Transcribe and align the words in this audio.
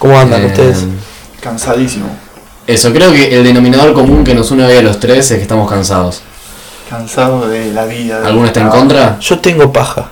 ¿Cómo 0.00 0.18
andan 0.18 0.42
Eh, 0.42 0.46
ustedes? 0.46 0.78
Cansadísimo. 1.40 2.06
Eso, 2.66 2.92
creo 2.92 3.12
que 3.12 3.36
el 3.36 3.44
denominador 3.44 3.92
común 3.94 4.24
que 4.24 4.34
nos 4.34 4.50
une 4.50 4.64
hoy 4.64 4.76
a 4.78 4.82
los 4.82 4.98
tres 4.98 5.30
es 5.30 5.36
que 5.36 5.42
estamos 5.42 5.70
cansados. 5.70 6.22
Cansado 6.88 7.46
de 7.48 7.70
la 7.72 7.84
vida. 7.84 8.20
¿Alguno 8.26 8.46
está 8.46 8.60
en 8.62 8.68
contra? 8.70 9.18
Yo 9.20 9.38
tengo 9.40 9.72
paja. 9.72 10.08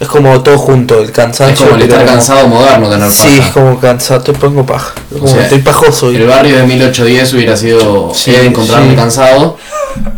Es 0.00 0.08
como 0.08 0.42
todo 0.42 0.58
junto, 0.58 0.98
el 1.00 1.12
cansancio. 1.12 1.54
Es 1.54 1.60
como 1.70 1.76
el 1.76 1.82
estar 1.82 2.00
como- 2.00 2.10
cansado 2.12 2.48
moderno 2.48 2.88
tener 2.90 3.10
Sí, 3.10 3.22
paja. 3.38 3.46
es 3.48 3.52
como 3.54 3.78
cansado, 3.78 4.20
te 4.22 4.32
pongo 4.32 4.66
paja. 4.66 4.94
Como 5.12 5.28
sea, 5.28 5.42
estoy 5.44 5.60
pajoso. 5.60 6.08
El 6.08 6.22
y- 6.22 6.26
barrio 6.26 6.56
de 6.56 6.64
1810 6.66 7.32
hubiera 7.34 7.56
sido 7.56 8.12
Sí, 8.12 8.34
he 8.34 8.40
de 8.40 8.46
encontrarme 8.46 8.90
sí. 8.90 8.96
cansado. 8.96 9.56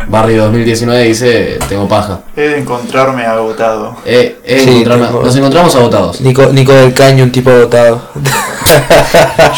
Barrio 0.07 0.43
2019 0.45 1.03
dice 1.03 1.59
tengo 1.69 1.87
paja. 1.87 2.21
He 2.35 2.41
de 2.41 2.59
encontrarme 2.59 3.25
agotado. 3.25 3.95
He, 4.05 4.37
he 4.43 4.55
de 4.55 4.59
Sí, 4.63 4.69
encontrarme- 4.69 5.07
tengo- 5.07 5.23
Nos 5.23 5.35
encontramos 5.35 5.75
agotados. 5.75 6.21
Nico, 6.21 6.45
Nico 6.47 6.71
del 6.73 6.93
Caño, 6.93 7.23
un 7.25 7.31
tipo 7.31 7.51
dotado. 7.51 8.01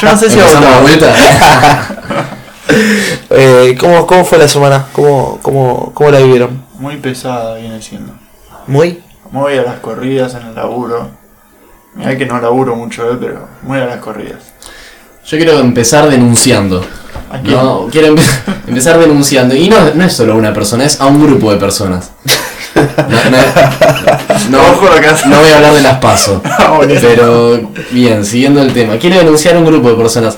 Yo 0.01 0.07
no 0.07 0.17
sé 0.17 0.29
si 0.29 0.37
¿Empezamos 0.39 0.69
la 0.69 0.79
vuelta? 0.79 1.13
eh, 3.29 3.75
¿cómo, 3.79 4.05
¿Cómo 4.07 4.25
fue 4.25 4.37
la 4.37 4.47
semana? 4.47 4.85
¿Cómo, 4.93 5.39
cómo, 5.41 5.91
¿Cómo 5.93 6.11
la 6.11 6.19
vivieron? 6.19 6.63
Muy 6.79 6.97
pesada 6.97 7.55
viene 7.55 7.81
siendo. 7.81 8.13
¿Muy? 8.67 9.01
Muy 9.31 9.57
a 9.57 9.63
las 9.63 9.79
corridas 9.79 10.33
en 10.35 10.47
el 10.47 10.55
laburo. 10.55 11.09
Mira 11.95 12.17
que 12.17 12.25
no 12.25 12.39
laburo 12.39 12.75
mucho, 12.75 13.11
eh, 13.11 13.17
pero 13.19 13.47
muy 13.63 13.79
a 13.79 13.85
las 13.85 13.97
corridas. 13.97 14.39
Yo 15.25 15.37
quiero 15.37 15.59
empezar 15.59 16.09
denunciando. 16.09 16.85
¿A 17.31 17.39
quién? 17.39 17.55
No, 17.55 17.87
quiero 17.91 18.15
empe- 18.15 18.39
empezar 18.67 18.99
denunciando. 18.99 19.55
Y 19.55 19.67
no, 19.69 19.77
no 19.95 20.03
es 20.05 20.13
solo 20.13 20.35
una 20.35 20.53
persona, 20.53 20.85
es 20.85 21.01
a 21.01 21.07
un 21.07 21.21
grupo 21.25 21.51
de 21.51 21.57
personas. 21.57 22.11
No, 23.09 23.29
no- 23.29 24.49
no- 24.49 24.71
Ojo 24.71 24.89
no 25.27 25.39
voy 25.39 25.49
a 25.49 25.55
hablar 25.57 25.73
de 25.73 25.81
las 25.81 25.97
pasos. 25.99 26.41
Ah, 26.45 26.73
buenísimo. 26.77 27.09
Pero 27.09 27.71
bien, 27.91 28.25
siguiendo 28.25 28.61
el 28.61 28.73
tema. 28.73 28.97
Quiero 28.97 29.17
denunciar 29.17 29.55
a 29.55 29.59
un 29.59 29.65
grupo 29.65 29.89
de 29.89 29.95
personas. 29.95 30.37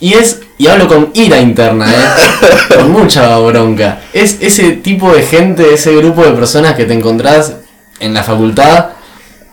Y 0.00 0.14
es, 0.14 0.40
y 0.58 0.66
hablo 0.66 0.86
con 0.88 1.10
ira 1.14 1.38
interna, 1.38 1.86
¿eh? 1.90 1.96
con 2.76 2.90
mucha 2.92 3.36
bronca. 3.38 4.00
Es 4.12 4.38
ese 4.40 4.72
tipo 4.72 5.12
de 5.14 5.22
gente, 5.22 5.72
ese 5.74 5.94
grupo 5.96 6.24
de 6.24 6.32
personas 6.32 6.74
que 6.74 6.84
te 6.84 6.92
encontrás 6.94 7.54
en 8.00 8.12
la 8.12 8.22
facultad 8.22 8.86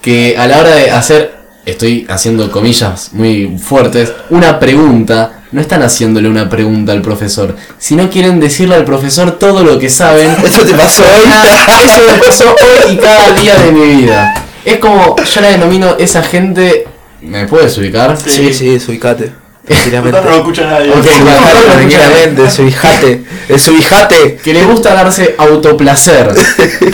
que 0.01 0.35
a 0.37 0.47
la 0.47 0.57
hora 0.57 0.71
de 0.71 0.89
hacer, 0.91 1.35
estoy 1.65 2.05
haciendo 2.09 2.51
comillas 2.51 3.09
muy 3.13 3.57
fuertes, 3.57 4.11
una 4.29 4.59
pregunta, 4.59 5.43
no 5.51 5.61
están 5.61 5.83
haciéndole 5.83 6.29
una 6.29 6.49
pregunta 6.49 6.91
al 6.91 7.01
profesor, 7.01 7.55
sino 7.77 8.09
quieren 8.09 8.39
decirle 8.39 8.75
al 8.75 8.85
profesor 8.85 9.37
todo 9.37 9.63
lo 9.63 9.77
que 9.79 9.89
saben. 9.89 10.31
¿Eso 10.45 10.65
te 10.65 10.73
pasó 10.73 11.03
hoy? 11.03 11.23
Eso 11.85 12.01
me 12.11 12.17
pasó 12.25 12.45
hoy 12.45 12.93
y 12.93 12.97
cada 12.97 13.31
día 13.33 13.55
de 13.55 13.71
mi 13.71 13.95
vida. 14.01 14.45
Es 14.63 14.77
como, 14.77 15.15
yo 15.17 15.41
la 15.41 15.49
denomino 15.49 15.95
esa 15.97 16.23
gente... 16.23 16.87
¿Me 17.21 17.47
puedes 17.47 17.77
ubicar? 17.77 18.17
Sí. 18.17 18.29
Sí, 18.29 18.53
sí, 18.53 18.79
subicate. 18.79 19.31
Tranquilamente. 19.65 20.21
No 20.21 20.29
lo 20.29 20.35
escucha 20.37 20.65
nadie. 20.69 20.89
Ok, 20.91 20.97
bueno. 21.23 21.39
Tranquilamente, 21.73 22.49
subijate. 22.49 23.23
El 23.47 23.59
subijate. 23.59 24.35
Que 24.37 24.53
le 24.53 24.63
gusta 24.65 24.93
darse 24.93 25.35
autoplacer. 25.37 26.29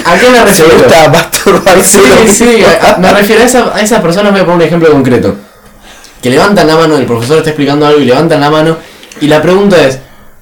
¿A 0.05 0.17
qué 0.19 0.29
me 0.29 0.37
Se 0.53 0.63
refiero? 0.63 0.77
gusta 0.83 1.09
masturbarse. 1.09 1.99
Sí, 2.01 2.27
sí, 2.27 2.63
a- 2.65 2.97
me 2.97 3.13
refiero 3.13 3.41
a, 3.41 3.45
esa- 3.45 3.75
a 3.75 3.81
esas 3.81 4.01
personas, 4.01 4.31
voy 4.31 4.41
a 4.41 4.45
poner 4.45 4.57
un 4.57 4.63
ejemplo 4.67 4.91
concreto. 4.91 5.35
Que 6.21 6.29
levantan 6.29 6.67
la 6.67 6.75
mano, 6.75 6.97
el 6.97 7.05
profesor 7.05 7.37
está 7.37 7.51
explicando 7.51 7.85
algo 7.87 7.99
y 8.01 8.05
levantan 8.05 8.41
la 8.41 8.49
mano 8.49 8.77
y 9.21 9.27
la 9.27 9.41
pregunta 9.41 9.81
es, 9.87 9.99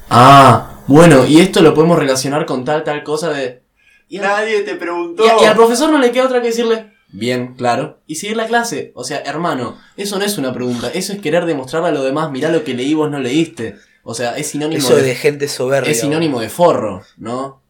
ah, 0.10 0.72
bueno, 0.88 1.26
y 1.28 1.42
esto 1.42 1.62
lo 1.62 1.74
podemos 1.74 2.00
relacionar 2.00 2.46
con 2.46 2.64
tal, 2.66 2.84
tal 2.84 3.04
cosa 3.04 3.30
de... 3.30 3.62
Y, 4.08 4.20
Nadie 4.20 4.62
te 4.62 4.76
preguntó. 4.76 5.24
y 5.42 5.46
al 5.46 5.56
profesor 5.56 5.92
no 5.92 5.98
le 6.00 6.12
queda 6.12 6.26
otra 6.26 6.42
que 6.42 6.48
decirle, 6.48 6.94
bien, 7.18 7.56
claro, 7.56 8.00
y 8.08 8.16
seguir 8.16 8.38
la 8.38 8.48
clase. 8.48 8.92
O 8.96 9.04
sea, 9.04 9.20
hermano, 9.20 9.80
eso 9.98 10.18
no 10.20 10.26
es 10.26 10.38
una 10.38 10.54
pregunta, 10.54 10.90
eso 10.94 11.14
es 11.14 11.20
querer 11.20 11.46
demostrarle 11.46 11.90
a 11.90 11.92
los 11.92 12.04
demás, 12.04 12.32
mirá 12.32 12.50
lo 12.52 12.64
que 12.64 12.74
leí 12.74 12.94
vos 12.94 13.10
no 13.10 13.20
leíste. 13.20 13.76
O 14.04 14.14
sea, 14.14 14.38
es 14.38 14.48
sinónimo, 14.48 14.80
Eso 14.80 14.96
de, 14.96 15.02
de 15.02 15.16
gente 15.16 15.48
soberbia. 15.48 15.92
es 15.92 16.00
sinónimo 16.00 16.40
de 16.40 16.50
forro, 16.50 17.04
¿no? 17.18 17.62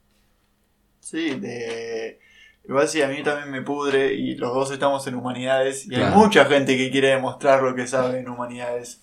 Sí, 0.99 1.35
de... 1.35 2.19
Igual 2.67 2.89
sí, 2.89 3.01
a 3.01 3.07
mí 3.07 3.21
también 3.23 3.51
me 3.51 3.61
pudre 3.61 4.13
y 4.15 4.35
los 4.35 4.53
dos 4.53 4.71
estamos 4.71 5.05
en 5.05 5.15
humanidades 5.15 5.85
y 5.85 5.93
hay 5.95 6.11
mucha 6.11 6.45
gente 6.45 6.75
que 6.75 6.89
quiere 6.89 7.09
demostrar 7.09 7.61
lo 7.61 7.75
que 7.75 7.85
sabe 7.85 8.19
en 8.19 8.27
humanidades. 8.27 8.99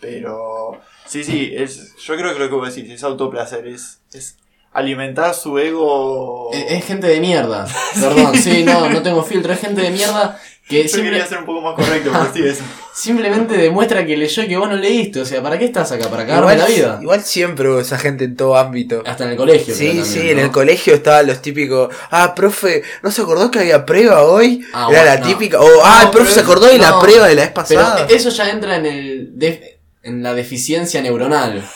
Pero 0.00 0.80
sí, 1.06 1.24
sí, 1.24 1.52
es, 1.54 1.96
yo 1.96 2.16
creo 2.16 2.32
que 2.32 2.38
lo 2.38 2.48
que 2.48 2.54
vos 2.54 2.74
decís 2.74 2.90
es 2.90 3.02
autoplacer, 3.02 3.66
es, 3.66 4.00
es 4.12 4.38
alimentar 4.72 5.34
su 5.34 5.58
ego. 5.58 6.50
Es, 6.52 6.64
es 6.72 6.84
gente 6.84 7.06
de 7.06 7.20
mierda. 7.20 7.66
Perdón, 8.00 8.34
sí, 8.36 8.62
no, 8.64 8.88
no 8.88 9.02
tengo 9.02 9.22
filtro. 9.22 9.52
Es 9.52 9.60
gente 9.60 9.80
de 9.82 9.90
mierda 9.90 10.40
que 10.68 10.84
yo 10.84 10.88
simple- 10.88 11.10
quería 11.10 11.26
ser 11.26 11.38
un 11.38 11.46
poco 11.46 11.60
más 11.62 11.74
correcto, 11.74 12.10
pero 12.12 12.32
sí, 12.32 12.42
es. 12.48 12.60
simplemente 12.94 13.56
demuestra 13.56 14.06
que 14.06 14.16
leyó 14.16 14.42
y 14.44 14.48
que 14.48 14.56
vos 14.56 14.68
no 14.68 14.76
leíste. 14.76 15.20
O 15.20 15.24
sea, 15.24 15.42
¿para 15.42 15.58
qué 15.58 15.64
estás 15.64 15.90
acá? 15.90 16.08
¿Para 16.08 16.24
cagarme 16.26 16.56
la 16.56 16.66
vida? 16.66 16.98
igual 17.02 17.22
siempre 17.22 17.68
hubo 17.68 17.80
esa 17.80 17.98
gente 17.98 18.24
en 18.24 18.36
todo 18.36 18.56
ámbito. 18.56 19.02
Hasta 19.04 19.24
en 19.24 19.30
el 19.30 19.36
colegio. 19.36 19.74
Sí, 19.74 19.86
también, 19.86 20.06
sí, 20.06 20.18
¿no? 20.20 20.30
en 20.30 20.38
el 20.38 20.50
colegio 20.52 20.94
estaban 20.94 21.26
los 21.26 21.42
típicos, 21.42 21.92
ah, 22.12 22.34
profe, 22.36 22.82
¿no 23.02 23.10
se 23.10 23.22
acordó 23.22 23.50
que 23.50 23.58
había 23.60 23.84
prueba 23.84 24.22
hoy? 24.22 24.64
Ah, 24.72 24.86
Era 24.90 25.00
bueno, 25.02 25.04
la 25.06 25.16
no. 25.18 25.26
típica, 25.26 25.60
o 25.60 25.66
ah, 25.84 25.98
No, 26.02 26.02
el 26.04 26.10
profe 26.10 26.32
se 26.34 26.40
acordó 26.40 26.66
de 26.66 26.78
la 26.78 27.00
prueba 27.00 27.26
de 27.26 27.34
la 27.34 27.42
vez 27.42 27.50
Pero 27.68 27.80
pasada. 27.82 28.06
eso 28.08 28.28
ya 28.30 28.50
entra 28.50 28.76
en 28.76 28.86
el 28.86 29.30
def- 29.34 29.62
en 30.04 30.22
la 30.22 30.34
deficiencia 30.34 31.02
neuronal. 31.02 31.68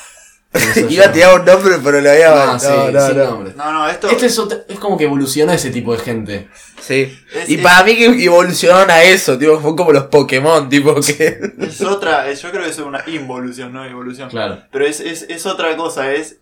Iba 0.88 1.06
a 1.06 1.12
tirar 1.12 1.40
un 1.40 1.44
nombre, 1.44 1.74
pero 1.82 2.00
lo 2.00 2.10
había 2.10 2.30
No, 2.32 2.58
sí, 2.60 2.66
no, 2.68 2.90
no, 2.92 3.06
sin 3.08 3.16
no. 3.18 3.24
nombre. 3.24 3.52
No, 3.56 3.72
no, 3.72 3.88
esto. 3.88 4.08
Este 4.08 4.26
es, 4.26 4.38
como 4.78 4.96
que 4.96 5.04
evolucionó 5.04 5.52
ese 5.52 5.70
tipo 5.70 5.92
de 5.96 5.98
gente. 6.02 6.48
Sí. 6.80 7.12
Es- 7.34 7.48
y 7.50 7.54
es- 7.56 7.60
para 7.62 7.82
mí 7.84 7.96
que 7.96 8.24
evolucionaron 8.24 8.90
a 8.90 9.02
eso, 9.02 9.36
tipo, 9.36 9.58
fue 9.60 9.74
como 9.74 9.92
los 9.92 10.04
Pokémon, 10.04 10.68
tipo 10.68 10.94
que. 10.94 11.38
Es 11.60 11.80
otra, 11.80 12.32
yo 12.32 12.50
creo 12.50 12.62
que 12.64 12.70
es 12.70 12.78
una 12.78 13.02
involución, 13.08 13.72
no 13.72 13.84
evolución. 13.84 14.28
Claro. 14.30 14.62
Pero 14.70 14.86
es, 14.86 15.00
es, 15.00 15.26
es 15.28 15.44
otra 15.46 15.76
cosa, 15.76 16.12
es. 16.12 16.36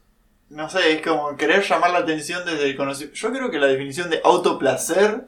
No 0.50 0.68
sé, 0.68 0.92
es 0.92 1.00
como 1.00 1.34
querer 1.36 1.64
llamar 1.66 1.92
la 1.92 2.00
atención 2.00 2.44
desde 2.44 2.64
el 2.66 2.76
conocimiento. 2.76 3.16
Yo 3.18 3.32
creo 3.32 3.50
que 3.50 3.58
la 3.58 3.68
definición 3.68 4.10
de 4.10 4.20
autoplacer 4.22 5.22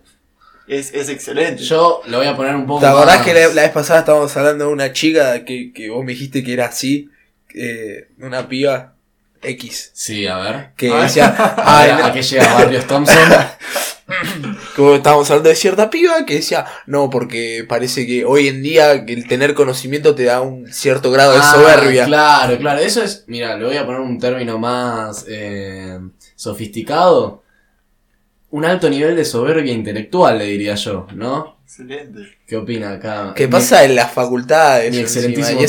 es, 0.66 0.92
es 0.92 1.08
excelente. 1.08 1.62
Yo 1.62 2.02
lo 2.06 2.18
voy 2.18 2.26
a 2.26 2.36
poner 2.36 2.54
un 2.54 2.66
poco 2.66 2.80
¿Te 2.80 2.86
acordás 2.86 3.16
más- 3.16 3.24
que 3.26 3.32
la, 3.32 3.48
la 3.48 3.62
vez 3.62 3.70
pasada 3.70 4.00
estábamos 4.00 4.36
hablando 4.36 4.66
de 4.66 4.72
una 4.72 4.92
chica 4.92 5.42
que, 5.46 5.72
que 5.72 5.88
vos 5.88 6.04
me 6.04 6.12
dijiste 6.12 6.44
que 6.44 6.52
era 6.52 6.66
así? 6.66 7.08
Eh, 7.54 8.08
una 8.18 8.48
piba 8.48 8.94
X. 9.42 9.90
Sí, 9.94 10.26
a 10.26 10.38
ver. 10.38 10.70
Que 10.76 10.90
decía, 10.92 11.34
ay, 11.64 11.88
ver, 11.88 11.98
no, 11.98 12.04
¿A 12.06 12.12
qué 12.12 12.22
llega 12.22 12.54
Barrios 12.54 12.86
Thompson? 12.86 13.16
como 14.76 14.94
estábamos 14.96 15.30
hablando 15.30 15.48
de 15.48 15.54
cierta 15.56 15.88
piba 15.90 16.24
que 16.26 16.34
decía, 16.36 16.66
no, 16.86 17.08
porque 17.10 17.64
parece 17.68 18.06
que 18.06 18.24
hoy 18.24 18.48
en 18.48 18.62
día 18.62 19.04
que 19.06 19.12
el 19.14 19.26
tener 19.26 19.54
conocimiento 19.54 20.14
te 20.14 20.24
da 20.24 20.40
un 20.42 20.70
cierto 20.72 21.10
grado 21.10 21.32
de 21.32 21.38
Ah, 21.42 21.52
soberbia. 21.54 22.04
Claro, 22.06 22.58
claro. 22.58 22.80
Eso 22.80 23.02
es. 23.02 23.24
Mira, 23.28 23.56
le 23.56 23.64
voy 23.64 23.76
a 23.76 23.86
poner 23.86 24.00
un 24.00 24.18
término 24.18 24.58
más 24.58 25.24
eh, 25.28 25.98
sofisticado. 26.36 27.42
Un 28.50 28.64
alto 28.64 28.88
nivel 28.88 29.16
de 29.16 29.24
soberbia 29.24 29.72
intelectual, 29.72 30.38
le 30.38 30.44
diría 30.44 30.74
yo, 30.76 31.06
¿no? 31.14 31.58
Excelente. 31.64 32.38
¿Qué 32.46 32.56
opina 32.56 32.92
acá? 32.92 33.32
¿Qué 33.34 33.46
Mi- 33.46 33.52
pasa 33.52 33.84
en 33.84 33.96
las 33.96 34.12
facultades? 34.12 34.92
mi 34.92 34.98
encima, 35.00 35.26
excelentísimo 35.26 35.60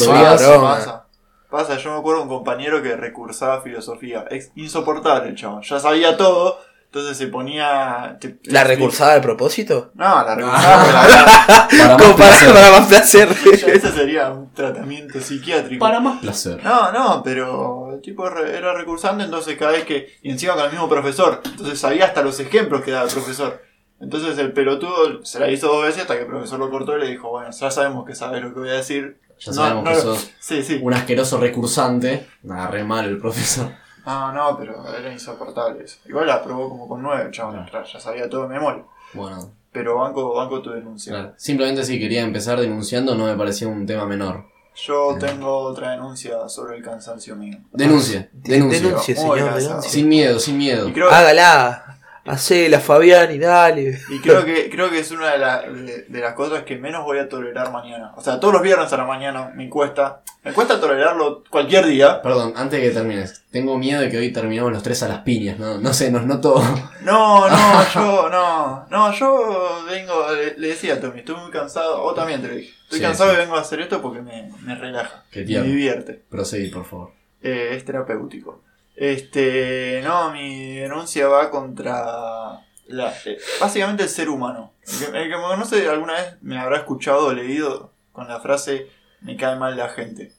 Pasa, 1.55 1.77
yo 1.77 1.91
me 1.93 1.99
acuerdo 1.99 2.19
de 2.21 2.27
un 2.27 2.35
compañero 2.35 2.83
que 2.83 2.95
recursaba 2.97 3.61
filosofía. 3.61 4.25
Es 4.29 4.51
insoportable 4.55 5.29
el 5.29 5.35
chabón. 5.35 5.61
Ya 5.61 5.79
sabía 5.79 6.17
todo, 6.17 6.59
entonces 6.85 7.17
se 7.17 7.27
ponía. 7.27 8.17
te- 8.19 8.29
te 8.29 8.51
¿La 8.51 8.63
recursaba 8.65 9.13
de 9.13 9.21
propósito? 9.21 9.91
No, 9.93 10.03
la 10.25 10.35
recursaba 10.35 10.83
porque 10.83 11.77
la 11.77 11.87
Para 11.97 11.97
más 11.97 12.13
placer. 12.15 12.53
para 12.53 12.71
más 12.71 12.87
placer. 12.87 13.29
Ese 13.67 13.91
sería 13.91 14.29
un 14.31 14.51
tratamiento 14.53 15.19
psiquiátrico. 15.21 15.79
Para 15.79 15.99
más 16.01 16.19
placer. 16.19 16.61
No, 16.63 16.91
no, 16.91 17.21
pero 17.23 17.93
el 17.93 18.01
tipo 18.01 18.27
era 18.27 18.73
recursante, 18.73 19.23
entonces 19.23 19.55
cada 19.57 19.71
vez 19.71 19.85
que. 19.85 20.13
Y 20.23 20.31
encima 20.31 20.55
con 20.55 20.65
el 20.65 20.71
mismo 20.71 20.89
profesor. 20.89 21.41
Entonces 21.45 21.79
sabía 21.79 22.05
hasta 22.05 22.21
los 22.21 22.37
ejemplos 22.41 22.81
que 22.81 22.91
daba 22.91 23.07
el 23.07 23.13
profesor. 23.13 23.61
Entonces 24.01 24.37
el 24.39 24.51
pelotudo 24.51 25.23
se 25.23 25.39
la 25.39 25.49
hizo 25.49 25.67
dos 25.67 25.85
veces 25.85 26.01
hasta 26.01 26.15
que 26.15 26.23
el 26.23 26.27
profesor 26.27 26.59
lo 26.59 26.69
cortó 26.69 26.97
y 26.97 26.99
le 27.01 27.07
dijo: 27.07 27.29
Bueno, 27.29 27.49
ya 27.51 27.71
sabemos 27.71 28.05
que 28.05 28.13
sabes 28.13 28.41
lo 28.41 28.53
que 28.53 28.59
voy 28.59 28.69
a 28.69 28.73
decir. 28.73 29.19
Ya 29.39 29.51
No, 29.51 29.53
sabemos 29.53 29.83
no 29.83 29.89
que 29.91 29.95
sos 29.97 30.31
Sí, 30.39 30.63
sí. 30.63 30.79
un 30.81 30.93
asqueroso 30.93 31.39
recursante. 31.39 32.27
Nada, 32.43 32.67
re 32.67 32.83
mal 32.83 33.05
el 33.05 33.17
profesor. 33.17 33.71
No, 34.05 34.31
no, 34.31 34.57
pero 34.57 34.85
era 34.95 35.11
insoportable 35.11 35.83
eso. 35.83 35.97
Igual 36.05 36.27
la 36.27 36.35
aprobó 36.35 36.69
como 36.69 36.87
con 36.87 37.01
nueve, 37.01 37.29
chaval. 37.31 37.67
Claro. 37.69 37.85
Ya, 37.85 37.93
ya 37.93 37.99
sabía 37.99 38.29
todo 38.29 38.43
de 38.43 38.49
memoria. 38.49 38.83
Bueno, 39.13 39.51
Pero 39.71 39.97
banco, 39.97 40.33
banco 40.35 40.61
tu 40.61 40.69
denuncia. 40.71 41.11
claro. 41.11 41.33
Simplemente 41.37 41.83
si 41.83 41.99
quería 41.99 42.21
empezar 42.21 42.59
denunciando, 42.59 43.15
no 43.15 43.25
me 43.25 43.35
parecía 43.35 43.67
un 43.67 43.85
tema 43.85 44.05
menor. 44.05 44.45
Yo 44.75 45.15
tengo 45.19 45.57
otra 45.57 45.91
denuncia 45.91 46.49
sobre 46.49 46.77
el 46.77 46.83
cansancio 46.83 47.35
mío. 47.35 47.57
Denuncia, 47.71 48.29
denuncia. 48.33 49.15
Señor. 49.15 49.81
Sin 49.83 50.09
miedo, 50.09 50.37
sin 50.37 50.57
miedo. 50.57 50.91
Hágala. 51.09 51.94
Hacela, 52.25 52.79
Fabián, 52.79 53.31
y 53.33 53.37
dale. 53.37 53.99
y 54.09 54.19
creo 54.19 54.43
que 54.43 54.69
creo 54.69 54.89
que 54.89 54.99
es 54.99 55.11
una 55.11 55.31
de, 55.31 55.37
la- 55.37 55.61
de- 55.61 56.05
de 56.07 56.19
las 56.21 56.33
cosas 56.33 56.63
que 56.63 56.75
menos 56.77 57.03
voy 57.03 57.19
a 57.19 57.29
tolerar 57.29 57.71
mañana. 57.71 58.13
O 58.17 58.21
sea, 58.21 58.39
todos 58.39 58.53
los 58.53 58.63
viernes 58.63 58.91
a 58.91 58.97
la 58.97 59.05
mañana 59.05 59.51
me 59.55 59.69
cuesta, 59.69 60.21
Me 60.43 60.51
cuesta 60.53 60.79
tolerarlo 60.79 61.43
cualquier 61.49 61.85
día. 61.85 62.21
Perdón, 62.21 62.53
antes 62.55 62.81
de 62.81 62.87
que 62.89 62.93
termines. 62.93 63.43
Tengo 63.51 63.77
miedo 63.77 64.01
de 64.01 64.09
que 64.09 64.17
hoy 64.17 64.31
terminemos 64.33 64.71
los 64.71 64.81
tres 64.83 65.01
a 65.03 65.07
las 65.07 65.19
piñas, 65.19 65.57
¿no? 65.59 65.77
No 65.79 65.93
sé, 65.93 66.11
nos 66.11 66.25
noto. 66.25 66.61
No, 67.01 67.47
no, 67.49 67.83
yo, 67.93 68.29
no. 68.29 68.85
No, 68.89 69.13
yo 69.13 69.83
vengo, 69.89 70.31
le, 70.33 70.57
le 70.57 70.67
decía 70.69 70.95
a 70.95 70.99
Tommy, 70.99 71.19
estoy 71.19 71.35
muy 71.35 71.51
cansado. 71.51 72.01
O 72.03 72.13
también 72.13 72.41
te 72.41 72.47
lo 72.47 72.55
dije. 72.55 72.71
Estoy 72.83 72.99
Sí, 72.99 73.05
cansado 73.05 73.31
sí. 73.31 73.35
y 73.35 73.39
vengo 73.39 73.55
a 73.55 73.61
hacer 73.61 73.81
esto 73.81 74.01
porque 74.01 74.21
me, 74.21 74.51
me 74.61 74.75
relaja. 74.75 75.23
Qué 75.31 75.41
Me 75.45 75.61
divierte. 75.61 76.21
Proseguí, 76.29 76.69
por 76.69 76.85
favor. 76.85 77.11
Eh, 77.41 77.69
es 77.75 77.85
terapéutico. 77.85 78.61
Este, 78.95 80.01
no, 80.03 80.31
mi 80.31 80.75
denuncia 80.77 81.27
va 81.27 81.51
contra 81.51 82.61
la, 82.87 83.13
eh, 83.25 83.37
básicamente 83.59 84.03
el 84.03 84.09
ser 84.09 84.29
humano. 84.29 84.73
El 84.85 84.99
que, 84.99 85.05
el 85.17 85.29
que 85.29 85.37
me 85.37 85.43
conoce 85.43 85.87
alguna 85.89 86.13
vez 86.13 86.37
me 86.41 86.57
habrá 86.57 86.77
escuchado 86.77 87.27
o 87.27 87.33
leído 87.33 87.91
con 88.11 88.27
la 88.27 88.39
frase 88.39 88.87
me 89.21 89.35
cae 89.35 89.57
mal 89.57 89.75
la 89.75 89.89
gente. 89.89 90.31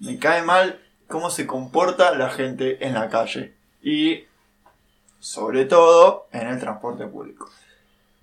Me 0.00 0.18
cae 0.18 0.42
mal 0.42 0.80
cómo 1.08 1.30
se 1.30 1.46
comporta 1.46 2.14
la 2.14 2.30
gente 2.30 2.84
en 2.86 2.94
la 2.94 3.08
calle. 3.08 3.54
Y 3.82 4.24
sobre 5.20 5.64
todo 5.64 6.26
en 6.32 6.48
el 6.48 6.58
transporte 6.58 7.06
público. 7.06 7.48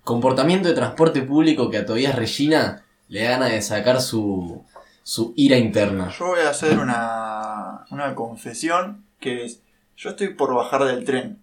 Comportamiento 0.04 0.68
de 0.68 0.74
transporte 0.74 1.22
público 1.22 1.70
que 1.70 1.78
a 1.78 1.86
Tobias 1.86 2.14
Regina 2.14 2.84
le 3.08 3.24
gana 3.24 3.46
de 3.46 3.62
sacar 3.62 4.00
su, 4.00 4.64
su 5.02 5.32
ira 5.36 5.56
interna. 5.56 6.10
Yo 6.10 6.26
voy 6.26 6.40
a 6.40 6.50
hacer 6.50 6.78
una, 6.78 7.86
una 7.90 8.14
confesión 8.14 9.03
que 9.20 9.44
es, 9.44 9.62
yo 9.96 10.10
estoy 10.10 10.34
por 10.34 10.54
bajar 10.54 10.84
del 10.84 11.04
tren 11.04 11.38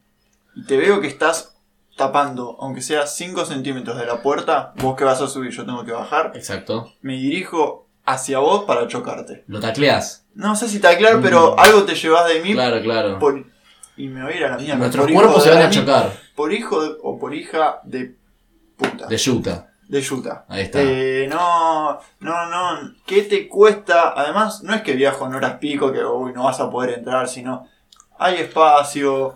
y 0.55 0.65
te 0.65 0.77
veo 0.77 0.99
que 1.01 1.07
estás 1.07 1.55
tapando, 1.97 2.57
aunque 2.59 2.81
sea 2.81 3.05
5 3.07 3.45
centímetros 3.45 3.97
de 3.97 4.05
la 4.05 4.21
puerta, 4.21 4.73
vos 4.77 4.95
que 4.95 5.03
vas 5.03 5.21
a 5.21 5.27
subir, 5.27 5.51
yo 5.51 5.65
tengo 5.65 5.83
que 5.85 5.91
bajar, 5.91 6.31
Exacto. 6.35 6.91
me 7.01 7.13
dirijo 7.13 7.87
hacia 8.05 8.39
vos 8.39 8.63
para 8.65 8.87
chocarte. 8.87 9.43
Lo 9.47 9.59
tacleas. 9.59 10.25
No 10.33 10.55
sé 10.55 10.67
si 10.67 10.77
está 10.77 10.97
claro, 10.97 11.19
Mm. 11.19 11.21
pero 11.21 11.59
algo 11.59 11.83
te 11.83 11.93
llevas 11.95 12.27
de 12.27 12.41
mí 12.41 12.53
Claro, 12.53 12.81
claro. 12.81 13.19
por- 13.19 13.45
y 13.97 14.07
me 14.07 14.23
voy 14.23 14.33
a 14.33 14.37
ir 14.37 14.43
a 14.45 14.49
la 14.51 14.57
mierda. 14.57 14.75
Nuestros 14.77 15.11
cuerpos 15.11 15.43
se 15.43 15.49
van 15.49 15.61
a 15.61 15.69
chocar. 15.69 16.11
Por 16.35 16.53
hijo 16.53 16.81
de- 16.83 16.95
o 17.03 17.19
por 17.19 17.35
hija 17.35 17.81
de 17.83 18.15
puta. 18.77 19.05
De 19.07 19.17
yuta. 19.17 19.70
De 19.91 19.99
Utah. 20.09 20.45
Ahí 20.47 20.61
está. 20.61 20.81
Eh, 20.81 21.27
no, 21.29 21.99
no, 22.21 22.45
no. 22.45 22.93
¿Qué 23.05 23.23
te 23.23 23.49
cuesta? 23.49 24.13
Además, 24.15 24.63
no 24.63 24.73
es 24.73 24.83
que 24.83 24.93
viajo 24.93 25.25
en 25.25 25.35
horas 25.35 25.57
pico 25.59 25.91
que 25.91 26.03
uy, 26.03 26.31
no 26.31 26.45
vas 26.45 26.61
a 26.61 26.69
poder 26.69 26.99
entrar, 26.99 27.27
sino 27.27 27.67
hay 28.17 28.35
espacio. 28.35 29.35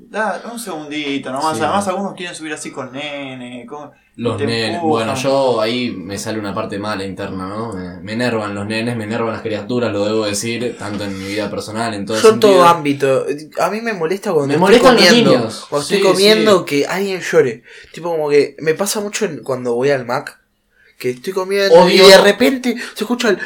Da 0.00 0.42
un 0.52 0.58
segundito 0.58 1.30
nomás. 1.32 1.56
Sí. 1.56 1.62
Además, 1.62 1.88
algunos 1.88 2.14
quieren 2.14 2.34
subir 2.34 2.52
así 2.52 2.70
con 2.70 2.92
nene. 2.92 3.66
con- 3.66 3.90
Los 4.16 4.38
nenes. 4.38 4.74
empujan. 4.76 4.88
Bueno, 4.88 5.14
yo 5.16 5.60
ahí 5.60 5.90
me 5.90 6.16
sale 6.18 6.38
una 6.38 6.54
parte 6.54 6.78
mala 6.78 7.04
interna, 7.04 7.48
¿no? 7.48 7.72
Me, 7.72 8.00
me 8.00 8.12
enervan 8.12 8.54
los 8.54 8.64
nenes, 8.66 8.96
me 8.96 9.04
enervan 9.04 9.32
las 9.32 9.42
criaturas, 9.42 9.92
lo 9.92 10.04
debo 10.04 10.24
decir, 10.26 10.76
tanto 10.78 11.04
en 11.04 11.18
mi 11.18 11.24
vida 11.26 11.50
personal, 11.50 11.94
en 11.94 12.06
todo 12.06 12.16
Yo 12.20 12.28
en 12.28 12.32
sentido. 12.34 12.52
todo 12.54 12.64
ámbito. 12.64 13.26
A 13.60 13.70
mí 13.70 13.80
me 13.80 13.92
molesta 13.92 14.32
cuando 14.32 14.46
Me 14.48 14.54
estoy 14.54 14.60
molestan 14.60 14.94
los 14.96 15.04
comiendo. 15.04 15.30
niños. 15.32 15.66
Cuando 15.68 15.86
Sí, 15.88 15.94
estoy 15.96 16.10
comiendo 16.12 16.58
sí. 16.60 16.64
que 16.64 16.86
alguien 16.86 17.20
llore. 17.20 17.62
Tipo 17.92 18.10
como 18.10 18.28
que 18.30 18.56
me 18.60 18.74
pasa 18.74 19.00
mucho 19.00 19.24
en- 19.24 19.42
cuando 19.42 19.74
voy 19.74 19.90
al 19.90 20.06
Mac. 20.06 20.38
Que 20.98 21.10
estoy 21.10 21.32
comiendo 21.32 21.74
Odio- 21.76 22.06
y 22.06 22.10
de 22.10 22.18
repente 22.18 22.76
se 22.94 23.04
escucha 23.04 23.28
el, 23.28 23.38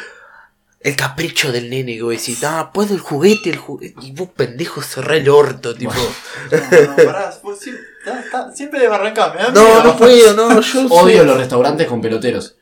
el 0.83 0.95
capricho 0.97 1.51
del 1.51 1.69
nene 1.69 1.95
que 1.95 2.01
vos 2.03 2.11
decís, 2.11 2.43
ah, 2.43 2.71
puedo 2.73 2.93
el 2.93 2.99
juguete, 2.99 3.49
el 3.49 3.57
juguete. 3.57 3.95
Y 4.05 4.11
vos 4.11 4.29
pendejo 4.35 4.81
cerré 4.81 5.17
el 5.19 5.29
orto, 5.29 5.73
tipo. 5.73 5.93
No, 5.93 6.57
no, 6.87 6.95
pará, 6.97 7.33
vos 7.41 7.57
siempre, 7.59 7.83
está- 8.05 8.19
está- 8.19 8.51
siempre 8.51 8.79
de 8.81 8.87
barrancar. 8.89 9.33
Me 9.35 9.41
da 9.43 9.51
No, 9.51 9.63
miedo. 9.63 9.83
no 9.83 9.97
puedo, 9.97 10.33
no, 10.33 10.59
yo 10.61 10.81
Odio 10.89 11.17
soy- 11.19 11.25
los 11.25 11.37
restaurantes 11.37 11.87
con 11.87 12.01
peloteros. 12.01 12.55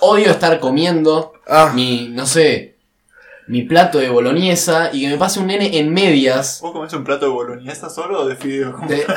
Odio 0.00 0.30
estar 0.30 0.58
comiendo 0.60 1.34
Ah, 1.46 1.72
mi, 1.74 2.08
no 2.08 2.26
sé, 2.26 2.76
mi 3.48 3.62
plato 3.62 3.98
de 3.98 4.08
boloñesa 4.10 4.90
y 4.92 5.00
que 5.02 5.08
me 5.08 5.16
pase 5.18 5.40
un 5.40 5.46
nene 5.48 5.78
en 5.78 5.92
medias. 5.92 6.58
¿Vos 6.62 6.72
comés 6.72 6.92
un 6.94 7.04
plato 7.04 7.26
de 7.26 7.32
boloñesa 7.32 7.88
solo 7.90 8.20
o 8.22 8.26
de 8.26 8.36
fideos? 8.36 8.74
¿Cómo? 8.76 8.88
de- 8.88 9.04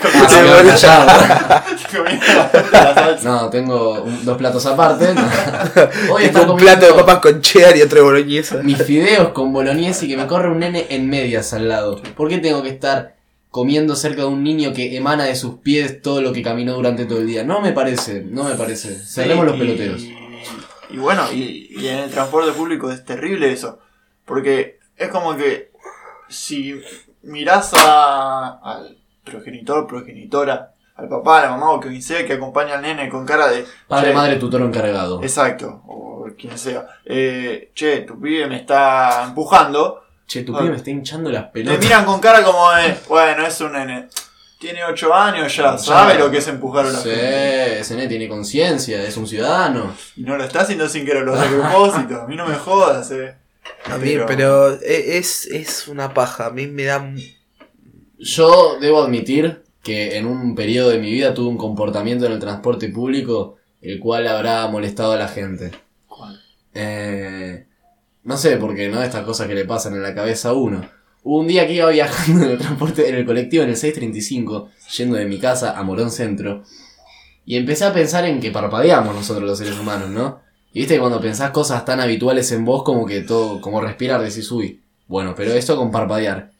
Ah, 0.82 1.62
No, 3.24 3.50
tengo 3.50 4.02
un- 4.02 4.24
dos 4.24 4.36
platos 4.38 4.64
aparte. 4.66 5.12
no. 5.14 5.22
Hoy 6.14 6.24
tengo 6.24 6.38
está 6.40 6.50
un 6.52 6.56
plato 6.58 6.86
de 6.86 6.92
papas 6.94 7.18
con 7.18 7.40
cheddar 7.40 7.76
y 7.76 7.82
otro 7.82 7.98
de 7.98 8.02
boloñesa. 8.04 8.62
mis 8.62 8.82
fideos 8.82 9.28
con 9.30 9.52
boloñesa 9.52 10.04
y 10.04 10.08
que 10.08 10.16
me 10.16 10.26
corre 10.26 10.50
un 10.50 10.58
nene 10.60 10.86
en 10.90 11.08
medias 11.08 11.52
al 11.52 11.68
lado. 11.68 12.00
¿Por 12.16 12.28
qué 12.28 12.38
tengo 12.38 12.62
que 12.62 12.68
estar 12.70 13.16
comiendo 13.50 13.96
cerca 13.96 14.22
de 14.22 14.28
un 14.28 14.42
niño 14.44 14.72
que 14.72 14.96
emana 14.96 15.24
de 15.24 15.34
sus 15.36 15.56
pies 15.56 16.00
todo 16.02 16.22
lo 16.22 16.32
que 16.32 16.42
caminó 16.42 16.74
durante 16.74 17.04
todo 17.04 17.18
el 17.18 17.26
día? 17.26 17.44
No 17.44 17.60
me 17.60 17.72
parece, 17.72 18.22
no 18.22 18.44
me 18.44 18.54
parece. 18.54 18.94
Cerremos 18.96 19.44
los 19.44 19.56
peloteros. 19.56 20.00
Y, 20.02 20.16
y 20.90 20.96
bueno, 20.96 21.24
y, 21.32 21.68
y 21.76 21.88
en 21.88 21.98
el 21.98 22.10
transporte 22.10 22.52
público 22.52 22.90
es 22.90 23.04
terrible 23.04 23.52
eso. 23.52 23.78
Porque 24.24 24.78
es 24.96 25.08
como 25.08 25.36
que 25.36 25.70
si 26.28 26.80
mirás 27.22 27.72
a, 27.74 28.60
al 28.62 28.96
progenitor, 29.24 29.86
progenitora, 29.86 30.74
al 31.00 31.08
papá, 31.08 31.38
a 31.38 31.42
la 31.46 31.50
mamá 31.50 31.70
o 31.72 31.80
quien 31.80 32.00
sea 32.02 32.24
que 32.26 32.34
acompaña 32.34 32.74
al 32.74 32.82
nene 32.82 33.08
con 33.08 33.24
cara 33.26 33.48
de. 33.48 33.64
Padre, 33.88 34.08
"Che, 34.10 34.14
madre, 34.14 34.36
tutor 34.36 34.60
encargado. 34.62 35.22
Exacto, 35.22 35.82
o 35.86 36.26
quien 36.38 36.56
sea. 36.58 36.86
Eh, 37.04 37.70
che, 37.74 38.02
tu 38.02 38.20
pibe 38.20 38.46
me 38.46 38.56
está 38.56 39.24
empujando. 39.28 40.02
Che, 40.26 40.42
tu 40.44 40.54
Ah. 40.54 40.58
pibe 40.60 40.70
me 40.70 40.76
está 40.76 40.90
hinchando 40.90 41.30
las 41.30 41.46
Te 41.46 41.62
pelotas. 41.62 41.82
miran 41.84 42.04
con 42.04 42.20
cara 42.20 42.42
como 42.44 42.70
de, 42.72 42.94
bueno, 43.08 43.46
es 43.46 43.60
un 43.60 43.72
nene. 43.72 44.08
Tiene 44.58 44.84
8 44.84 45.14
años 45.14 45.56
ya, 45.56 45.78
sabe 45.78 46.18
lo 46.18 46.30
que 46.30 46.36
es 46.36 46.46
empujar 46.46 46.84
a 46.84 46.90
la 46.90 46.98
Sí, 46.98 47.08
gente. 47.08 47.80
ese 47.80 47.94
nene 47.96 48.08
tiene 48.08 48.28
conciencia, 48.28 49.02
es 49.02 49.16
un 49.16 49.26
ciudadano. 49.26 49.94
Y 50.16 50.20
no 50.22 50.36
lo 50.36 50.44
está 50.44 50.60
haciendo 50.60 50.86
sin 50.86 51.06
querer 51.06 51.22
los 51.24 51.38
a 51.40 51.44
propósito. 51.48 52.20
A 52.20 52.26
mí 52.26 52.36
no 52.36 52.46
me 52.46 52.54
jodas, 52.56 53.10
eh. 53.10 53.34
A 53.90 53.96
mí, 53.96 54.16
pero 54.26 54.70
e- 54.82 55.16
es, 55.16 55.46
es 55.46 55.88
una 55.88 56.12
paja. 56.12 56.46
A 56.46 56.50
mí 56.50 56.66
me 56.66 56.84
da. 56.84 57.02
Yo 58.18 58.78
debo 58.80 59.02
admitir 59.02 59.62
que 59.82 60.16
en 60.18 60.26
un 60.26 60.54
periodo 60.54 60.90
de 60.90 60.98
mi 60.98 61.10
vida 61.10 61.34
tuve 61.34 61.48
un 61.48 61.56
comportamiento 61.56 62.26
en 62.26 62.32
el 62.32 62.38
transporte 62.38 62.88
público 62.88 63.56
el 63.80 63.98
cual 63.98 64.26
habrá 64.26 64.66
molestado 64.68 65.12
a 65.12 65.16
la 65.16 65.28
gente. 65.28 65.70
¿Cuál? 66.06 66.40
Eh, 66.74 67.66
no 68.24 68.36
sé, 68.36 68.56
porque 68.56 68.88
no 68.88 69.02
estas 69.02 69.24
cosas 69.24 69.46
que 69.46 69.54
le 69.54 69.64
pasan 69.64 69.94
en 69.94 70.02
la 70.02 70.14
cabeza 70.14 70.50
a 70.50 70.52
uno. 70.52 70.86
Hubo 71.22 71.40
un 71.40 71.48
día 71.48 71.66
que 71.66 71.74
iba 71.74 71.88
viajando 71.88 72.44
en 72.44 72.50
el 72.52 72.58
transporte, 72.58 73.08
en 73.08 73.14
el 73.14 73.26
colectivo 73.26 73.62
en 73.62 73.70
el 73.70 73.76
635, 73.76 74.68
yendo 74.96 75.16
de 75.16 75.26
mi 75.26 75.38
casa 75.38 75.78
a 75.78 75.82
Morón 75.82 76.10
Centro, 76.10 76.62
y 77.44 77.56
empecé 77.56 77.84
a 77.84 77.92
pensar 77.92 78.24
en 78.26 78.40
que 78.40 78.50
parpadeamos 78.50 79.14
nosotros 79.14 79.44
los 79.44 79.58
seres 79.58 79.78
humanos, 79.78 80.10
¿no? 80.10 80.40
Y 80.72 80.80
viste 80.80 80.94
que 80.94 81.00
cuando 81.00 81.20
pensás 81.20 81.50
cosas 81.50 81.84
tan 81.84 82.00
habituales 82.00 82.52
en 82.52 82.64
vos 82.64 82.84
como 82.84 83.06
que 83.06 83.22
todo, 83.22 83.60
como 83.60 83.80
respirar, 83.80 84.22
decís, 84.22 84.50
uy, 84.52 84.82
bueno, 85.08 85.34
pero 85.34 85.52
esto 85.52 85.76
con 85.76 85.90
parpadear. 85.90 86.52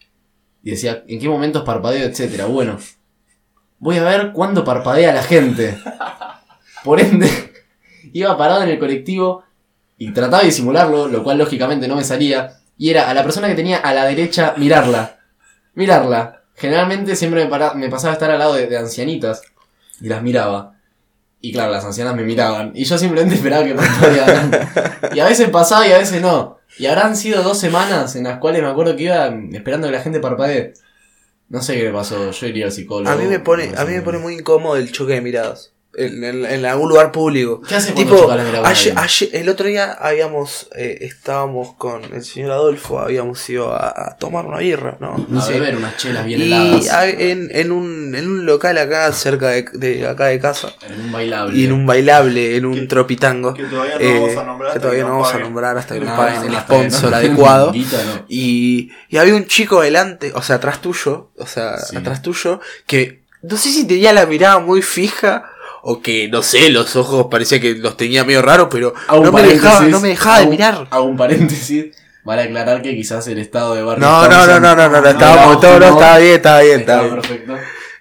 Y 0.63 0.71
decía, 0.71 1.05
¿en 1.07 1.21
qué 1.21 1.29
momentos 1.29 1.63
parpadeo, 1.63 2.07
etcétera? 2.07 2.47
Bueno, 2.47 2.79
voy 3.81 3.97
a 3.97 4.05
ver 4.05 4.33
cuándo 4.33 4.65
parpadea 4.65 5.13
la 5.13 5.23
gente. 5.23 5.77
Por 6.85 7.01
ende, 7.01 7.29
iba 8.13 8.37
parado 8.39 8.63
en 8.63 8.69
el 8.69 8.79
colectivo 8.79 9.43
y 9.99 10.13
trataba 10.13 10.41
de 10.41 10.47
disimularlo, 10.47 11.09
lo 11.09 11.25
cual 11.25 11.39
lógicamente 11.39 11.89
no 11.89 11.97
me 11.97 12.05
salía. 12.05 12.59
Y 12.79 12.91
era 12.91 13.11
a 13.11 13.15
la 13.15 13.23
persona 13.23 13.49
que 13.49 13.55
tenía 13.55 13.79
a 13.79 13.93
la 13.93 14.05
derecha 14.05 14.55
mirarla. 14.57 15.19
Mirarla. 15.75 16.43
Generalmente 16.55 17.17
siempre 17.17 17.49
me, 17.75 17.89
pasaba 17.89 18.13
a 18.13 18.15
estar 18.15 18.31
al 18.31 18.39
lado 18.39 18.55
de, 18.55 18.67
de 18.67 18.79
ancianitas 18.79 19.43
y 20.01 20.09
las 20.09 20.23
miraba. 20.23 20.75
Y 21.43 21.53
claro, 21.53 21.73
las 21.73 21.85
ancianas 21.85 22.15
me 22.15 22.23
miraban. 22.23 22.73
Y 22.75 22.85
yo 22.85 22.99
simplemente 22.99 23.35
esperaba 23.37 23.65
que 23.65 23.75
parpadearan. 23.75 24.51
y 25.15 25.21
a 25.21 25.25
veces 25.27 25.49
pasaba 25.49 25.87
y 25.87 25.93
a 25.93 25.99
veces 25.99 26.21
no. 26.23 26.59
Y 26.79 26.87
habrán 26.87 27.17
sido 27.17 27.43
dos 27.43 27.59
semanas 27.59 28.15
en 28.17 28.25
las 28.25 28.39
cuales 28.39 28.63
me 28.63 28.69
acuerdo 28.69 28.97
que 28.97 29.05
iba 29.05 29.27
esperando 29.53 29.89
que 29.89 29.95
la 29.95 30.03
gente 30.03 30.21
parpadee. 30.21 30.75
No 31.51 31.61
sé 31.63 31.77
qué 31.77 31.83
le 31.83 31.93
pasó, 31.93 32.31
yo 32.31 32.47
iría 32.47 32.67
al 32.67 32.73
psicólogo. 32.73 33.11
A 33.11 33.17
mí 33.17 33.27
me 33.27 33.41
pone, 33.41 33.73
no 33.73 33.81
a 33.81 33.85
mí 33.85 33.93
me 33.93 34.03
pone 34.03 34.19
muy 34.19 34.35
incómodo 34.35 34.77
el 34.77 34.93
choque 34.93 35.15
de 35.15 35.21
miradas. 35.21 35.75
En, 35.93 36.23
en- 36.23 36.45
en 36.47 36.65
algún 36.67 36.89
lugar 36.89 37.11
público. 37.11 37.61
¿Qué 37.63 37.75
cuando 37.75 37.95
Tipo, 37.95 38.31
ayer, 38.65 38.95
ayer- 38.97 39.31
el 39.33 39.49
otro 39.49 39.67
día 39.67 39.91
habíamos, 39.93 40.69
eh, 40.77 40.99
estábamos 41.01 41.75
con 41.75 42.05
el 42.15 42.23
señor 42.25 42.53
Adolfo, 42.53 43.01
habíamos 43.01 43.51
ido 43.51 43.73
a, 43.75 43.89
a 43.89 44.17
tomar 44.17 44.47
una 44.47 44.59
birra, 44.59 44.97
¿no? 45.01 45.27
A 45.37 45.43
Sí. 45.43 45.55
beber 45.55 45.77
unas 45.77 45.97
chelas 45.97 46.25
bien 46.25 46.41
Y 46.41 46.45
heladas. 46.45 46.91
hay- 46.93 47.17
en, 47.19 47.49
en, 47.53 47.73
un, 47.73 48.15
en 48.15 48.25
un 48.31 48.47
local 48.47 48.79
acá, 48.79 49.13
cerca 49.13 49.49
de, 49.49 49.65
de 49.73 50.07
acá 50.07 50.27
de 50.27 50.39
casa, 50.39 50.73
En 50.89 51.01
un 51.01 51.11
bailable. 51.13 51.59
y 51.59 51.65
en 51.65 51.73
un 51.73 51.85
bailable, 51.85 52.57
en 52.57 52.67
un 52.67 52.75
Que- 52.75 52.87
tropitango, 52.87 53.55
Que 53.55 53.65
todavía 53.65 53.95
no 53.97 54.01
eh, 54.01 54.15
vamos 54.21 54.37
a 54.37 54.45
nombrar. 54.45 54.61
que 54.61 54.69
hasta 54.69 54.81
todavía 54.81 55.03
no 55.03 55.11
vamos 55.11 55.35
a 55.35 55.39
nombrar 55.41 55.77
hasta 55.77 55.95
que 55.95 56.01
nos 56.01 56.09
No, 56.11 56.17
paguen 56.17 56.45
el 56.55 56.61
sponsor 56.61 57.15
adecuado. 57.15 57.73
Y, 58.29 58.91
y 59.09 59.17
había 59.17 59.35
un 59.35 59.47
chico 59.47 59.81
delante, 59.81 60.31
o 60.37 60.43
sea, 60.43 60.57
atrás 60.57 60.81
tuyo, 60.81 61.33
o 61.37 61.47
sea, 61.47 61.79
Sí. 61.79 61.97
atrás 61.97 62.23
tuyo, 62.23 62.61
que 62.87 63.25
no 63.43 63.57
sé 63.57 63.71
si 63.71 63.87
tenía 63.87 64.13
la 64.13 64.27
mirada 64.27 64.61
muy 64.61 64.83
fija 64.83 65.50
o 65.83 66.01
que, 66.01 66.29
no 66.29 66.43
sé, 66.43 66.71
los 66.71 66.95
ojos 66.97 67.27
parecía 67.31 67.61
que 67.61 67.75
los 67.75 67.97
tenía 67.97 68.25
medio 68.25 68.43
raros, 68.43 68.69
pero 68.71 68.95
no 69.11 69.33
me, 69.33 69.43
dejaba, 69.43 69.81
no 69.87 70.01
me 70.01 70.09
dejaba 70.09 70.41
de 70.41 70.47
mirar. 70.47 70.87
Hago 70.91 71.05
un 71.05 71.17
paréntesis. 71.17 71.87
Vale 72.23 72.43
aclarar 72.43 72.83
que 72.83 72.95
quizás 72.95 73.27
el 73.29 73.39
estado 73.39 73.75
de 73.75 73.83
barrio. 73.83 74.07
No, 74.07 74.29
no, 74.29 74.47
no, 74.47 74.61
no, 74.61 74.77
no, 74.77 74.89
no, 74.89 75.01
no, 75.01 75.09
estábamos 75.09 75.61
todos, 75.61 75.83
estaba 75.83 76.19
bien, 76.19 76.35
estaba 76.35 76.61
bien, 76.61 76.81
estaba 76.81 77.03
bien. 77.03 77.15
perfecto. 77.15 77.57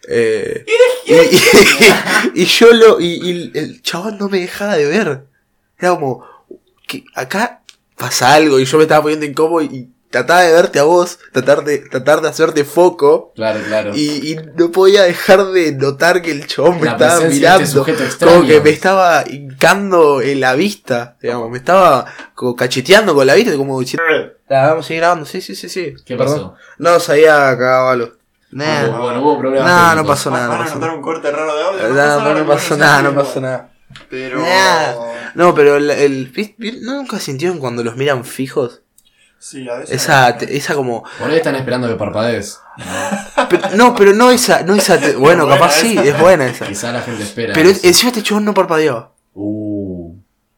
Eh, 0.10 0.66
y, 1.06 1.14
y- 2.40 2.42
y 2.42 2.46
yo 2.46 2.74
lo, 2.74 3.00
y, 3.00 3.52
el 3.54 3.82
chaval 3.82 4.18
no 4.18 4.28
me 4.28 4.40
dejaba 4.40 4.76
de 4.76 4.86
ver. 4.86 5.24
Era 5.78 5.92
como, 5.92 6.26
que 6.88 7.06
acá 7.16 7.62
pasa 7.96 8.34
algo 8.34 8.60
y 8.60 8.66
yo 8.66 8.78
me 8.78 8.84
estaba 8.84 9.04
poniendo 9.04 9.26
incómodo 9.26 9.62
y 9.62 9.90
trataba 10.10 10.42
de 10.42 10.54
verte 10.54 10.80
a 10.80 10.84
vos, 10.84 11.20
tratar 11.32 11.64
de, 11.64 11.78
tratar 11.80 12.22
de 12.22 12.30
hacerte 12.30 12.64
foco. 12.64 13.32
Claro, 13.36 13.60
claro. 13.68 13.92
Y, 13.96 14.32
y 14.32 14.40
no 14.56 14.72
podía 14.72 15.04
dejar 15.04 15.46
de 15.48 15.72
notar 15.74 16.22
que 16.22 16.32
el 16.32 16.48
chabón 16.48 16.80
me 16.80 16.86
La 16.86 16.92
estaba 16.94 17.16
presencia 17.20 17.30
de 17.54 17.58
mirando. 17.60 17.64
este 17.64 17.78
sujeto 17.78 18.04
extraño. 18.04 18.36
como 18.38 18.48
que 18.48 18.62
me 18.62 18.70
estaba 18.72 19.24
hincando 19.30 20.22
en 20.22 20.40
la 20.40 20.56
vista, 20.56 21.18
digamos, 21.22 21.50
me 21.50 21.58
estaba 21.58 22.06
como 22.36 22.56
cacheteando 22.56 23.14
con 23.14 23.28
la 23.28 23.36
vista, 23.36 23.56
como 23.56 23.80
diciendo, 23.80 24.04
"Ah, 24.50 24.68
vamos 24.70 24.86
a 24.86 24.88
seguir 24.88 25.02
grabando, 25.02 25.26
sí, 25.26 25.42
sí, 25.42 25.56
sí, 25.56 25.70
sí. 25.70 25.94
¿Qué 26.06 26.16
Perdón. 26.18 26.36
pasó? 26.36 26.56
No, 26.78 27.00
sabía 27.00 27.34
cagado 27.58 27.90
algo. 27.90 28.10
Nah. 28.52 28.88
Hubo- 28.88 29.02
bueno, 29.04 29.22
hubo 29.22 29.40
problemas. 29.40 29.96
No, 29.96 30.02
no 30.02 30.08
pasó 30.08 30.32
nada, 30.32 30.46
no 30.46 30.50
Van 30.54 30.62
a 30.62 30.64
pasó 30.64 30.76
notar 30.76 30.88
nada. 30.90 30.98
un 30.98 31.04
corte 31.04 31.32
raro 31.32 31.56
de 31.56 31.64
audio. 31.64 31.90
No, 31.94 32.20
no, 32.22 32.34
no 32.40 32.48
pasó 32.48 32.78
nada, 32.78 33.02
no 33.04 33.14
pasó 33.14 33.42
nada. 33.42 33.70
Pero. 34.10 34.40
Nah. 34.40 34.94
No, 35.36 35.54
pero 35.54 35.78
el, 35.78 35.92
el 35.92 36.32
¿viste- 36.32 36.56
viste- 36.58 36.82
¿no 36.82 36.94
nunca 36.96 37.20
sintieron 37.20 37.60
cuando 37.60 37.84
los 37.84 37.96
miran 37.96 38.26
fijos? 38.26 38.82
Sí, 39.40 39.68
a 39.70 39.76
veces. 39.76 39.96
Esa, 39.96 40.38
te- 40.38 40.56
esa 40.58 40.76
como, 40.76 41.04
Por 41.18 41.30
ahí 41.32 41.38
están 41.38 41.56
esperando 41.56 41.88
que 41.88 41.96
parpadees. 41.96 42.60
pero- 43.50 43.70
no, 43.76 43.96
pero 43.96 44.14
no 44.14 44.32
esa, 44.32 44.64
no 44.64 44.76
esa, 44.76 45.00
te- 45.00 45.16
bueno, 45.16 45.46
buena 45.46 45.60
capaz 45.60 45.76
sí, 45.76 45.98
es 45.98 46.20
buena 46.20 46.46
esa. 46.48 46.68
Quizá 46.68 46.92
la 46.92 47.02
gente 47.02 47.24
espera. 47.24 47.54
Pero 47.54 47.70
eso. 47.70 47.82
encima 47.88 48.10
este 48.10 48.24
chabón 48.24 48.46
no 48.46 48.54
parpadeaba. 48.54 49.14
Uh. 49.34 50.14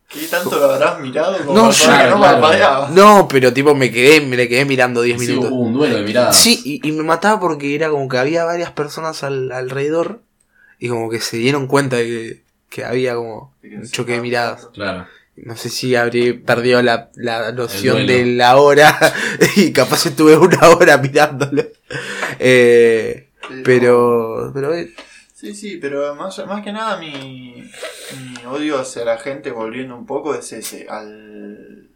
¿Qué 0.07 0.25
tanto 0.27 0.57
lo 0.59 0.69
habrás 0.73 0.99
mirado 0.99 1.37
como 1.37 1.53
No, 1.53 1.71
yo- 1.71 1.87
no 1.87 1.93
claro. 1.93 2.19
parpadeaba? 2.19 2.89
No, 2.89 3.27
pero 3.29 3.53
tipo 3.53 3.73
me 3.75 3.91
quedé, 3.91 4.19
me 4.19 4.35
le 4.35 4.49
quedé 4.49 4.65
mirando 4.65 5.01
10 5.03 5.21
Sí, 5.21 5.27
minutos. 5.27 5.51
hubo 5.51 5.61
un 5.61 5.73
duelo 5.73 5.95
de 5.97 6.01
miradas. 6.03 6.35
Sí, 6.35 6.59
y, 6.65 6.85
y 6.85 6.91
me 6.91 7.03
mataba 7.03 7.39
porque 7.39 7.75
era 7.75 7.89
como 7.89 8.09
que 8.09 8.17
había 8.17 8.43
varias 8.43 8.71
personas 8.71 9.23
al, 9.23 9.51
alrededor 9.53 10.21
y 10.79 10.89
como 10.89 11.09
que 11.09 11.21
se 11.21 11.37
dieron 11.37 11.67
cuenta 11.67 11.95
de 11.97 12.03
que, 12.03 12.43
que 12.69 12.83
había 12.83 13.15
como 13.15 13.53
un 13.63 13.87
choque 13.89 14.13
de 14.13 14.21
miradas. 14.21 14.67
Claro. 14.73 15.05
No 15.35 15.55
sé 15.55 15.69
si 15.69 15.95
habría 15.95 16.39
perdido 16.45 16.81
la, 16.81 17.09
la 17.15 17.51
noción 17.51 18.05
de 18.05 18.25
la 18.25 18.57
hora 18.57 18.97
y 19.55 19.71
capaz 19.71 20.05
estuve 20.05 20.37
una 20.37 20.69
hora 20.69 20.97
mirándolo. 20.97 21.63
Eh, 22.39 23.29
pero, 23.63 24.51
pero 24.53 24.73
eh, 24.73 24.93
Sí, 25.41 25.55
sí, 25.55 25.77
pero 25.77 26.13
más, 26.13 26.45
más 26.45 26.63
que 26.63 26.71
nada 26.71 26.97
mi, 26.97 27.67
mi 28.19 28.45
odio 28.45 28.79
hacia 28.79 29.03
la 29.03 29.17
gente, 29.17 29.49
volviendo 29.49 29.95
un 29.95 30.05
poco, 30.05 30.35
es 30.35 30.53
ese, 30.53 30.85
al, 30.87 31.89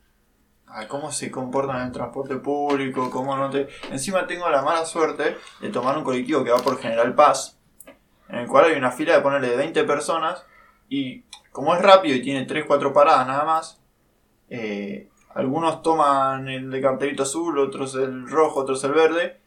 a 0.65 0.87
cómo 0.87 1.11
se 1.11 1.29
comportan 1.29 1.77
en 1.77 1.83
el 1.83 1.91
transporte 1.91 2.37
público, 2.37 3.11
cómo 3.11 3.37
no 3.37 3.51
te... 3.51 3.67
Encima 3.91 4.25
tengo 4.25 4.49
la 4.49 4.63
mala 4.63 4.83
suerte 4.83 5.37
de 5.61 5.69
tomar 5.69 5.95
un 5.95 6.03
colectivo 6.03 6.43
que 6.43 6.49
va 6.49 6.57
por 6.57 6.81
General 6.81 7.13
Paz, 7.13 7.59
en 8.29 8.39
el 8.39 8.47
cual 8.47 8.65
hay 8.65 8.77
una 8.79 8.91
fila 8.91 9.13
de 9.13 9.21
ponerle 9.21 9.49
de 9.49 9.57
20 9.57 9.83
personas, 9.83 10.43
y 10.89 11.23
como 11.55 11.73
es 11.73 11.81
rápido 11.81 12.15
y 12.17 12.21
tiene 12.21 12.45
3-4 12.45 12.91
paradas 12.91 13.25
nada 13.27 13.45
más, 13.45 13.79
eh, 14.49 15.07
algunos 15.33 15.81
toman 15.81 16.47
el 16.49 16.69
de 16.69 16.81
cartelito 16.81 17.23
azul, 17.23 17.57
otros 17.59 17.95
el 17.95 18.29
rojo, 18.29 18.59
otros 18.59 18.83
el 18.83 18.91
verde, 18.91 19.39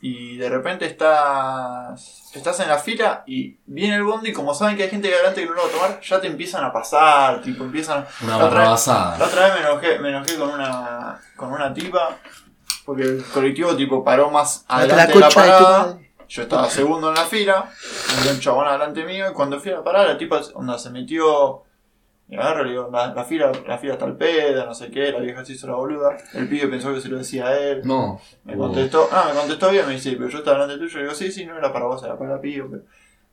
y 0.00 0.36
de 0.38 0.48
repente 0.48 0.84
estás 0.86 2.30
estás 2.34 2.58
en 2.60 2.68
la 2.68 2.78
fila 2.78 3.22
y 3.26 3.58
viene 3.66 3.96
el 3.96 4.02
bondi 4.02 4.30
y 4.30 4.32
como 4.32 4.54
saben 4.54 4.76
que 4.76 4.84
hay 4.84 4.90
gente 4.90 5.08
que 5.08 5.14
adelante 5.14 5.42
que 5.42 5.46
no 5.48 5.54
lo 5.54 5.62
va 5.62 5.68
a 5.68 5.70
tomar, 5.72 6.00
ya 6.00 6.20
te 6.20 6.26
empiezan 6.26 6.64
a 6.64 6.72
pasar, 6.72 7.40
tipo 7.42 7.62
empiezan... 7.64 8.04
Una 8.22 8.30
La 8.30 8.36
otra- 8.36 8.48
La 8.48 8.54
barrabasada. 8.56 9.24
otra 9.24 9.44
vez 9.44 9.54
me 9.54 9.60
enojé, 9.60 9.98
me 10.00 10.08
enojé 10.08 10.36
con 10.36 10.48
una 10.50 11.20
con 11.36 11.52
una 11.52 11.72
tipa 11.74 12.16
porque 12.84 13.02
el 13.04 13.24
colectivo 13.32 13.76
tipo 13.76 14.02
paró 14.02 14.30
más 14.30 14.64
la 14.68 14.76
adelante 14.76 15.12
de 15.14 15.20
la 15.20 15.24
concha 15.26 15.42
de 15.44 15.46
tu 15.58 15.64
parada. 15.64 15.84
madre. 15.86 16.11
Yo 16.32 16.44
estaba 16.44 16.70
segundo 16.70 17.10
en 17.10 17.14
la 17.14 17.26
fila, 17.26 17.70
había 18.18 18.32
un 18.32 18.40
chabón 18.40 18.66
adelante 18.66 19.04
mío 19.04 19.30
y 19.30 19.34
cuando 19.34 19.60
fui 19.60 19.70
a 19.70 19.74
la 19.74 19.84
parada 19.84 20.06
la 20.06 20.16
tipa 20.16 20.40
onda, 20.54 20.78
se 20.78 20.88
metió 20.88 21.64
y 22.26 22.36
agarro, 22.36 22.64
le 22.64 22.70
digo, 22.70 22.88
la, 22.90 23.12
la 23.12 23.22
fila, 23.22 23.52
la 23.68 23.76
fila 23.76 23.92
está 23.92 24.06
al 24.06 24.16
pedo, 24.16 24.64
no 24.64 24.74
sé 24.74 24.90
qué, 24.90 25.12
la 25.12 25.18
vieja 25.18 25.44
se 25.44 25.52
hizo 25.52 25.66
la 25.66 25.74
boluda. 25.74 26.16
El 26.32 26.48
pibe 26.48 26.68
pensó 26.68 26.94
que 26.94 27.02
se 27.02 27.10
lo 27.10 27.18
decía 27.18 27.48
a 27.48 27.58
él. 27.58 27.82
No. 27.84 28.18
Me 28.44 28.56
contestó, 28.56 29.10
ah, 29.12 29.26
me 29.28 29.38
contestó 29.38 29.70
bien, 29.70 29.86
me 29.86 29.92
dice, 29.92 30.12
pero 30.12 30.30
yo 30.30 30.38
estaba 30.38 30.64
delante 30.64 30.82
tuyo. 30.82 30.96
Le 30.96 31.04
digo, 31.04 31.14
sí, 31.14 31.30
sí, 31.30 31.44
no 31.44 31.58
era 31.58 31.70
para 31.70 31.84
vos, 31.84 32.02
era 32.02 32.16
para 32.16 32.40
Pío. 32.40 32.66
Pero... 32.70 32.84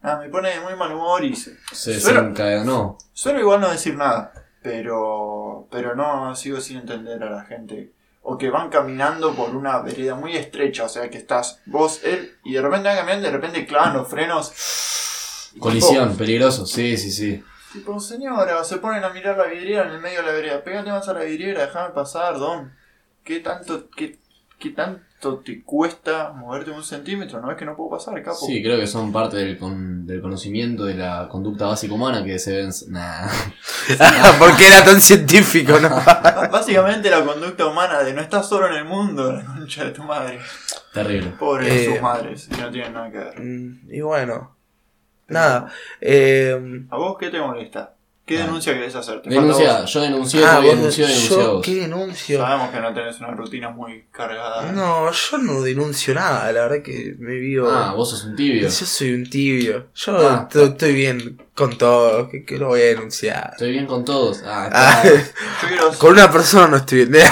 Ah, 0.01 0.17
me 0.21 0.27
pone 0.27 0.49
de 0.49 0.59
muy 0.59 0.75
mal 0.75 0.91
humor 0.91 1.23
y 1.23 1.37
se... 1.37 1.55
Se 1.71 1.93
desencadenó. 1.93 2.97
Suelo 3.13 3.39
igual 3.39 3.61
no 3.61 3.69
decir 3.69 3.95
nada, 3.95 4.33
pero, 4.61 5.69
pero 5.71 5.95
no 5.95 6.35
sigo 6.35 6.59
sin 6.59 6.79
entender 6.79 7.23
a 7.23 7.29
la 7.29 7.45
gente. 7.45 7.93
O 8.31 8.37
que 8.37 8.51
van 8.51 8.69
caminando 8.69 9.33
por 9.33 9.55
una 9.55 9.79
vereda 9.79 10.13
muy 10.13 10.35
estrecha, 10.35 10.83
o 10.83 10.89
sea 10.89 11.09
que 11.09 11.17
estás 11.17 11.61
vos, 11.65 12.01
él, 12.03 12.37
y 12.43 12.53
de 12.53 12.61
repente 12.61 12.87
van 12.87 12.97
caminando 12.97 13.25
de 13.25 13.33
repente 13.33 13.65
clavan 13.65 13.97
los 13.97 14.07
frenos. 14.07 15.51
Colisión, 15.57 16.15
peligroso. 16.15 16.67
Sí, 16.67 16.95
sí, 16.95 17.09
sí. 17.09 17.43
Tipo, 17.73 17.99
señora, 17.99 18.63
se 18.63 18.77
ponen 18.77 19.03
a 19.03 19.09
mirar 19.09 19.35
la 19.35 19.45
vidriera 19.45 19.87
en 19.87 19.93
el 19.93 19.99
medio 19.99 20.19
de 20.19 20.27
la 20.27 20.33
vereda. 20.33 20.63
Pégate 20.63 20.91
más 20.91 21.07
a 21.07 21.13
la 21.13 21.21
vidriera, 21.21 21.65
déjame 21.65 21.89
pasar, 21.89 22.37
don. 22.37 22.71
¿Qué 23.23 23.39
tanto, 23.39 23.89
qué, 23.89 24.19
qué 24.59 24.69
tanto 25.19 25.39
te 25.39 25.61
cuesta 25.63 26.31
moverte 26.31 26.71
un 26.71 26.83
centímetro? 26.83 27.41
¿No 27.41 27.47
ves 27.49 27.57
que 27.57 27.65
no 27.65 27.75
puedo 27.75 27.89
pasar, 27.91 28.21
capo? 28.23 28.37
Sí, 28.37 28.63
creo 28.63 28.79
que 28.79 28.87
son 28.87 29.11
parte 29.11 29.37
del, 29.37 29.57
con- 29.57 30.05
del 30.07 30.21
conocimiento 30.21 30.85
de 30.85 30.95
la 30.95 31.27
conducta 31.29 31.67
básica 31.67 31.93
humana 31.93 32.23
que 32.23 32.39
se 32.39 32.55
ven. 32.55 32.69
Nah. 32.87 33.27
Porque 34.39 34.67
era 34.67 34.83
tan 34.83 35.01
científico, 35.01 35.79
¿no? 35.79 35.89
Básicamente 36.51 37.09
la 37.09 37.23
conducta 37.23 37.65
humana 37.65 38.01
de 38.03 38.13
no 38.13 38.21
estás 38.21 38.47
solo 38.47 38.67
en 38.67 38.75
el 38.75 38.85
mundo, 38.85 39.31
la 39.33 39.43
concha 39.43 39.83
de 39.85 39.91
tu 39.91 40.03
madre. 40.03 40.39
Terrible. 40.93 41.31
Pobre 41.37 41.65
de 41.65 41.83
Eh. 41.85 41.89
sus 41.91 42.01
madres, 42.01 42.47
que 42.47 42.61
no 42.61 42.71
tienen 42.71 42.93
nada 42.93 43.11
que 43.11 43.17
ver. 43.17 43.39
Mm, 43.39 43.79
y 43.91 44.01
bueno, 44.01 44.55
nada. 45.27 45.71
Eh, 45.99 46.85
¿A 46.89 46.97
vos 46.97 47.17
qué 47.19 47.29
te 47.29 47.39
molesta? 47.39 47.93
¿Qué 48.29 48.37
Ah. 48.37 48.45
denuncia 48.45 48.73
querés 48.75 48.93
hacer? 48.95 49.21
¿Te 49.23 49.29
Denuncia, 49.31 49.67
falta 49.73 49.85
yo 49.85 50.01
denuncié, 50.01 50.45
ah, 50.45 50.57
tú 50.61 50.67
vos- 50.67 50.75
denunció, 50.75 51.07
denunció 51.07 51.39
yo, 51.41 51.53
vos. 51.53 51.65
¿qué 51.65 51.75
denuncio? 51.75 52.39
Sabemos 52.39 52.69
que 52.69 52.79
no 52.79 52.93
tenés 52.93 53.19
una 53.19 53.31
rutina 53.31 53.69
muy 53.71 54.05
cargada. 54.11 54.71
No, 54.71 55.11
yo 55.11 55.37
no 55.39 55.61
denuncio 55.63 56.13
nada, 56.13 56.51
la 56.51 56.61
verdad 56.67 56.83
que 56.83 57.15
me 57.17 57.33
vivo... 57.33 57.67
Ah, 57.71 57.93
vos 57.95 58.11
sos 58.11 58.25
un 58.25 58.35
tibio. 58.35 58.61
Yo 58.61 58.69
soy 58.69 59.13
un 59.13 59.27
tibio. 59.27 59.87
Yo 59.95 60.29
Ah. 60.29 60.47
to- 60.47 60.65
estoy 60.65 60.93
bien 60.93 61.41
con 61.55 61.75
todo. 61.77 62.29
que 62.29 62.45
que 62.45 62.57
lo 62.59 62.67
voy 62.67 62.81
a 62.81 62.85
denunciar? 62.85 63.49
Estoy 63.53 63.71
bien 63.71 63.87
con 63.87 64.05
todos. 64.05 64.43
Ah, 64.45 64.69
Ah, 64.71 65.01
está. 65.03 65.17
Yo 65.63 65.67
quiero 65.67 65.89
con 65.97 66.11
una 66.11 66.31
persona 66.31 66.67
no 66.67 66.77
estoy 66.77 67.05
bien. 67.05 67.27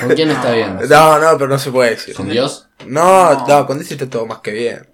¿Con 0.00 0.10
quién 0.16 0.30
está 0.32 0.50
bien? 0.52 0.76
No, 0.90 1.18
no, 1.20 1.38
pero 1.38 1.48
no 1.48 1.58
se 1.60 1.70
puede 1.70 1.90
decir. 1.90 2.14
¿Con 2.16 2.28
Dios? 2.28 2.66
No, 2.86 3.32
No. 3.32 3.46
no, 3.46 3.66
con 3.66 3.80
ese 3.80 3.94
está 3.94 4.10
todo 4.10 4.26
más 4.26 4.38
que 4.40 4.50
bien. 4.50 4.88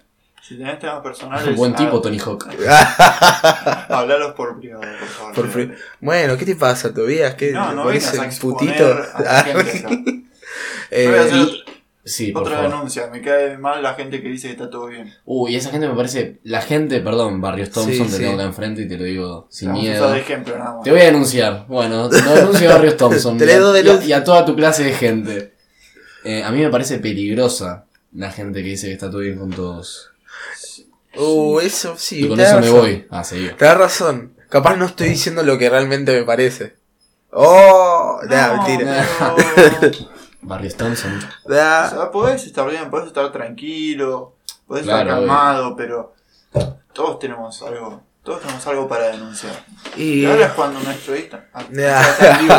Si 0.49 0.57
tenés 0.57 0.79
temas 0.79 1.01
personales, 1.01 1.55
Buen 1.55 1.75
tipo, 1.75 1.97
ah, 1.97 2.01
Tony 2.01 2.17
Hawk. 2.19 2.47
hablalos 3.89 4.33
por 4.33 4.59
privado, 4.59 4.81
por 4.81 5.07
favor. 5.07 5.33
Por 5.35 5.51
fri- 5.51 5.75
Bueno, 6.01 6.37
¿qué 6.37 6.45
te 6.45 6.55
pasa, 6.55 6.93
Tobías? 6.93 7.35
¿Qué 7.35 7.51
No, 7.51 7.71
no 7.73 7.83
¿Por 7.83 7.93
vengas 7.93 8.13
ese 8.13 8.21
a 8.21 8.41
putito? 8.41 8.97
a 9.25 9.43
gente 9.43 9.77
acá. 9.79 9.89
Eh, 10.91 11.03
Yo 11.03 11.11
voy 11.11 11.19
a 11.19 11.23
hacer 11.23 11.35
y- 11.37 11.41
otra, 11.43 11.73
Sí, 12.03 12.31
por 12.31 12.41
otra 12.41 12.55
favor. 12.55 12.71
denuncia. 12.71 13.07
Me 13.11 13.21
cae 13.21 13.57
mal 13.59 13.83
la 13.83 13.93
gente 13.93 14.23
que 14.23 14.29
dice 14.29 14.47
que 14.47 14.53
está 14.53 14.67
todo 14.71 14.87
bien. 14.87 15.13
Uy, 15.25 15.55
esa 15.55 15.69
gente 15.69 15.87
me 15.87 15.93
parece. 15.93 16.39
La 16.43 16.61
gente, 16.63 16.99
perdón, 17.01 17.39
Barrios 17.39 17.69
Thompson, 17.69 17.93
Sí, 18.07 18.11
te 18.11 18.17
sí. 18.17 18.23
tengo 18.23 18.33
acá 18.33 18.43
enfrente 18.45 18.81
y 18.81 18.87
te 18.87 18.97
lo 18.97 19.03
digo 19.03 19.45
sin 19.51 19.67
Vamos 19.69 19.83
a 19.83 19.87
miedo. 19.87 20.03
usar 20.05 20.15
de 20.15 20.21
ejemplo 20.21 20.57
nada 20.57 20.73
más. 20.77 20.83
Te 20.83 20.89
voy 20.91 21.01
a 21.01 21.03
denunciar. 21.05 21.65
Bueno, 21.67 22.09
te 22.09 22.19
lo 22.23 22.31
denuncio 22.33 22.69
a 22.71 22.73
Barrios 22.73 22.97
Thompson. 22.97 23.37
Te 23.37 23.45
y, 23.45 23.49
a, 23.49 23.51
le 23.53 23.59
doy 23.59 23.77
y 23.77 23.79
a- 23.81 23.83
denuncia. 23.83 24.09
y 24.09 24.13
a 24.13 24.23
toda 24.23 24.43
tu 24.45 24.55
clase 24.55 24.83
de 24.83 24.93
gente. 24.93 25.53
Eh, 26.23 26.41
a 26.43 26.49
mí 26.51 26.59
me 26.61 26.69
parece 26.71 26.97
peligrosa 26.97 27.85
la 28.13 28.31
gente 28.31 28.63
que 28.63 28.69
dice 28.69 28.87
que 28.87 28.93
está 28.93 29.11
todo 29.11 29.19
bien 29.21 29.37
con 29.37 29.51
todos. 29.51 30.08
Uh, 31.15 31.59
eso 31.59 31.95
sí. 31.97 32.25
y 32.25 32.27
con 32.29 32.39
eso 32.39 32.59
me 32.59 32.69
voy 32.69 33.07
a 33.09 33.23
seguir. 33.23 33.55
Tenés 33.57 33.77
razón. 33.77 34.33
Capaz 34.49 34.75
no 34.77 34.85
estoy 34.85 35.09
diciendo 35.09 35.43
lo 35.43 35.57
que 35.57 35.69
realmente 35.69 36.17
me 36.17 36.23
parece. 36.23 36.75
Oh, 37.31 38.19
nah, 38.27 38.55
No, 38.55 38.63
mentira. 38.63 39.05
pero- 39.55 39.91
Barrios 40.41 40.75
Thompson. 40.75 41.19
O 41.45 41.51
sea, 41.53 42.09
podés 42.11 42.45
estar 42.45 42.69
bien, 42.69 42.89
podés 42.89 43.07
estar 43.07 43.31
tranquilo, 43.31 44.35
podés 44.67 44.83
Claro, 44.85 45.01
estar 45.01 45.15
calmado, 45.19 45.75
pero 45.75 46.13
todos 46.93 47.19
tenemos 47.19 47.61
algo, 47.61 48.01
todos 48.23 48.41
tenemos 48.41 48.65
algo 48.65 48.87
para 48.87 49.09
denunciar. 49.09 49.53
Y 49.97 50.21
Y 50.21 50.25
ahora 50.25 50.45
es 50.47 50.51
cuando 50.53 50.79
nuestro. 50.79 51.13
Ah, 51.53 51.63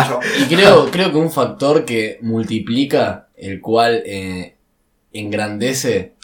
chabón. 0.07 0.25
Y 0.39 0.55
creo, 0.55 0.91
creo 0.91 1.11
que 1.11 1.17
un 1.19 1.33
factor 1.33 1.85
que 1.85 2.19
multiplica, 2.23 3.29
el 3.35 3.61
cual 3.61 4.03
eh, 4.05 4.57
engrandece 5.13 6.15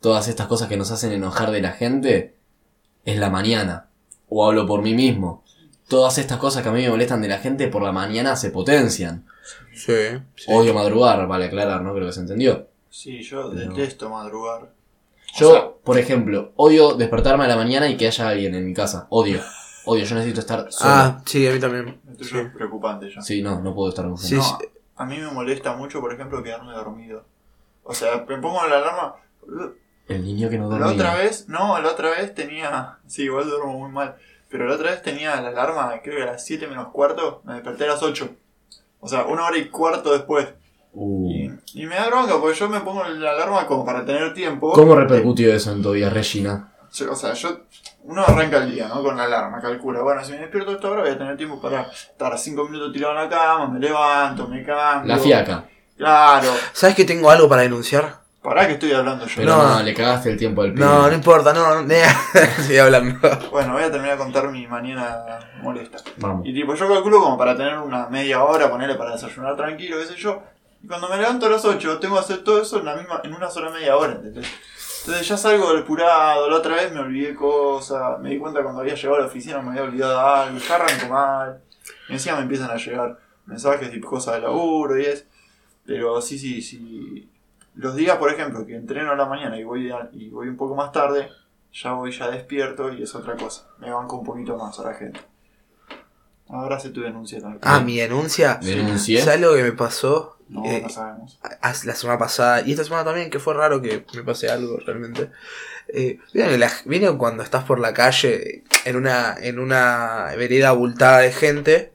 todas 0.00 0.28
estas 0.28 0.46
cosas 0.46 0.68
que 0.68 0.76
nos 0.76 0.90
hacen 0.90 1.12
enojar 1.12 1.50
de 1.50 1.60
la 1.62 1.72
gente, 1.72 2.34
es 3.04 3.18
la 3.18 3.30
mañana. 3.30 3.88
O 4.28 4.46
hablo 4.46 4.66
por 4.66 4.82
mí 4.82 4.94
mismo. 4.94 5.42
Todas 5.88 6.18
estas 6.18 6.38
cosas 6.38 6.62
que 6.62 6.68
a 6.68 6.72
mí 6.72 6.82
me 6.82 6.90
molestan 6.90 7.22
de 7.22 7.28
la 7.28 7.38
gente 7.38 7.68
por 7.68 7.82
la 7.82 7.92
mañana 7.92 8.36
se 8.36 8.50
potencian. 8.50 9.24
Sí, 9.72 9.94
sí. 10.36 10.46
Odio 10.52 10.74
madrugar, 10.74 11.26
vale 11.26 11.46
aclarar, 11.46 11.80
¿no? 11.82 11.94
Creo 11.94 12.06
que 12.06 12.12
se 12.12 12.20
entendió. 12.20 12.68
Sí, 12.90 13.22
yo 13.22 13.50
Pero- 13.54 13.70
detesto 13.74 14.10
madrugar. 14.10 14.70
Yo, 15.36 15.48
O 15.48 15.52
sea, 15.52 15.68
por 15.84 15.98
ejemplo, 15.98 16.52
odio 16.56 16.94
despertarme 16.94 17.44
a 17.44 17.48
la 17.48 17.56
mañana 17.56 17.88
y 17.88 17.96
que 17.96 18.06
haya 18.06 18.28
alguien 18.28 18.54
en 18.54 18.66
mi 18.66 18.74
casa. 18.74 19.06
Odio. 19.10 19.40
Odio, 19.84 20.04
yo 20.04 20.14
necesito 20.16 20.40
estar 20.40 20.70
solo. 20.72 20.90
Ah, 20.92 21.22
sí, 21.24 21.46
a 21.46 21.52
mí 21.52 21.60
también. 21.60 22.00
esto 22.10 22.24
Sí. 22.24 22.38
es 22.38 22.50
preocupante 22.52 23.10
ya. 23.14 23.20
Sí, 23.22 23.40
no, 23.42 23.60
no 23.60 23.74
puedo 23.74 23.90
estar 23.90 24.04
con 24.06 24.16
gente. 24.18 24.28
Sí, 24.28 24.36
No, 24.36 24.42
sí. 24.42 24.66
a 24.96 25.04
mí 25.06 25.18
me 25.18 25.30
molesta 25.30 25.74
mucho, 25.76 26.00
por 26.00 26.12
ejemplo, 26.12 26.42
quedarme 26.42 26.72
dormido. 26.72 27.24
O 27.84 27.94
sea, 27.94 28.24
me 28.28 28.38
pongo 28.38 28.66
la 28.66 28.76
alarma. 28.78 29.14
El 30.08 30.24
niño 30.24 30.48
que 30.48 30.58
no 30.58 30.70
La 30.70 30.78
dormía. 30.78 30.94
otra 30.94 31.14
vez, 31.22 31.48
no, 31.48 31.78
la 31.80 31.88
otra 31.90 32.10
vez 32.10 32.34
tenía. 32.34 32.98
Sí, 33.06 33.24
igual 33.24 33.48
duermo 33.48 33.78
muy 33.78 33.90
mal. 33.90 34.16
Pero 34.50 34.66
la 34.66 34.74
otra 34.76 34.90
vez 34.92 35.02
tenía 35.02 35.38
la 35.40 35.48
alarma, 35.48 35.92
creo 36.02 36.16
que 36.16 36.22
a 36.22 36.32
las 36.32 36.44
7 36.46 36.66
menos 36.66 36.88
cuarto, 36.88 37.42
me 37.44 37.54
desperté 37.54 37.84
a 37.84 37.88
las 37.88 38.02
8. 38.02 38.28
O 39.00 39.06
sea, 39.08 39.24
una 39.26 39.44
hora 39.44 39.58
y 39.58 39.68
cuarto 39.68 40.12
después. 40.12 40.48
Uh. 40.94 41.30
Y, 41.30 41.50
y 41.74 41.86
me 41.86 41.96
da 41.96 42.06
bronca 42.08 42.40
porque 42.40 42.58
yo 42.58 42.68
me 42.68 42.80
pongo 42.80 43.04
la 43.04 43.30
alarma 43.32 43.66
como 43.66 43.84
para 43.84 44.04
tener 44.06 44.32
tiempo. 44.32 44.72
¿Cómo 44.72 44.94
repercutió 44.96 45.52
eso 45.52 45.70
en 45.72 45.82
tu 45.82 45.92
vida, 45.92 46.08
Regina? 46.08 46.72
Yo- 46.92 47.12
o 47.12 47.16
sea, 47.16 47.34
yo. 47.34 47.60
Uno 48.04 48.22
arranca 48.26 48.56
el 48.64 48.72
día, 48.74 48.88
¿no? 48.88 49.02
Con 49.02 49.18
la 49.18 49.24
alarma, 49.24 49.60
calcula. 49.60 50.00
Bueno, 50.00 50.24
si 50.24 50.32
me 50.32 50.38
despierto 50.38 50.70
a 50.70 50.74
esta 50.74 50.88
hora 50.88 51.02
voy 51.02 51.10
a 51.10 51.18
tener 51.18 51.36
tiempo 51.36 51.60
para 51.60 51.82
estar 51.82 52.38
5 52.38 52.64
minutos 52.64 52.90
tirado 52.94 53.12
en 53.14 53.24
la 53.24 53.28
cama, 53.28 53.68
me 53.68 53.78
levanto, 53.78 54.48
me 54.48 54.64
cambio. 54.64 55.14
La 55.14 55.20
fiaca. 55.20 55.64
Claro. 55.98 56.48
¿Sabes 56.72 56.96
que 56.96 57.04
tengo 57.04 57.30
algo 57.30 57.48
para 57.50 57.62
denunciar? 57.62 58.20
Pará 58.48 58.66
que 58.66 58.72
estoy 58.74 58.92
hablando 58.92 59.26
yo. 59.26 59.32
Pero 59.36 59.56
No. 59.56 59.74
no, 59.76 59.82
le 59.82 59.92
cagaste 59.94 60.30
el 60.30 60.38
tiempo 60.38 60.62
al 60.62 60.72
pibe. 60.72 60.84
No, 60.84 61.06
no 61.08 61.14
importa, 61.14 61.52
no, 61.52 61.82
no. 61.82 61.94
Estoy 62.58 62.78
hablando. 62.78 63.18
Bueno, 63.50 63.74
voy 63.74 63.82
a 63.82 63.90
terminar 63.90 64.16
de 64.16 64.24
contar 64.24 64.48
mi 64.50 64.66
mañana 64.66 65.38
molesta. 65.60 65.98
Vamos. 66.16 66.46
Y 66.46 66.54
tipo, 66.54 66.74
yo 66.74 66.88
calculo 66.88 67.20
como 67.20 67.36
para 67.36 67.56
tener 67.56 67.76
una 67.78 68.08
media 68.08 68.42
hora, 68.42 68.70
ponerle 68.70 68.94
para 68.94 69.12
desayunar 69.12 69.54
tranquilo, 69.56 69.98
qué 69.98 70.06
sé 70.06 70.16
yo. 70.16 70.42
Y 70.82 70.86
cuando 70.86 71.08
me 71.08 71.16
levanto 71.16 71.46
a 71.46 71.50
las 71.50 71.64
8, 71.64 71.98
tengo 71.98 72.14
que 72.14 72.20
hacer 72.20 72.38
todo 72.44 72.62
eso 72.62 72.78
en 72.78 72.84
la 72.86 72.94
misma, 72.96 73.20
en 73.24 73.34
una 73.34 73.50
sola 73.50 73.70
media 73.70 73.96
hora, 73.96 74.12
¿entendés? 74.12 74.46
Entonces 75.00 75.26
ya 75.28 75.36
salgo 75.36 75.74
depurado, 75.74 76.48
la 76.50 76.56
otra 76.56 76.74
vez 76.76 76.92
me 76.92 77.00
olvidé 77.00 77.34
cosas, 77.34 78.18
me 78.20 78.30
di 78.30 78.38
cuenta 78.38 78.62
cuando 78.62 78.80
había 78.80 78.94
llegado 78.94 79.16
a 79.16 79.20
la 79.20 79.26
oficina 79.26 79.60
me 79.60 79.70
había 79.70 79.82
olvidado 79.82 80.20
algo, 80.20 80.58
ya 80.58 80.74
arranco 80.74 81.08
mal. 81.08 81.60
Y 82.08 82.12
encima 82.14 82.36
me 82.36 82.42
empiezan 82.42 82.70
a 82.70 82.76
llegar 82.76 83.18
mensajes 83.46 83.90
tipo 83.90 84.08
cosas 84.08 84.34
de 84.36 84.40
laburo 84.42 84.98
y 84.98 85.04
es. 85.06 85.26
Pero 85.86 86.20
sí, 86.20 86.38
sí, 86.38 86.60
sí. 86.62 87.27
Los 87.78 87.94
días, 87.94 88.16
por 88.16 88.30
ejemplo, 88.32 88.66
que 88.66 88.74
entreno 88.74 89.12
a 89.12 89.16
la 89.16 89.26
mañana 89.26 89.56
y 89.58 89.62
voy, 89.64 89.90
a- 89.90 90.10
y 90.12 90.28
voy 90.30 90.48
un 90.48 90.56
poco 90.56 90.74
más 90.74 90.90
tarde, 90.92 91.28
ya 91.72 91.92
voy 91.92 92.10
ya 92.10 92.28
despierto 92.28 92.92
y 92.92 93.02
es 93.04 93.14
otra 93.14 93.36
cosa. 93.36 93.68
Me 93.78 93.90
banco 93.90 94.16
un 94.16 94.24
poquito 94.24 94.56
más 94.56 94.78
a 94.80 94.82
la 94.84 94.94
gente. 94.94 95.20
Ahora 96.48 96.80
se 96.80 96.90
tu 96.90 97.02
denuncia 97.02 97.40
también. 97.40 97.60
Ah, 97.62 97.78
mi 97.80 97.98
denuncia. 97.98 98.58
Denuncié. 98.62 99.20
¿Sabes 99.22 99.40
lo 99.40 99.54
que 99.54 99.62
me 99.62 99.72
pasó? 99.72 100.38
No, 100.48 100.64
Eh, 100.64 100.80
no 100.82 100.88
sabemos. 100.88 101.38
la 101.84 101.94
semana 101.94 102.18
pasada 102.18 102.62
y 102.62 102.72
esta 102.72 102.82
semana 102.84 103.04
también, 103.04 103.28
que 103.30 103.38
fue 103.38 103.52
raro 103.54 103.80
que 103.82 104.04
me 104.14 104.22
pase 104.24 104.48
algo 104.50 104.78
realmente. 104.84 105.30
Eh, 105.88 106.18
¿vieron, 106.32 106.52
que 106.52 106.58
la- 106.58 106.72
vieron 106.86 107.16
cuando 107.18 107.42
estás 107.42 107.64
por 107.64 107.78
la 107.78 107.92
calle 107.94 108.64
en 108.86 108.96
una, 108.96 109.34
en 109.40 109.58
una 109.58 110.32
vereda 110.36 110.70
abultada 110.70 111.18
de 111.18 111.32
gente? 111.32 111.92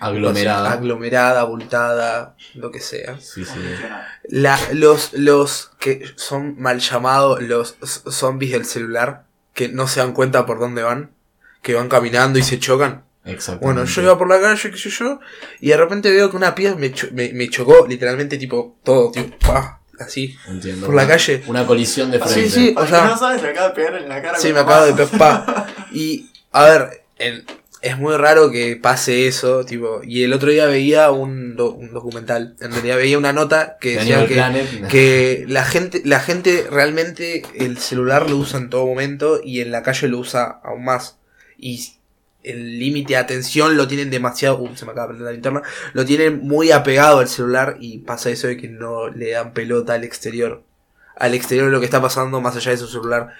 Aglomerada. 0.00 0.72
Aglomerada, 0.72 1.40
abultada, 1.40 2.34
lo 2.54 2.70
que 2.70 2.80
sea. 2.80 3.18
Sí, 3.20 3.44
sí. 3.44 3.58
La, 4.28 4.58
los, 4.72 5.12
los 5.12 5.70
que 5.78 6.02
son 6.16 6.58
mal 6.60 6.80
llamados 6.80 7.42
los 7.42 7.76
zombies 8.08 8.52
del 8.52 8.64
celular, 8.64 9.24
que 9.54 9.68
no 9.68 9.86
se 9.86 10.00
dan 10.00 10.12
cuenta 10.12 10.46
por 10.46 10.58
dónde 10.58 10.82
van, 10.82 11.10
que 11.62 11.74
van 11.74 11.88
caminando 11.88 12.38
y 12.38 12.42
se 12.42 12.58
chocan. 12.58 13.04
Exactamente. 13.24 13.64
Bueno, 13.66 13.84
yo 13.84 14.02
iba 14.02 14.16
por 14.18 14.28
la 14.28 14.40
calle, 14.40 14.70
qué 14.70 14.78
sé 14.78 14.88
yo, 14.88 15.20
y 15.60 15.68
de 15.68 15.76
repente 15.76 16.10
veo 16.10 16.30
que 16.30 16.36
una 16.36 16.54
pieza 16.54 16.74
me, 16.76 16.90
cho- 16.92 17.08
me, 17.12 17.32
me 17.34 17.50
chocó, 17.50 17.86
literalmente, 17.86 18.38
tipo, 18.38 18.78
todo, 18.82 19.10
tipo, 19.12 19.36
¡pah! 19.46 19.76
así. 19.98 20.34
Entiendo. 20.48 20.86
por 20.86 20.94
la 20.94 21.02
Una- 21.02 21.12
calle. 21.12 21.42
Una 21.46 21.66
colisión 21.66 22.10
de 22.10 22.18
frente. 22.18 22.48
sí, 22.48 22.70
Para 22.70 22.86
o 22.86 22.88
sea- 22.88 23.04
no 23.04 23.18
sabes, 23.18 23.42
le 23.42 23.50
acaba 23.50 23.68
de 23.68 23.74
pegar 23.74 23.94
en 23.96 24.08
la 24.08 24.22
cara. 24.22 24.38
Sí, 24.38 24.50
me 24.54 24.60
acabo 24.60 24.86
de 24.86 24.94
pepar. 24.94 25.66
Y, 25.92 26.30
a 26.52 26.64
ver, 26.64 27.04
en- 27.18 27.44
es 27.82 27.96
muy 27.98 28.14
raro 28.16 28.50
que 28.50 28.76
pase 28.76 29.26
eso, 29.26 29.64
tipo, 29.64 30.02
y 30.04 30.22
el 30.22 30.32
otro 30.32 30.50
día 30.50 30.66
veía 30.66 31.10
un, 31.10 31.56
do- 31.56 31.72
un 31.72 31.92
documental, 31.92 32.54
en 32.60 32.72
realidad 32.72 32.96
veía 32.96 33.16
una 33.16 33.32
nota 33.32 33.78
que 33.80 33.90
De 33.92 33.96
decía 33.96 34.26
que, 34.26 34.34
Planet. 34.34 34.88
que 34.88 35.44
la 35.48 35.64
gente, 35.64 36.02
la 36.04 36.20
gente 36.20 36.66
realmente 36.70 37.42
el 37.54 37.78
celular 37.78 38.28
lo 38.28 38.36
usa 38.36 38.58
en 38.60 38.68
todo 38.70 38.86
momento 38.86 39.40
y 39.42 39.60
en 39.60 39.70
la 39.70 39.82
calle 39.82 40.08
lo 40.08 40.18
usa 40.18 40.60
aún 40.62 40.84
más. 40.84 41.18
Y 41.56 41.94
el 42.42 42.78
límite 42.78 43.14
de 43.14 43.18
atención 43.18 43.76
lo 43.76 43.86
tienen 43.88 44.10
demasiado, 44.10 44.58
uh, 44.60 44.76
se 44.76 44.84
me 44.84 44.92
acaba 44.92 45.06
de 45.06 45.14
prender 45.14 45.26
la 45.26 45.32
linterna, 45.32 45.62
lo 45.92 46.04
tienen 46.04 46.40
muy 46.40 46.72
apegado 46.72 47.18
al 47.20 47.28
celular 47.28 47.76
y 47.80 47.98
pasa 47.98 48.30
eso 48.30 48.46
de 48.46 48.56
que 48.56 48.68
no 48.68 49.08
le 49.08 49.30
dan 49.30 49.52
pelota 49.54 49.94
al 49.94 50.04
exterior. 50.04 50.62
Al 51.16 51.34
exterior 51.34 51.66
de 51.66 51.72
lo 51.72 51.80
que 51.80 51.84
está 51.86 52.00
pasando 52.00 52.40
más 52.40 52.56
allá 52.56 52.70
de 52.70 52.76
su 52.78 52.88
celular. 52.88 53.34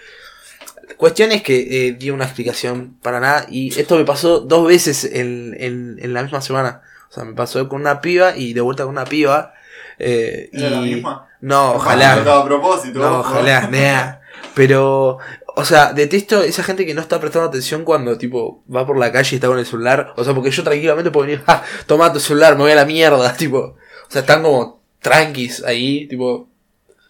Cuestión 1.00 1.32
es 1.32 1.42
que 1.42 1.88
eh, 1.88 1.92
di 1.92 2.10
una 2.10 2.26
explicación 2.26 2.98
para 3.00 3.20
nada 3.20 3.46
y 3.48 3.68
esto 3.80 3.96
me 3.96 4.04
pasó 4.04 4.40
dos 4.40 4.66
veces 4.68 5.04
en, 5.06 5.56
en, 5.58 5.96
en 5.98 6.12
la 6.12 6.22
misma 6.22 6.42
semana. 6.42 6.82
O 7.08 7.12
sea, 7.14 7.24
me 7.24 7.32
pasó 7.32 7.66
con 7.70 7.80
una 7.80 8.02
piba 8.02 8.36
y 8.36 8.52
de 8.52 8.60
vuelta 8.60 8.82
con 8.84 8.92
una 8.92 9.06
piba. 9.06 9.54
eh, 9.98 10.50
¿Era 10.52 10.68
la 10.68 10.80
misma? 10.82 11.26
No, 11.40 11.72
ojalá. 11.76 12.16
a 12.16 12.44
propósito. 12.44 12.98
¿no? 12.98 13.20
ojalá, 13.20 13.66
nea. 13.70 14.20
Pero, 14.54 15.16
o 15.56 15.64
sea, 15.64 15.94
detesto 15.94 16.42
esa 16.42 16.62
gente 16.62 16.84
que 16.84 16.92
no 16.92 17.00
está 17.00 17.18
prestando 17.18 17.48
atención 17.48 17.84
cuando, 17.84 18.18
tipo, 18.18 18.62
va 18.70 18.86
por 18.86 18.98
la 18.98 19.10
calle 19.10 19.30
y 19.32 19.34
está 19.36 19.48
con 19.48 19.58
el 19.58 19.64
celular. 19.64 20.12
O 20.18 20.22
sea, 20.24 20.34
porque 20.34 20.50
yo 20.50 20.62
tranquilamente 20.62 21.10
puedo 21.10 21.26
venir, 21.28 21.42
ah, 21.46 21.62
toma 21.86 22.12
tu 22.12 22.20
celular, 22.20 22.56
me 22.56 22.64
voy 22.64 22.72
a 22.72 22.76
la 22.76 22.84
mierda, 22.84 23.34
tipo. 23.38 23.58
O 23.58 23.76
sea, 24.10 24.20
están 24.20 24.42
como 24.42 24.82
tranquis 25.00 25.64
ahí, 25.64 26.06
tipo. 26.08 26.46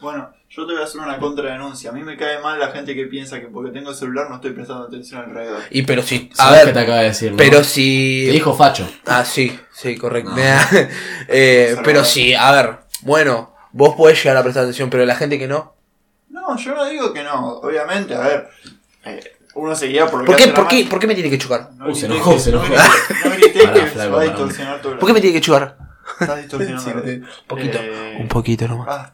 Bueno, 0.00 0.30
yo 0.50 0.66
te 0.66 0.72
voy 0.72 0.82
a 0.82 0.84
hacer 0.84 1.00
una 1.00 1.18
contradenuncia. 1.18 1.90
A 1.90 1.92
mí 1.92 2.02
me 2.02 2.16
cae 2.16 2.40
mal 2.40 2.58
la 2.58 2.68
gente 2.72 2.94
que 2.94 3.06
piensa 3.06 3.38
que 3.40 3.46
porque 3.46 3.70
tengo 3.70 3.90
el 3.90 3.96
celular 3.96 4.28
no 4.28 4.36
estoy 4.36 4.50
prestando 4.50 4.84
atención 4.84 5.22
alrededor. 5.22 5.60
Y 5.70 5.82
pero 5.82 6.02
si, 6.02 6.28
a 6.32 6.36
¿Sabes 6.36 6.58
qué 6.60 6.64
ver, 6.66 6.74
te 6.74 6.80
acaba 6.80 6.98
de 6.98 7.04
decir? 7.04 7.30
no? 7.30 7.36
pero 7.36 7.58
Te 7.58 7.64
si. 7.64 8.26
dijo 8.26 8.54
Facho. 8.54 8.88
Ah, 9.06 9.24
sí, 9.24 9.56
sí, 9.72 9.96
correcto. 9.96 10.30
No. 10.30 10.36
Eh, 11.28 11.76
pero 11.84 12.04
sí, 12.04 12.34
a 12.34 12.50
ver, 12.50 12.78
bueno, 13.02 13.54
vos 13.72 13.94
podés 13.94 14.18
llegar 14.22 14.36
a 14.36 14.42
prestar 14.42 14.64
atención, 14.64 14.90
pero 14.90 15.04
la 15.06 15.14
gente 15.14 15.38
que 15.38 15.46
no. 15.46 15.74
No, 16.28 16.56
yo 16.56 16.74
no 16.74 16.84
digo 16.88 17.12
que 17.12 17.22
no. 17.22 17.58
Obviamente, 17.58 18.14
a 18.14 18.20
ver. 18.20 18.48
eh, 19.04 19.20
uno 19.54 19.74
se 19.76 19.86
guía 19.86 20.06
por 20.08 20.20
lo 20.20 20.26
¿Por 20.26 20.36
que 20.36 20.44
qué, 20.44 20.50
por 20.52 20.66
qué, 20.68 20.84
por 20.90 20.98
qué 21.00 21.06
me 21.06 21.14
tiene 21.14 21.30
que 21.30 21.38
chocar? 21.38 21.70
No 21.76 21.88
Uh, 21.90 21.94
se 21.94 22.06
enojó, 22.06 22.32
que- 22.34 22.38
se 22.40 22.50
no 22.52 22.64
enojó. 22.64 22.74
grité- 22.74 23.24
No 23.24 23.30
grité 23.36 23.58
Pará, 23.64 23.74
que 23.74 23.80
flaco, 23.86 24.00
se 24.00 24.08
va 24.08 24.20
a 24.20 24.24
distorsionar 24.24 24.80
todo. 24.82 24.98
¿Por 24.98 25.06
qué 25.08 25.12
me 25.12 25.20
tiene 25.20 25.34
que 25.36 25.40
chocar? 25.44 25.76
Está 26.20 26.37
distorsionando. 26.37 27.02
Sí, 27.04 27.11
un 27.16 27.26
poquito. 27.46 27.78
Eh, 27.80 28.18
Un 28.20 28.28
poquito 28.28 28.68
nomás. 28.68 28.88
Ah, 28.90 29.12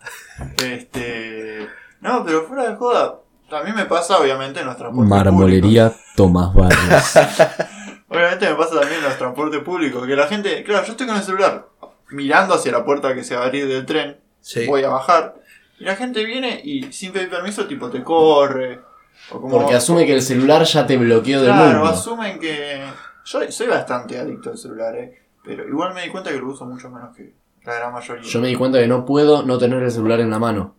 este. 0.58 1.66
No, 2.00 2.24
pero 2.24 2.46
fuera 2.46 2.68
de 2.70 2.76
joda. 2.76 3.20
También 3.48 3.76
me 3.76 3.84
pasa, 3.86 4.18
obviamente, 4.18 4.60
en 4.60 4.66
los 4.66 4.76
transportes 4.76 5.08
públicos. 5.32 5.92
Tomás 6.16 6.52
Barrios. 6.54 7.16
Obviamente 8.08 8.48
me 8.48 8.54
pasa 8.54 8.80
también 8.80 8.98
en 8.98 9.04
los 9.04 9.18
transportes 9.18 9.60
públicos. 9.62 10.06
Que 10.06 10.16
la 10.16 10.26
gente. 10.26 10.62
Claro, 10.64 10.84
yo 10.84 10.92
estoy 10.92 11.06
con 11.06 11.16
el 11.16 11.22
celular 11.22 11.68
mirando 12.10 12.54
hacia 12.54 12.72
la 12.72 12.84
puerta 12.84 13.14
que 13.14 13.24
se 13.24 13.34
va 13.36 13.42
a 13.42 13.46
abrir 13.46 13.66
del 13.68 13.84
tren. 13.86 14.18
Sí. 14.40 14.66
Voy 14.66 14.82
a 14.84 14.88
bajar. 14.88 15.34
Y 15.78 15.84
la 15.84 15.96
gente 15.96 16.24
viene 16.24 16.60
y 16.64 16.92
sin 16.92 17.12
pedir 17.12 17.28
permiso, 17.28 17.66
tipo, 17.66 17.90
te 17.90 18.02
corre. 18.02 18.80
O 19.30 19.40
como. 19.40 19.58
Porque 19.58 19.74
asume 19.74 20.06
que 20.06 20.14
el 20.14 20.22
celular 20.22 20.62
ya 20.64 20.86
te 20.86 20.96
bloqueó 20.96 21.40
del 21.42 21.52
Claro, 21.52 21.78
mundo. 21.80 21.86
asumen 21.92 22.38
que. 22.38 22.82
Yo 23.24 23.40
soy 23.50 23.66
bastante 23.66 24.18
adicto 24.18 24.50
al 24.50 24.58
celular, 24.58 24.94
eh. 24.96 25.25
Pero 25.46 25.66
igual 25.68 25.94
me 25.94 26.02
di 26.02 26.08
cuenta 26.10 26.30
que 26.30 26.38
lo 26.38 26.48
uso 26.50 26.66
mucho 26.66 26.90
menos 26.90 27.16
que 27.16 27.32
la 27.64 27.74
gran 27.74 27.92
mayoría. 27.92 28.22
Yo 28.22 28.40
me 28.40 28.48
di 28.48 28.54
cuenta 28.56 28.78
que 28.78 28.88
no 28.88 29.04
puedo 29.04 29.42
no 29.44 29.56
tener 29.58 29.82
el 29.82 29.90
celular 29.90 30.20
en 30.20 30.30
la 30.30 30.38
mano. 30.38 30.74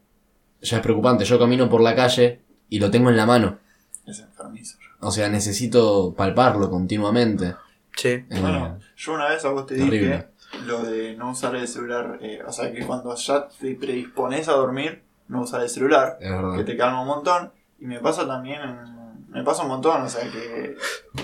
Ya 0.61 0.77
es 0.77 0.83
preocupante. 0.83 1.23
Yo 1.25 1.39
camino 1.39 1.69
por 1.69 1.81
la 1.81 1.95
calle 1.95 2.41
y 2.69 2.79
lo 2.79 2.91
tengo 2.91 3.09
en 3.09 3.17
la 3.17 3.25
mano. 3.25 3.57
Es 4.05 4.19
enfermizo. 4.19 4.77
O 4.99 5.11
sea, 5.11 5.29
necesito 5.29 6.13
palparlo 6.15 6.69
continuamente. 6.69 7.55
Sí. 7.95 8.09
Eh, 8.09 8.25
Bueno, 8.29 8.79
yo 8.95 9.13
una 9.13 9.29
vez 9.29 9.43
a 9.45 9.49
vos 9.49 9.65
te 9.65 9.75
terrible. 9.75 9.99
dije 9.99 10.27
lo 10.65 10.81
de 10.83 11.15
no 11.15 11.31
usar 11.31 11.55
el 11.55 11.67
celular, 11.67 12.19
eh, 12.21 12.39
o 12.47 12.51
sea 12.53 12.71
que 12.71 12.85
cuando 12.85 13.13
ya 13.15 13.47
te 13.49 13.75
predispones 13.75 14.47
a 14.47 14.53
dormir, 14.53 15.03
no 15.27 15.41
usar 15.41 15.61
el 15.61 15.67
celular, 15.69 16.17
es 16.21 16.27
que 16.27 16.33
verdad. 16.33 16.65
te 16.65 16.77
calma 16.77 17.01
un 17.01 17.07
montón. 17.07 17.51
Y 17.79 17.85
me 17.85 17.99
pasa 17.99 18.25
también, 18.25 18.61
en- 18.61 19.29
me 19.29 19.43
pasa 19.43 19.63
un 19.63 19.67
montón, 19.69 20.01
o 20.01 20.09
sea 20.09 20.23
que, 20.31 20.75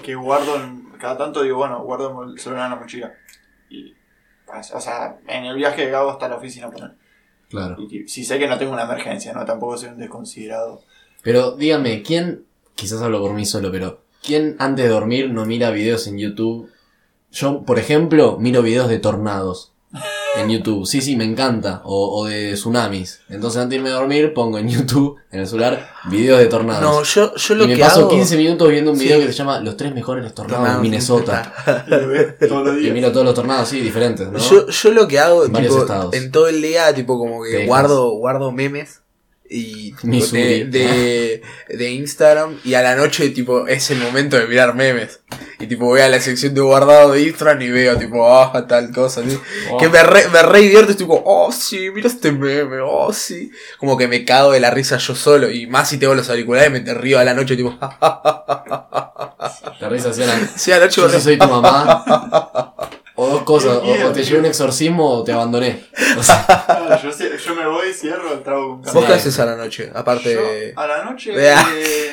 que 0.04 0.14
guardo, 0.16 0.56
en- 0.58 0.83
cada 1.04 1.18
tanto 1.18 1.44
digo, 1.44 1.58
bueno, 1.58 1.84
guardo 1.84 2.24
el 2.24 2.40
celular 2.40 2.64
en 2.64 2.72
la 2.72 2.80
mochila. 2.80 3.14
Y, 3.70 3.94
pues, 4.46 4.72
o 4.72 4.80
sea, 4.80 5.20
en 5.28 5.44
el 5.44 5.58
viaje 5.58 5.90
que 5.90 5.94
hago 5.94 6.12
hasta 6.12 6.30
la 6.30 6.38
oficina, 6.38 6.72
poner. 6.72 6.94
Claro. 7.50 7.76
Y 7.78 8.08
si 8.08 8.24
sé 8.24 8.40
que 8.40 8.48
no 8.48 8.58
tengo 8.58 8.72
una 8.72 8.84
emergencia, 8.84 9.34
¿no? 9.34 9.44
Tampoco 9.44 9.78
soy 9.78 9.90
un 9.90 9.98
desconsiderado. 9.98 10.82
Pero 11.22 11.58
dígame, 11.58 12.04
¿quién, 12.04 12.46
quizás 12.76 13.02
hablo 13.02 13.20
por 13.20 13.34
mí 13.34 13.46
solo, 13.46 13.70
pero 13.70 14.00
¿quién 14.26 14.56
antes 14.60 14.86
de 14.86 14.92
dormir 14.92 15.30
no 15.30 15.46
mira 15.46 15.72
videos 15.72 16.08
en 16.08 16.20
YouTube? 16.20 16.72
Yo, 17.34 17.64
por 17.64 17.80
ejemplo, 17.80 18.38
miro 18.40 18.62
videos 18.62 18.88
de 18.88 19.00
tornados 19.00 19.73
en 20.38 20.50
YouTube. 20.50 20.86
Sí, 20.86 21.02
sí, 21.02 21.16
me 21.16 21.24
encanta. 21.26 21.82
O, 21.86 22.20
o 22.22 22.26
de 22.26 22.54
tsunamis. 22.54 23.22
Entonces 23.30 23.62
antes 23.62 23.72
de 23.72 23.76
irme 23.78 23.90
a 23.90 23.94
dormir 24.00 24.34
pongo 24.34 24.58
en 24.58 24.68
YouTube, 24.70 25.18
en 25.32 25.42
el 25.42 25.48
celular, 25.48 25.90
videos 26.10 26.40
de 26.40 26.46
tornados. 26.48 26.82
No, 26.82 27.04
yo, 27.04 27.36
yo 27.36 27.56
lo 27.56 27.66
y 27.66 27.68
me 27.68 27.76
que 27.76 27.82
paso 27.82 28.00
hago... 28.02 28.10
15 28.10 28.38
minutos 28.38 28.70
viendo 28.70 28.92
un 28.92 28.98
video 29.00 29.20
Sí. 29.20 29.26
que 29.28 29.32
se 29.32 29.38
llama 29.38 29.60
Los 29.60 29.78
tres 29.78 29.94
mejores 29.94 30.24
tornados 30.34 30.58
Tornados, 30.60 30.78
de 30.78 30.82
Minnesota. 30.82 31.54
Y 32.82 32.92
miro 32.92 33.12
todos 33.12 33.26
los 33.26 33.36
tornados, 33.36 33.68
sí, 33.70 33.80
diferentes, 33.80 34.28
¿no? 34.30 34.38
Yo, 34.40 34.68
yo 34.68 34.92
lo 34.92 35.08
que 35.08 35.20
hago, 35.20 35.46
En 35.46 35.52
varios 35.52 35.74
tipo, 35.74 35.84
estados. 35.84 36.14
en 36.14 36.32
todo 36.32 36.48
el 36.48 36.62
día, 36.62 36.94
tipo, 36.94 37.18
como 37.18 37.44
que 37.44 37.50
Texas. 37.52 37.68
guardo, 37.68 38.10
guardo 38.12 38.52
memes 38.52 39.02
y 39.56 39.92
tipo, 39.92 40.26
de, 40.32 40.66
de, 40.66 41.44
de 41.70 41.92
Instagram 41.92 42.58
y 42.64 42.74
a 42.74 42.82
la 42.82 42.96
noche, 42.96 43.30
tipo, 43.30 43.68
es 43.68 43.92
el 43.92 44.00
momento 44.00 44.36
de 44.36 44.48
mirar 44.48 44.74
memes. 44.74 45.20
Y 45.60 45.68
tipo, 45.68 45.86
voy 45.86 46.02
a 46.02 46.10
la 46.10 46.20
sección 46.20 46.56
de 46.56 46.62
guardado 46.62 47.12
de 47.12 47.22
Instagram 47.22 47.62
y 47.62 47.70
veo, 47.70 47.96
tipo, 47.96 48.28
ah, 48.28 48.66
tal 48.68 48.92
cosa. 48.92 49.22
Oh. 49.70 49.78
Que 49.78 49.90
me 49.90 50.02
re, 50.02 50.28
me 50.30 50.42
re 50.42 50.62
divierto, 50.62 50.92
estoy 50.92 51.06
como, 51.06 51.22
oh, 51.26 51.52
sí, 51.52 51.92
mira 51.92 52.08
este 52.08 52.32
meme, 52.32 52.80
oh, 52.82 53.14
sí. 53.14 53.52
Como 53.78 53.96
que 53.96 54.08
me 54.08 54.26
cago 54.26 54.54
de 54.54 54.60
la 54.60 54.72
risa 54.72 54.98
yo 54.98 55.14
solo. 55.14 55.52
Y 55.52 55.68
más 55.68 55.88
si 55.88 55.98
tengo 55.98 56.16
los 56.16 56.32
auriculares, 56.32 56.72
me 56.72 56.80
te 56.80 56.96
río 56.96 57.20
a 57.20 57.24
la 57.24 57.36
noche, 57.36 57.56
tipo, 57.56 57.78
Te 59.80 59.88
reís 59.88 60.06
así 60.06 60.24
a 60.24 60.28
la... 60.28 60.48
Sí, 60.56 60.72
anoche 60.72 61.00
Yo 61.00 61.10
sí 61.10 61.22
soy 61.22 61.38
tu 61.38 61.48
mamá. 61.48 62.04
Cosas, 63.46 63.78
o, 63.78 64.08
o 64.08 64.12
te 64.12 64.24
llevé 64.24 64.40
un 64.40 64.46
exorcismo 64.46 65.10
o 65.10 65.24
te 65.24 65.32
abandoné. 65.34 65.86
O 66.18 66.22
sea, 66.24 66.46
No, 66.90 67.12
yo, 67.12 67.56
me 67.56 67.68
voy, 67.68 67.92
cierro, 67.94 68.40
trago 68.42 68.74
un 68.76 68.82
¿Vos 68.82 68.94
café. 68.94 69.06
qué 69.08 69.14
haces 69.14 69.40
a 69.40 69.46
la 69.46 69.56
noche? 69.56 69.92
Aparte. 69.94 70.34
Yo, 70.76 70.80
a 70.80 70.88
la 70.88 71.04
noche. 71.06 71.34
Eh, 71.36 72.12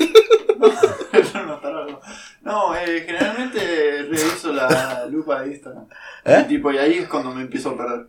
no, 0.58 1.60
no, 1.60 1.84
no. 1.86 2.00
No, 2.42 2.74
eh, 2.76 3.02
generalmente 3.06 4.02
reviso 4.08 4.52
la 4.52 5.06
lupa 5.10 5.42
de 5.42 5.48
Instagram. 5.52 5.86
¿Eh? 6.24 6.42
Y, 6.44 6.48
tipo, 6.48 6.72
y 6.72 6.78
ahí 6.78 6.94
es 6.94 7.08
cuando 7.08 7.30
me 7.32 7.42
empiezo 7.42 7.70
a 7.70 7.76
perder. 7.76 8.06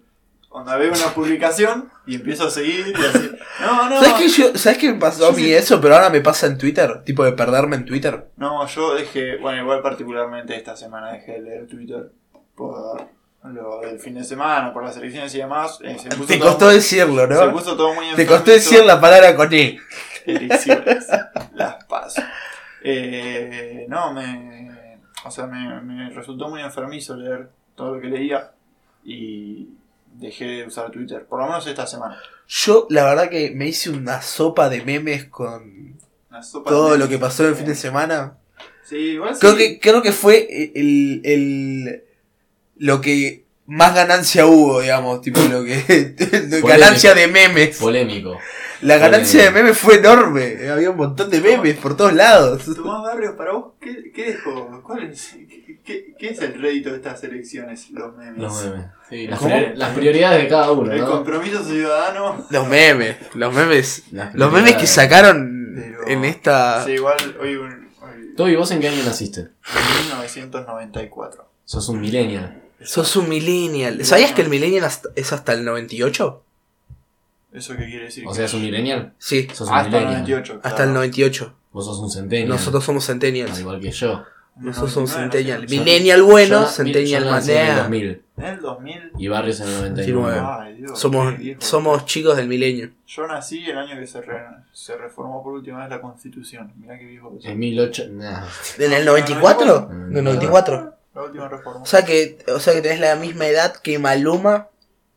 Cuando 0.47 0.77
veo 0.77 0.91
una 0.91 1.13
publicación 1.13 1.89
y 2.05 2.15
empiezo 2.15 2.47
a 2.47 2.49
seguir 2.51 2.87
y 2.97 3.05
así. 3.05 3.31
No, 3.61 3.89
no. 3.89 4.01
¿Sabes 4.03 4.13
qué, 4.19 4.27
yo, 4.29 4.57
¿Sabes 4.57 4.77
qué 4.79 4.91
me 4.93 4.99
pasó 4.99 5.27
a 5.27 5.31
mí 5.31 5.43
sí- 5.43 5.53
eso? 5.53 5.79
Pero 5.79 5.95
ahora 5.95 6.09
me 6.09 6.19
pasa 6.21 6.47
en 6.47 6.57
Twitter. 6.57 7.03
Tipo 7.05 7.23
de 7.23 7.31
perderme 7.33 7.77
en 7.77 7.85
Twitter. 7.85 8.27
No, 8.37 8.65
yo 8.67 8.93
dejé, 8.95 9.37
bueno, 9.37 9.61
igual 9.61 9.81
particularmente 9.81 10.55
esta 10.55 10.75
semana 10.75 11.11
dejé 11.13 11.33
de 11.33 11.41
leer 11.41 11.67
Twitter 11.67 12.11
por 12.69 13.07
lo 13.53 13.79
del 13.81 13.99
fin 13.99 14.13
de 14.13 14.23
semana, 14.23 14.71
por 14.71 14.83
las 14.83 14.95
elecciones 14.97 15.33
y 15.33 15.39
demás. 15.39 15.79
eh, 15.83 15.97
se 15.97 16.09
puso 16.09 16.27
Te 16.27 16.39
costó 16.39 16.65
muy- 16.65 16.75
decirlo, 16.75 17.27
Se 17.27 17.45
¿no? 17.45 17.51
puso 17.51 17.75
todo 17.75 17.93
muy 17.95 18.05
Te 18.15 18.25
costó 18.27 18.51
decir 18.51 18.83
la 18.85 19.01
palabra 19.01 19.35
con 19.35 19.51
E. 19.53 19.79
elecciones. 20.25 21.07
Las 21.55 21.83
paso. 21.85 22.21
Eh, 22.83 23.85
no, 23.89 24.13
me. 24.13 24.71
O 25.25 25.31
sea, 25.31 25.45
me, 25.47 25.81
me 25.81 26.09
resultó 26.11 26.49
muy 26.49 26.61
enfermizo 26.61 27.15
leer 27.15 27.49
todo 27.75 27.95
lo 27.95 28.01
que 28.01 28.07
leía 28.07 28.51
y 29.03 29.69
dejé 30.13 30.45
de 30.45 30.65
usar 30.67 30.89
Twitter, 30.91 31.25
por 31.25 31.39
lo 31.39 31.45
menos 31.47 31.65
esta 31.67 31.85
semana. 31.87 32.17
Yo, 32.47 32.85
la 32.89 33.05
verdad 33.05 33.29
que 33.29 33.51
me 33.55 33.67
hice 33.67 33.89
una 33.91 34.21
sopa 34.21 34.67
de 34.69 34.83
memes 34.83 35.25
con 35.25 35.95
todo 36.65 36.97
lo 36.97 37.07
que 37.07 37.17
pasó 37.17 37.47
el 37.47 37.55
fin 37.55 37.67
de 37.67 37.75
semana. 37.75 38.37
Sí, 38.83 38.95
igual 38.97 39.37
Creo 39.39 39.53
sí. 39.53 39.57
que, 39.57 39.79
creo 39.79 40.01
que 40.01 40.11
fue 40.11 40.71
el, 40.75 41.21
el 41.23 42.03
lo 42.81 42.99
que 42.99 43.45
más 43.67 43.93
ganancia 43.93 44.45
hubo, 44.47 44.81
digamos, 44.81 45.21
tipo 45.21 45.39
lo 45.41 45.63
que 45.63 45.75
Polémico. 46.17 46.67
ganancia 46.67 47.13
de 47.13 47.27
memes. 47.27 47.77
polémico. 47.77 48.37
La 48.81 48.97
ganancia 48.97 49.43
de 49.43 49.51
memes 49.51 49.77
fue 49.77 49.97
enorme, 49.99 50.67
había 50.67 50.89
un 50.89 50.97
montón 50.97 51.29
de 51.29 51.39
memes 51.39 51.75
por 51.77 51.95
todos 51.95 52.13
lados. 52.13 52.63
Tomás 52.65 53.03
Barrio, 53.03 53.37
para 53.37 53.51
vos, 53.53 53.73
¿qué, 53.79 54.11
qué 54.11 54.31
dejó? 54.31 54.81
¿Cuál 54.83 55.03
es, 55.03 55.35
qué, 55.47 55.79
qué- 55.85 56.15
qué 56.17 56.29
es 56.29 56.39
el 56.41 56.59
rédito 56.59 56.89
de 56.89 56.95
estas 56.95 57.23
elecciones? 57.23 57.91
Los 57.91 58.17
memes. 58.17 58.39
Los 58.41 58.63
memes. 58.65 58.85
Sí, 59.07 59.27
las, 59.27 59.37
¿Cómo? 59.37 59.51
priori- 59.55 59.73
las 59.75 59.89
prioridades 59.95 60.41
de 60.41 60.47
cada 60.49 60.71
uno, 60.71 60.91
El 60.91 61.01
¿no? 61.01 61.11
compromiso 61.11 61.63
ciudadano. 61.63 62.43
Los 62.49 62.67
memes, 62.67 63.17
los 63.35 63.53
memes, 63.53 64.03
los 64.33 64.51
memes 64.51 64.75
que 64.75 64.87
sacaron 64.87 65.73
Pero- 65.75 66.07
en 66.07 66.25
esta 66.25 66.83
Sí, 66.83 66.93
igual 66.93 67.17
hoy, 67.39 67.55
un, 67.57 67.87
hoy 68.01 68.33
Toby, 68.35 68.55
¿vos 68.55 68.71
en 68.71 68.79
qué 68.79 68.89
año 68.89 69.03
naciste? 69.03 69.49
1994. 70.05 71.47
Sos 71.65 71.87
un 71.89 72.01
millennial. 72.01 72.61
Sos 72.83 73.15
un 73.15 73.29
millennial. 73.29 74.03
¿Sabías 74.05 74.31
que 74.33 74.41
el 74.41 74.49
millennial 74.49 74.85
hasta- 74.85 75.09
es 75.15 75.31
hasta 75.33 75.53
el 75.53 75.63
98? 75.65 76.43
¿Eso 77.53 77.75
qué 77.75 77.85
quiere 77.85 78.05
decir? 78.05 78.25
O 78.27 78.33
sea, 78.33 78.45
es 78.45 78.53
un 78.53 78.61
millennial. 78.61 79.13
Sí, 79.17 79.47
Sos 79.53 79.67
un 79.67 79.73
Hasta 79.75 79.87
el 79.87 79.91
millennial. 80.05 80.21
98. 80.21 80.59
hasta 80.63 80.83
el 80.83 80.93
98. 80.93 81.53
Vos 81.73 81.85
sos 81.85 81.99
un 81.99 82.09
centennial. 82.09 82.49
Nosotros 82.49 82.83
somos 82.83 83.03
Al 83.09 83.13
centennials. 83.13 83.59
igual 83.59 83.79
que 83.81 83.91
yo. 83.91 84.23
Nosotros 84.57 84.91
somos 84.91 85.11
99, 85.11 85.31
centennial. 85.31 85.61
no 85.61 85.67
sé. 85.69 85.75
Millennial 85.79 86.21
bueno, 86.23 86.61
Yo- 86.61 86.67
centennial 86.67 87.23
yo 87.23 87.29
más 87.31 87.47
nací 87.47 87.51
en 87.51 87.57
el 87.57 87.65
nea. 87.67 87.77
2000. 87.83 88.21
En 88.37 88.45
el 88.45 88.59
2000. 88.61 89.11
Y 89.17 89.27
Barrios 89.29 89.59
en 89.61 89.67
el 89.67 89.75
99. 89.75 90.21
99. 90.35 90.57
Ay, 90.61 90.73
Dios, 90.75 90.99
Somos, 90.99 91.31
qué 91.33 91.37
viejo. 91.37 91.61
somos 91.61 92.05
chicos 92.05 92.37
del 92.37 92.47
milenio. 92.47 92.89
Yo 93.07 93.27
nací 93.27 93.65
el 93.69 93.77
año 93.77 93.97
que 93.99 94.07
se, 94.07 94.21
re- 94.21 94.45
se 94.73 94.97
reformó 94.97 95.41
por 95.43 95.53
última 95.53 95.79
vez 95.79 95.89
la 95.89 96.01
constitución. 96.01 96.71
Mirá 96.77 96.97
qué 96.99 97.05
viejo 97.05 97.33
que 97.35 97.41
soy. 97.43 97.51
En 97.51 97.59
1008. 97.59 98.03
Nah. 98.11 98.45
¿En 98.77 98.93
el 98.93 99.05
94? 99.05 99.87
Mm. 99.89 100.11
¿En 100.11 100.17
el 100.17 100.23
94? 100.23 100.95
La 101.13 101.23
última 101.23 101.47
reforma. 101.49 101.81
O 101.81 101.85
sea 101.85 102.05
que, 102.05 102.37
o 102.47 102.59
sea 102.59 102.73
que 102.73 102.81
tenés 102.81 102.99
la 102.99 103.15
misma 103.15 103.45
edad 103.47 103.75
que 103.75 103.99
Maluma 103.99 104.67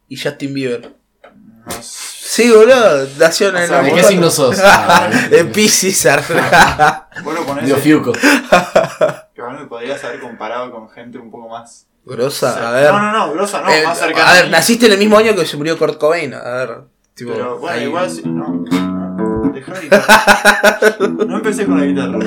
y 0.09 0.17
Justin 0.21 0.55
Bieber. 0.55 0.95
No 1.67 1.73
sé. 1.83 2.15
Sí, 2.27 2.51
boludo, 2.51 3.07
nació 3.19 3.51
en 3.51 3.57
O 3.57 3.59
el 3.61 3.69
sea, 3.69 3.79
¿De 3.83 3.85
qué 3.91 4.03
94. 4.03 4.09
signo 4.09 4.31
sos? 4.31 4.59
Ah, 4.65 5.09
De 5.31 5.45
Pisces. 5.45 6.05
Vos 7.23 7.35
lo 7.35 7.47
ponés. 7.47 7.67
Dio 7.67 7.77
Fiuco. 7.77 8.13
Que 8.13 8.21
igual 9.41 9.61
me 9.61 9.67
podrías 9.67 10.03
haber 10.03 10.21
comparado 10.21 10.71
con 10.73 10.91
gente 10.91 11.19
un 11.19 11.31
poco 11.31 11.49
más. 11.49 11.87
Grosa, 12.05 12.69
a 12.69 12.73
ver. 12.73 12.93
No, 12.93 12.99
no, 13.01 13.13
no, 13.13 13.33
grosa 13.33 13.61
no, 13.63 13.71
Eh, 13.71 13.83
más 13.85 13.97
cercana. 13.99 14.31
a 14.31 14.35
ver, 14.35 14.51
naciste 14.51 14.87
en 14.87 14.93
el 14.93 14.99
mismo 14.99 15.17
año 15.17 15.35
que 15.35 15.47
se 15.47 15.57
murió 15.57 15.79
Kurt 15.79 15.97
Cobain. 15.99 16.35
A 16.35 16.43
ver, 16.43 16.81
tipo. 17.15 17.33
Pero 17.33 17.59
bueno, 17.59 17.77
ahí. 17.79 17.85
igual. 17.85 18.11
No, 18.25 18.65
no. 18.71 19.53
Dejá 19.53 19.73
la 19.73 19.81
guitarra. 19.81 20.97
No 21.29 21.37
empecé 21.37 21.67
con 21.67 21.79
la 21.79 21.87
guitarra. 21.87 22.19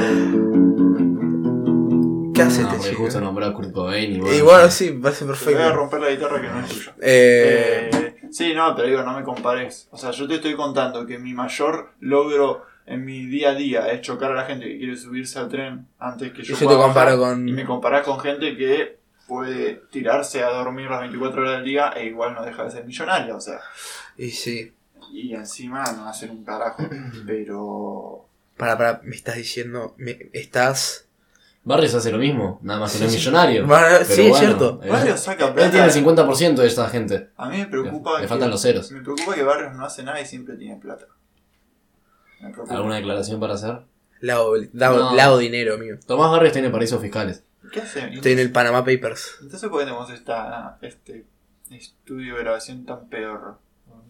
¿Qué 2.38 2.42
haces 2.44 2.64
No, 2.64 2.74
este 2.74 2.90
chico? 2.90 3.04
justo 3.04 3.20
nombró 3.22 3.46
a 3.46 3.54
Kurt 3.54 3.72
Cobain 3.74 4.12
y 4.12 4.16
Y 4.16 4.20
bueno. 4.20 4.44
bueno, 4.46 4.72
sí, 4.72 4.92
parece 4.92 5.20
Te 5.20 5.26
voy 5.26 5.36
a 5.36 5.38
perfecto. 5.40 5.74
romper 5.76 6.00
la 6.02 6.10
guitarra 6.12 6.42
que 6.42 6.48
no 6.48 6.60
es 6.62 6.70
tuya. 6.70 6.96
Eh, 7.02 7.90
Eh, 7.94 8.16
sí, 8.32 8.54
no, 8.54 8.76
pero 8.76 8.88
digo, 8.88 9.04
no 9.04 9.14
me 9.18 9.24
compares. 9.24 9.88
O 9.92 9.98
sea, 9.98 10.12
yo 10.12 10.28
te 10.28 10.36
estoy 10.36 10.56
contando 10.56 11.06
que 11.06 11.18
mi 11.20 11.34
mayor 11.34 11.92
logro 12.00 12.66
en 12.86 13.04
mi 13.04 13.26
día 13.26 13.50
a 13.50 13.54
día 13.56 13.88
es 13.90 14.02
chocar 14.02 14.32
a 14.32 14.36
la 14.36 14.46
gente 14.46 14.66
que 14.68 14.78
quiere 14.78 14.96
subirse 14.96 15.40
al 15.40 15.50
tren 15.50 15.88
antes 16.00 16.32
que 16.32 16.42
yo. 16.44 16.56
Yo 16.56 16.68
te 16.68 16.76
comparo 16.76 17.20
bajar, 17.20 17.36
con- 17.36 17.50
Y 17.50 17.52
me 17.52 17.66
comparás 17.66 18.06
con 18.06 18.20
gente 18.20 18.56
que 18.56 18.98
puede 19.28 19.82
tirarse 19.92 20.42
a 20.44 20.50
dormir 20.52 20.90
las 20.90 21.02
24 21.02 21.42
horas 21.42 21.56
del 21.58 21.66
día 21.66 21.90
e 21.98 22.06
igual 22.06 22.34
no 22.34 22.46
deja 22.46 22.64
de 22.64 22.72
ser 22.72 22.86
millonaria. 22.86 23.36
O 23.36 23.42
sea, 23.42 23.60
y 24.18 24.30
sí. 24.30 24.72
y 25.12 25.34
encima 25.36 25.84
no 25.94 26.08
hacer 26.08 26.32
un 26.32 26.46
carajo. 26.46 26.88
Pero. 27.28 28.26
Para, 28.56 28.78
para, 28.78 29.02
me 29.04 29.16
estás 29.16 29.36
diciendo. 29.36 29.94
Me, 29.98 30.18
estás. 30.34 31.07
Barrios 31.68 31.94
hace 31.96 32.12
lo 32.12 32.18
mismo, 32.18 32.60
nada 32.64 32.80
más 32.80 32.94
que 32.94 33.00
no 33.00 33.06
es 33.06 33.12
Sí, 33.12 33.18
sí. 33.20 33.26
millonario. 33.26 33.68
Bueno, 33.68 33.86
Pero 33.90 34.06
sí, 34.06 34.22
es 34.22 34.30
bueno, 34.30 34.38
cierto. 34.48 34.80
él- 34.84 34.90
Barrios 34.90 35.20
saca 35.20 35.48
Él 35.48 35.54
plata. 35.54 35.72
tiene 35.72 35.86
el 35.86 35.92
50% 35.92 36.62
de 36.62 36.68
esta 36.68 36.90
gente. 36.90 37.30
A 37.36 37.50
mí 37.50 37.58
me 37.58 37.68
preocupa. 37.68 38.16
Le 38.16 38.22
que- 38.22 38.28
faltan 38.30 38.50
los 38.50 38.62
ceros. 38.62 38.90
Me 38.92 39.02
preocupa 39.02 39.36
que 39.36 39.44
Barrios 39.44 39.74
no 39.76 39.86
hace 39.86 40.02
nada 40.04 40.22
y 40.22 40.26
siempre 40.26 40.56
tiene 40.56 40.78
plata. 40.78 41.06
Me 42.40 42.52
preocupa. 42.52 42.74
¿Alguna 42.76 42.96
declaración 42.96 43.40
para 43.40 43.56
hacer? 43.56 43.80
Lavo, 44.22 44.54
lavo, 44.74 44.98
No. 44.98 45.16
lavo 45.16 45.38
dinero, 45.38 45.74
amigo. 45.76 45.98
Tomás 46.06 46.32
Barrios 46.32 46.54
tiene 46.54 46.70
paraísos 46.70 47.02
fiscales. 47.02 47.44
¿Qué 47.72 47.82
hace? 47.82 48.08
Estoy 48.14 48.32
en 48.32 48.40
el 48.40 48.52
Panama 48.54 48.80
Papers. 48.86 49.36
Entonces, 49.42 49.70
¿por 49.70 49.80
qué 49.80 49.86
tenemos 49.86 50.10
esta, 50.10 50.78
este 50.82 51.26
estudio 51.70 52.36
de 52.36 52.42
grabación 52.44 52.86
tan 52.86 53.10
pedorro? 53.10 53.60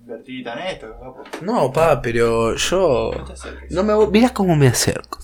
Invertí 0.02 0.43
tan 0.43 0.60
esto, 0.60 0.93
guapo. 1.00 1.24
No, 1.41 1.74
pa, 1.74 2.00
pero 2.02 2.56
yo. 2.56 3.12
No. 3.72 3.84
No 3.84 3.98
me 4.06 4.08
mirá 4.12 4.30
cómo 4.30 4.56
me 4.56 4.67
acerco. 4.67 5.17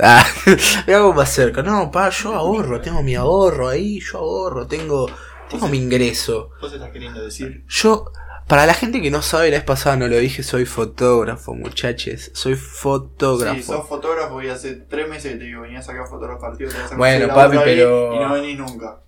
Ah, 0.00 0.24
cómo 0.86 1.14
me 1.14 1.22
acerco. 1.22 1.62
No, 1.62 1.90
pa, 1.90 2.10
yo 2.10 2.34
ahorro, 2.34 2.80
tengo 2.80 3.02
mi 3.02 3.14
ahorro 3.14 3.68
ahí, 3.68 4.00
yo 4.00 4.18
ahorro, 4.18 4.66
tengo. 4.66 5.06
Tengo 5.50 5.66
mi 5.68 5.78
ingreso. 5.78 6.50
Vos 6.60 6.72
estás 6.72 6.90
queriendo 6.90 7.24
decir. 7.24 7.64
Yo, 7.68 8.12
para 8.46 8.66
la 8.66 8.74
gente 8.74 9.00
que 9.00 9.10
no 9.10 9.22
sabe, 9.22 9.50
la 9.50 9.56
vez 9.56 9.64
pasada 9.64 9.96
no 9.96 10.06
lo 10.06 10.16
dije, 10.18 10.42
soy 10.42 10.66
fotógrafo, 10.66 11.54
muchachos. 11.54 12.30
Soy 12.34 12.54
fotógrafo. 12.54 13.56
Si 13.56 13.62
sos 13.62 13.88
fotógrafo 13.88 14.42
y 14.42 14.48
hace 14.48 14.74
tres 14.74 15.08
meses 15.08 15.32
que 15.32 15.38
te 15.38 15.44
digo, 15.44 15.62
venía 15.62 15.78
a 15.78 15.82
sacar 15.82 16.06
fotos 16.06 16.28
los 16.28 16.38
partidos. 16.40 16.74
te 16.74 16.80
vas 16.82 16.92
a 16.92 16.96
Bueno, 16.96 17.28
papi, 17.34 17.56
ahí 17.56 17.62
pero- 17.64 18.14
Y 18.14 18.18
no 18.18 18.32
venís 18.34 18.58
nunca. 18.58 19.00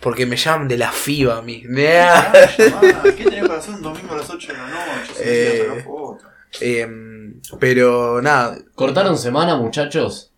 Porque 0.00 0.24
me 0.24 0.36
llaman 0.36 0.66
de 0.66 0.78
la 0.78 0.90
FIBA 0.92 1.36
a 1.36 1.42
mí. 1.42 1.62
Llamá, 1.68 2.32
¿Qué 3.16 3.24
tenés 3.24 3.46
para 3.46 3.58
hacer 3.58 3.74
un 3.74 3.82
domingo 3.82 4.14
a 4.14 4.16
las 4.16 4.30
8 4.30 4.48
de 4.52 4.58
la 4.58 4.66
noche? 4.66 5.12
Si 5.14 5.22
Eh. 5.22 5.84
no 5.84 6.18
Em, 6.60 7.40
pero 7.58 8.20
nada, 8.22 8.58
¿Cortaron 8.74 9.16
semana, 9.16 9.56
muchachos? 9.56 10.32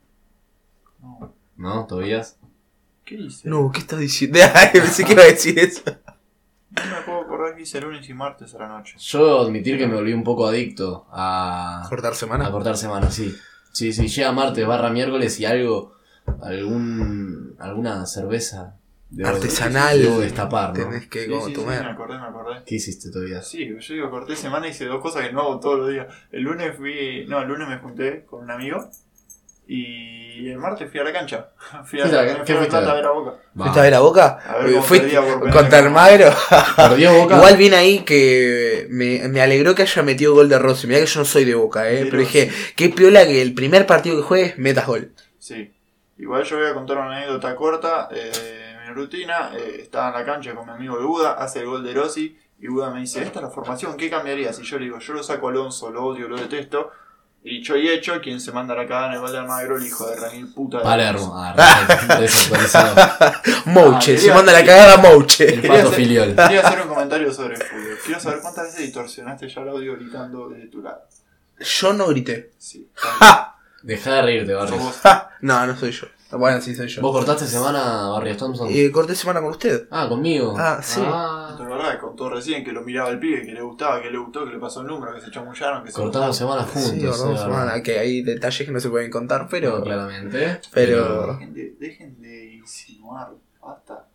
No. 1.01 1.35
¿No, 1.57 1.87
Tobías? 1.87 2.39
¿Qué 3.05 3.15
hice? 3.17 3.49
no, 3.49 3.71
¿qué 3.73 3.81
estás 3.81 3.99
diciendo? 3.99 4.39
Pensé 4.73 5.05
que 5.05 5.13
iba 5.13 5.23
a 5.23 5.27
decir 5.27 5.59
eso. 5.59 5.83
No 5.87 6.83
me 6.85 7.03
puedo 7.05 7.21
acordar 7.21 7.57
que 7.57 7.63
hice 7.63 7.81
lunes 7.81 8.09
y 8.09 8.15
martes 8.15 8.55
a 8.55 8.59
la 8.59 8.69
noche. 8.69 8.97
Yo 8.99 9.27
debo 9.27 9.41
admitir 9.41 9.77
que 9.77 9.87
me 9.87 9.95
volví 9.95 10.13
un 10.13 10.25
poco 10.25 10.47
adicto 10.47 11.07
a, 11.11 11.85
Cortar 11.89 12.13
a 12.13 12.15
semana. 12.15 12.51
cortar 12.51 12.77
semana, 12.77 13.11
sí. 13.11 13.35
Sí, 13.73 13.93
sí, 13.93 14.09
llega 14.09 14.33
martes 14.33 14.67
barra 14.67 14.91
miércoles 14.91 15.39
y 15.41 15.45
algo, 15.47 15.95
algún, 16.43 17.57
alguna 17.59 18.07
cerveza 18.07 18.77
debo- 19.13 19.29
Artesanal. 19.29 20.01
Debo 20.03 20.21
destapar, 20.21 20.69
¿no? 20.77 20.85
Tenés 20.85 21.07
que 21.09 21.25
Sí, 21.25 21.31
como 21.31 21.47
sí, 21.47 21.55
sí, 21.55 21.61
me 21.65 21.77
acordé, 21.77 22.19
me 22.19 22.27
acordé. 22.27 22.63
¿Qué 22.67 22.75
hiciste, 22.77 23.11
Tobías? 23.11 23.47
Sí, 23.49 23.69
yo 23.79 23.95
digo, 23.95 24.11
corté 24.11 24.35
semana 24.37 24.67
y 24.67 24.71
hice 24.71 24.87
dos 24.87 25.01
cosas 25.01 25.27
que 25.27 25.33
no 25.33 25.41
hago 25.43 25.61
todos 25.61 25.79
los 25.81 25.91
días. 25.91 26.07
El 26.31 26.43
lunes 26.43 26.77
fui, 26.77 27.25
no, 27.29 27.41
el 27.43 27.49
lunes 27.49 27.69
me 27.69 27.79
junté 27.79 28.25
con 28.25 28.43
un 28.43 28.51
amigo 28.51 28.91
y 29.67 30.51
el 30.51 30.59
martes 30.59 30.91
fui 30.91 31.01
a 31.01 31.05
la 31.05 31.13
cancha. 31.13 31.51
Fui 31.85 32.01
a, 32.01 32.05
me 32.07 32.11
¿Qué 32.45 32.55
fui 32.55 32.57
a 32.57 32.81
ver? 32.95 33.05
a 33.07 33.11
Boca. 33.13 33.35
¿Fuiste 33.55 33.79
a 33.81 33.83
ver 33.83 33.95
a 33.95 34.01
Boca? 34.01 34.39
A 34.45 34.57
ver 34.59 34.73
cómo 34.73 34.83
Fuiste 34.83 35.17
contra. 35.53 35.79
Almagro. 35.79 36.31
¿Perdió 36.77 37.13
Boca? 37.15 37.37
Igual 37.37 37.57
vine 37.57 37.77
ahí 37.77 37.99
que 38.01 38.87
me, 38.91 39.29
me 39.29 39.41
alegró 39.41 39.75
que 39.75 39.83
haya 39.83 40.03
metido 40.03 40.35
gol 40.35 40.49
de 40.49 40.59
Rossi. 40.59 40.87
Mirá 40.89 41.01
que 41.01 41.07
yo 41.07 41.21
no 41.21 41.25
soy 41.27 41.45
de 41.45 41.55
Boca, 41.55 41.89
eh. 41.91 41.99
Pero 42.01 42.11
Pero 42.11 42.19
dije, 42.23 42.51
qué 42.77 42.89
piola 42.89 43.25
que 43.25 43.41
el 43.41 43.55
primer 43.55 43.87
partido 43.87 44.17
que 44.17 44.23
juegues 44.23 44.59
metas 44.59 44.87
gol. 44.87 45.13
Sí. 45.39 45.73
Igual 46.19 46.45
yo 46.45 46.59
voy 46.59 46.67
a 46.67 46.75
contar 46.75 46.99
una 46.99 47.17
anécdota 47.17 47.55
corta. 47.55 48.09
Eh, 48.13 48.72
rutina, 48.93 49.51
eh, 49.57 49.81
estaba 49.83 50.09
en 50.09 50.15
la 50.15 50.25
cancha 50.25 50.55
con 50.55 50.67
mi 50.67 50.73
amigo 50.73 50.99
el 50.99 51.05
Buda, 51.07 51.33
hace 51.35 51.61
el 51.61 51.67
gol 51.67 51.83
de 51.85 51.93
Rossi 51.95 52.39
y 52.61 52.69
Buda 52.69 52.91
me 52.91 53.01
dice, 53.01 53.23
esta 53.23 53.39
es 53.41 53.43
la 53.45 53.51
formación, 53.51 53.97
¿qué 53.97 54.09
cambiaría? 54.11 54.53
Si 54.53 54.63
yo 54.63 54.79
le 54.79 54.85
digo, 54.85 54.99
yo 54.99 55.13
lo 55.15 55.23
saco 55.23 55.49
a 55.49 55.51
Alonso, 55.51 55.91
lo 55.91 56.05
odio, 56.05 56.29
lo 56.29 56.37
detesto, 56.37 56.91
Dicho 57.45 57.77
y 57.77 57.89
hecho, 57.89 58.21
quien 58.21 58.41
se 58.41 58.53
manda 58.53 58.73
la 58.73 58.87
cagada 58.87 59.09
en 59.09 59.13
el 59.15 59.19
balde 59.19 59.33
de 59.33 59.39
Almagro, 59.41 59.77
el 59.77 59.85
hijo 59.85 60.07
de 60.07 60.15
Ramil 60.15 60.55
puta 60.55 60.79
de 60.79 60.85
Palermo. 60.85 61.33
Ah, 61.37 62.17
desactualizado. 62.21 62.95
Mouche, 63.67 64.15
Ah, 64.15 64.19
se 64.21 64.33
manda 64.33 64.53
la 64.53 64.65
cagada 64.65 64.97
Mouche. 64.99 65.45
El 65.55 65.61
Quería 65.61 65.71
pato 65.79 65.89
hacer- 65.89 65.97
filiol. 66.01 66.37
Quería 66.37 66.61
hacer 66.61 66.83
un 66.83 66.89
comentario 66.89 67.33
sobre 67.33 67.57
el 67.57 67.63
fútbol. 67.65 67.99
Quiero 68.05 68.21
saber 68.21 68.39
cuántas 68.43 68.67
veces 68.67 68.81
distorsionaste 68.83 69.49
ya 69.49 69.61
el 69.63 69.69
audio 69.71 69.97
gritando 69.97 70.49
desde 70.51 70.69
tu 70.69 70.83
lado. 70.83 71.03
Yo 71.59 71.93
no 71.93 72.07
grité. 72.07 72.53
Sí. 72.59 72.89
¡Ja! 72.95 73.57
Dejá 73.83 74.15
de 74.15 74.23
reírte, 74.23 74.55
Barrio. 74.55 74.79
No, 75.41 75.67
no 75.67 75.77
soy 75.77 75.91
yo. 75.91 76.07
Bueno, 76.33 76.61
sí 76.61 76.75
soy 76.75 76.89
yo. 76.89 77.03
¿Vos 77.03 77.13
cortaste 77.13 77.47
semana, 77.47 78.09
Barrio 78.09 78.37
Thompson? 78.37 78.69
Eh, 78.71 78.91
corté 78.91 79.15
semana 79.15 79.41
con 79.41 79.51
usted. 79.51 79.87
Ah, 79.91 80.07
conmigo. 80.09 80.55
Ah, 80.59 80.81
sí. 80.83 81.01
Ah. 81.05 81.55
De 81.59 81.65
verdad, 81.67 82.01
contó 82.01 82.29
recién 82.31 82.65
que 82.65 82.73
lo 82.73 82.83
miraba 82.83 83.11
el 83.11 83.19
pibe, 83.19 83.43
que 83.45 83.53
le 83.53 83.61
gustaba, 83.63 84.01
que 84.01 84.11
le 84.11 84.19
gustó, 84.19 84.45
que 84.47 84.53
le 84.53 84.59
pasó 84.59 84.81
el 84.81 84.87
número, 84.87 85.15
que 85.15 85.21
se 85.21 85.31
chamullaron, 85.31 85.85
que 85.85 85.91
se 85.91 85.97
Cortamos 86.01 86.37
semana 86.37 86.63
juntos. 86.63 86.91
Sí, 86.91 86.99
eh, 87.01 87.07
cortamos 87.07 87.29
verdad. 87.35 87.45
semana. 87.45 87.83
Que 87.83 87.99
hay 87.99 88.23
detalles 88.23 88.67
que 88.67 88.73
no 88.73 88.81
se 88.81 88.89
pueden 88.91 89.11
contar, 89.11 89.47
pero. 89.51 89.79
No, 89.79 89.85
claramente. 89.85 90.61
Pero- 90.73 91.27
Dejen 91.35 91.55
de, 91.55 91.77
dejen 91.79 92.21
de 92.23 92.55
insinuar, 92.55 93.29
basta. 93.61 94.07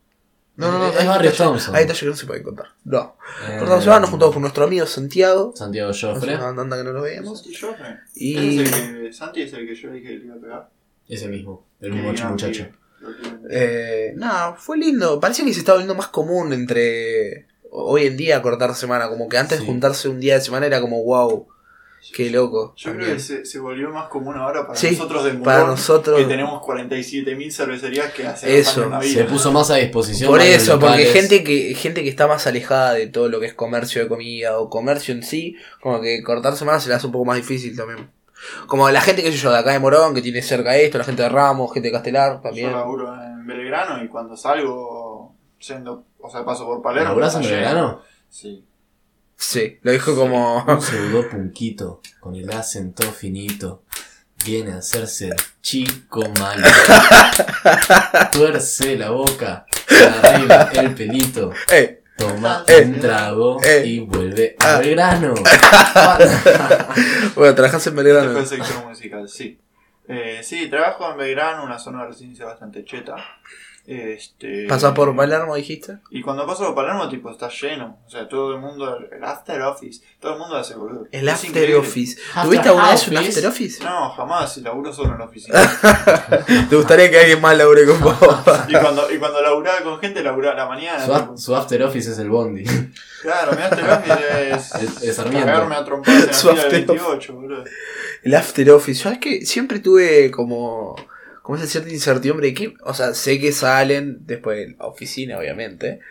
No, 0.56 0.72
no, 0.72 0.80
no. 0.80 0.88
Es 0.88 0.98
hay 1.00 1.08
Barrio 1.08 1.32
Thompson. 1.32 1.76
Hay 1.76 1.84
detalles 1.84 2.00
que 2.02 2.06
no 2.08 2.16
se 2.16 2.26
pueden 2.26 2.44
contar. 2.44 2.66
No. 2.84 3.16
Eh, 3.48 3.58
Cortamos 3.60 3.84
semana, 3.84 4.00
nos 4.02 4.10
juntamos 4.10 4.34
con 4.34 4.42
nuestro 4.42 4.64
amigo 4.64 4.88
Santiago. 4.88 5.54
Santiago 5.56 5.92
Joffre. 5.94 6.36
una 6.36 6.52
banda 6.52 6.78
que 6.78 6.84
no 6.84 6.94
lo 6.94 7.02
veíamos. 7.04 7.42
Santi 7.44 7.56
Joffre. 7.56 8.00
Y- 8.16 8.60
Es 8.62 8.74
el 8.74 9.02
que, 9.04 9.14
Santi 9.14 9.42
es 9.44 9.54
el 9.54 9.68
que 9.68 9.76
yo 9.76 9.92
dije 9.92 10.08
que 10.08 10.18
le 10.18 10.26
iba 10.26 10.36
a 10.36 10.40
pegar. 10.40 10.70
Ese 11.08 11.28
mismo. 11.28 11.66
El 11.80 11.94
mismo 11.94 12.10
muchacho. 12.10 12.68
Eh, 13.50 14.14
nada, 14.16 14.56
fue 14.56 14.78
lindo. 14.78 15.20
Parecía 15.20 15.46
que 15.46 15.54
se 15.54 15.60
estaba 15.60 15.78
volviendo 15.78 15.96
más 15.96 16.08
común 16.08 16.52
entre 16.54 17.48
hoy 17.72 18.06
en 18.08 18.18
día 18.18 18.42
cortar 18.42 18.74
semana. 18.76 19.08
Como 19.10 19.30
que 19.30 19.38
antes 19.38 19.60
Sí. 19.60 19.66
juntarse 19.66 20.10
un 20.10 20.20
día 20.20 20.36
de 20.36 20.42
semana 20.42 20.66
era 20.66 20.82
como 20.82 21.04
wow, 21.04 21.48
qué 22.14 22.30
loco. 22.30 22.74
Yo 22.76 22.94
creo 22.94 23.14
que 23.14 23.20
se, 23.20 23.46
se 23.46 23.60
volvió 23.60 23.90
más 23.92 24.08
común 24.10 24.36
ahora 24.36 24.66
para 24.68 24.78
Sí, 24.78 24.92
nosotros 24.92 25.24
del 25.24 25.38
para 25.42 25.66
nosotros- 25.68 26.20
que 26.20 26.26
tenemos 26.26 26.62
47.000 26.66 27.52
cervecerías 27.52 28.12
que 28.14 28.26
hacen 28.28 28.50
Eso. 28.50 28.84
en 28.84 28.92
la 28.92 29.02
Se 29.02 29.08
vida. 29.10 29.28
puso 29.28 29.52
más 29.52 29.70
a 29.72 29.76
disposición. 29.76 30.30
Por 30.30 30.42
eso, 30.42 30.80
porque 30.80 31.06
gente 31.06 31.44
que, 31.44 31.74
gente 31.76 32.04
que 32.04 32.10
está 32.10 32.28
más 32.28 32.48
alejada 32.48 32.94
de 32.96 33.08
todo 33.08 33.30
lo 33.30 33.40
que 33.40 33.46
es 33.46 33.54
comercio 33.54 34.02
de 34.02 34.08
comida 34.10 34.58
o 34.58 34.70
comercio 34.70 35.14
en 35.14 35.24
sí, 35.24 35.56
como 35.82 36.02
que 36.02 36.22
cortar 36.24 36.56
semana 36.58 36.80
se 36.80 36.90
le 36.90 36.96
hace 36.96 37.06
un 37.06 37.12
poco 37.14 37.26
más 37.26 37.38
difícil 37.38 37.76
también. 37.78 38.10
Como 38.66 38.90
la 38.90 39.02
gente 39.02 39.24
que 39.24 39.32
sé 39.32 39.38
yo, 39.38 39.52
de 39.52 39.58
acá 39.58 39.72
de 39.72 39.80
Morón, 39.80 40.14
que 40.14 40.22
tiene 40.22 40.42
cerca 40.42 40.76
esto, 40.76 40.98
la 40.98 41.04
gente 41.04 41.24
de 41.24 41.30
Ramos, 41.30 41.74
gente 41.74 41.88
de 41.88 41.94
Castelar 41.94 42.42
también. 42.42 42.70
Yo 42.70 42.78
laburo 42.78 43.14
en 43.14 43.46
Belgrano 43.46 44.04
y 44.04 44.08
cuando 44.08 44.36
salgo, 44.36 45.36
yendo, 45.60 46.06
o 46.20 46.30
sea, 46.30 46.46
paso 46.46 46.66
por 46.66 46.82
Palermo. 46.82 47.10
¿Laburás 47.10 47.36
en. 47.36 47.42
Belgrano? 47.42 48.02
Sí. 48.30 48.64
Sí, 49.38 49.78
lo 49.84 49.92
dijo 49.92 50.16
como... 50.16 50.64
Un 50.64 50.82
pseudo 50.82 51.30
punquito 51.30 52.02
con 52.20 52.36
el 52.36 52.52
acento 52.52 53.04
finito. 53.04 53.84
Viene 54.44 54.74
a 54.74 54.78
hacerse 54.78 55.30
el 55.30 55.36
chico 55.62 56.24
malo. 56.40 56.68
Tuerce 58.32 58.96
la 58.98 59.12
boca. 59.12 59.66
Arregla 60.24 60.72
el 60.74 60.96
pelito. 60.96 61.52
¡Eh! 61.72 61.97
Toma 62.18 62.64
Eh. 62.68 62.84
un 62.86 63.00
trago 63.00 63.58
Eh. 63.64 63.84
y 63.86 64.00
vuelve 64.00 64.56
Ah. 64.60 64.78
al 64.78 64.90
grano. 64.90 65.34
Bueno, 67.36 67.54
trabajas 67.56 67.86
en 67.88 67.96
Belgrano. 67.96 68.38
el 68.40 68.46
sector 68.48 68.86
musical, 68.86 69.30
sí. 69.30 69.60
Eh, 70.08 70.40
sí, 70.42 70.68
trabajo 70.70 71.12
en 71.12 71.18
Belgrano, 71.18 71.64
una 71.64 71.78
zona 71.78 72.02
de 72.04 72.08
residencia 72.10 72.46
bastante 72.46 72.84
cheta. 72.86 73.16
Este, 73.90 74.68
¿Pasás 74.68 74.94
por 74.94 75.16
Palermo, 75.16 75.56
dijiste? 75.56 76.00
Y 76.12 76.22
cuando 76.22 76.46
paso 76.46 76.66
por 76.66 76.76
Palermo, 76.76 77.08
tipo, 77.08 77.32
está 77.32 77.48
lleno. 77.50 77.98
O 78.06 78.10
sea, 78.10 78.28
todo 78.28 78.54
el 78.54 78.60
mundo, 78.60 78.98
el 79.12 79.24
after 79.24 79.62
office, 79.62 80.02
todo 80.20 80.34
el 80.34 80.40
mundo 80.40 80.58
hace 80.58 80.76
boludo. 80.76 81.08
El 81.10 81.26
Es 81.30 81.34
after 81.36 81.50
increíble. 81.52 81.76
office. 81.78 82.20
¿Tuviste 82.44 82.68
alguna 82.68 82.92
vez 82.92 83.08
un 83.08 83.16
after 83.18 83.48
office? 83.48 83.82
No, 83.82 84.10
jamás, 84.12 84.58
y 84.58 84.62
laburo 84.62 84.92
solo 84.92 85.14
en 85.14 85.20
la 85.20 85.26
oficina. 85.26 85.58
¿Te 86.70 86.76
gustaría 86.76 87.10
que 87.10 87.18
alguien 87.18 87.40
más 87.40 87.58
labure 87.58 87.86
con 87.86 88.02
vos? 88.02 88.18
y, 88.68 88.74
cuando, 88.74 89.10
y 89.10 89.18
cuando 89.20 89.42
laburaba 89.42 89.82
con 89.82 90.00
gente, 90.02 90.22
laburaba 90.22 90.54
a 90.54 90.58
la 90.58 90.68
mañana. 90.68 91.06
Su, 91.06 91.38
su 91.38 91.56
after 91.56 91.82
office 91.84 92.12
es 92.12 92.20
el 92.20 92.30
bondi. 92.30 92.66
Claro, 93.22 93.54
mi 93.54 93.62
after 93.62 93.90
office 93.90 94.52
es. 94.52 94.76
Es- 94.76 95.04
es 95.04 95.16
Sarmiento. 95.16 95.50
A 95.50 95.86
trompadas 95.86 96.22
en 96.24 96.28
la 96.28 96.34
Su 96.34 96.50
fila 96.50 96.64
del 96.64 96.82
after 96.82 96.88
28, 96.98 97.34
boludo. 97.34 97.64
El 98.24 98.36
after 98.36 98.72
office. 98.72 99.02
¿Sabes 99.04 99.20
que 99.20 99.46
Siempre 99.46 99.80
tuve 99.80 100.30
como. 100.30 100.96
Como 101.48 101.58
esa 101.58 101.66
cierta 101.68 101.90
incertidumbre 101.90 102.48
de 102.48 102.54
que. 102.54 102.74
O 102.84 102.94
sea, 102.94 103.14
sé 103.14 103.40
que 103.40 103.54
salen 103.54 104.18
después 104.26 104.58
de 104.58 104.76
la 104.78 104.86
oficina, 104.86 105.38
obviamente. 105.38 106.02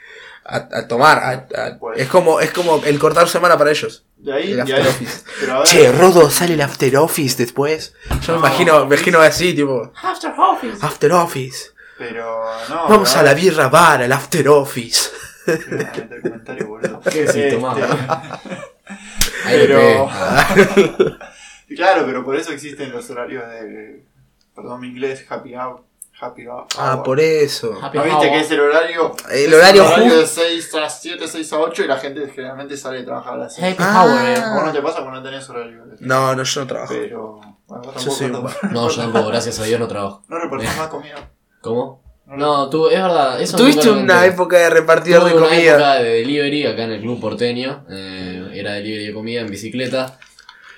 A, 0.44 0.68
a 0.72 0.88
tomar. 0.88 1.18
a- 1.18 1.46
a- 1.66 1.78
Pues. 1.78 1.98
es 2.00 2.08
como 2.08 2.40
es 2.40 2.50
como 2.52 2.82
el 2.84 2.98
cortar 2.98 3.28
semana 3.28 3.58
para 3.58 3.70
ellos. 3.70 4.04
De 4.16 4.32
ahí, 4.32 4.50
El 4.52 4.56
de 4.56 4.62
after 4.62 4.80
ahí. 4.80 4.86
office. 4.88 5.24
Che, 5.64 5.92
Rodo, 5.92 6.30
sale 6.30 6.54
el 6.54 6.60
after 6.62 6.96
office 6.96 7.36
después. 7.36 7.92
Yo 8.26 8.32
me 8.34 8.40
No, 8.40 8.46
imagino, 8.46 8.86
me 8.86 8.94
imagino 8.96 9.20
así, 9.20 9.52
tipo. 9.52 9.92
After 10.02 10.32
office. 10.38 10.78
After 10.80 11.12
office. 11.12 11.70
pero 11.98 12.24
no. 12.70 12.88
Vamos 12.88 13.10
pero 13.10 13.20
a 13.20 13.22
la 13.24 13.34
birra 13.34 13.68
bar, 13.68 14.02
al 14.02 14.12
after 14.12 14.48
office. 14.48 15.10
Meter 15.46 16.20
comentario, 16.22 16.66
boludo. 16.68 17.00
¿Qué 17.10 17.24
Este, 17.24 17.58
Pero. 19.44 20.08
Ah. 20.10 20.54
claro, 21.74 22.04
pero 22.06 22.24
por 22.24 22.36
eso 22.36 22.52
existen 22.52 22.90
los 22.92 23.10
horarios 23.10 23.44
de. 23.48 24.05
Perdón, 24.56 24.80
mi 24.80 24.88
inglés, 24.88 25.24
happy 25.28 25.54
hour. 25.54 25.84
Happy 26.18 26.46
hour. 26.46 26.64
Ah, 26.78 27.02
por 27.04 27.20
eso. 27.20 27.78
Happy 27.82 27.98
¿No 27.98 28.04
viste 28.04 28.18
hour. 28.26 28.30
que 28.30 28.40
es 28.40 28.50
el 28.50 28.60
horario? 28.60 29.14
El 29.30 29.52
horario 29.54 29.82
el 29.84 29.88
horario 29.92 30.16
de 30.18 30.26
6 30.26 30.74
a 30.76 30.88
7, 30.88 31.28
6 31.28 31.52
a 31.52 31.58
8 31.58 31.84
y 31.84 31.86
la 31.86 31.98
gente 31.98 32.26
generalmente 32.34 32.74
sale 32.76 32.98
de 33.00 33.04
trabajar 33.04 33.34
a 33.34 33.36
las 33.36 33.54
6. 33.54 33.66
Happy 33.74 33.82
Ah. 33.86 34.02
hour. 34.06 34.26
eh. 34.30 34.36
¿A 34.42 34.54
vos 34.54 34.64
no 34.64 34.72
te 34.72 34.80
pasa 34.80 35.04
porque 35.04 35.18
no 35.18 35.22
tenés 35.22 35.48
horario? 35.50 35.84
No, 36.00 36.34
no, 36.34 36.42
yo 36.42 36.60
no 36.62 36.66
trabajo. 36.66 36.94
Pero. 36.94 37.40
Bueno, 37.66 37.82
vos 37.84 37.94
Yo 38.04 38.10
tampoco. 38.10 38.10
soy 38.16 38.26
un 38.70 38.72
no, 38.72 38.88
yo 38.88 39.02
tampoco, 39.02 39.28
gracias 39.28 39.58
a 39.60 39.64
Dios 39.64 39.78
no 39.78 39.88
trabajo. 39.88 40.22
no 40.28 40.38
repartís 40.38 40.74
más 40.78 40.88
comida. 40.88 41.16
¿Cómo? 41.60 42.02
No, 42.26 42.68
tú, 42.70 42.88
es 42.88 43.00
verdad. 43.00 43.40
Eso 43.40 43.56
Tuviste 43.56 43.88
una 43.90 44.24
época 44.24 44.56
de 44.58 44.70
repartidor 44.70 45.20
Tuve 45.20 45.30
de 45.32 45.36
una 45.36 45.46
comida. 45.48 45.70
época 45.74 45.94
de 45.96 46.08
delivery 46.14 46.66
acá 46.66 46.84
en 46.84 46.92
el 46.92 47.00
club 47.02 47.20
porteño. 47.20 47.84
eh, 47.90 48.50
era 48.54 48.72
delivery 48.72 49.06
de 49.08 49.12
comida 49.14 49.40
en 49.42 49.48
bicicleta. 49.50 50.18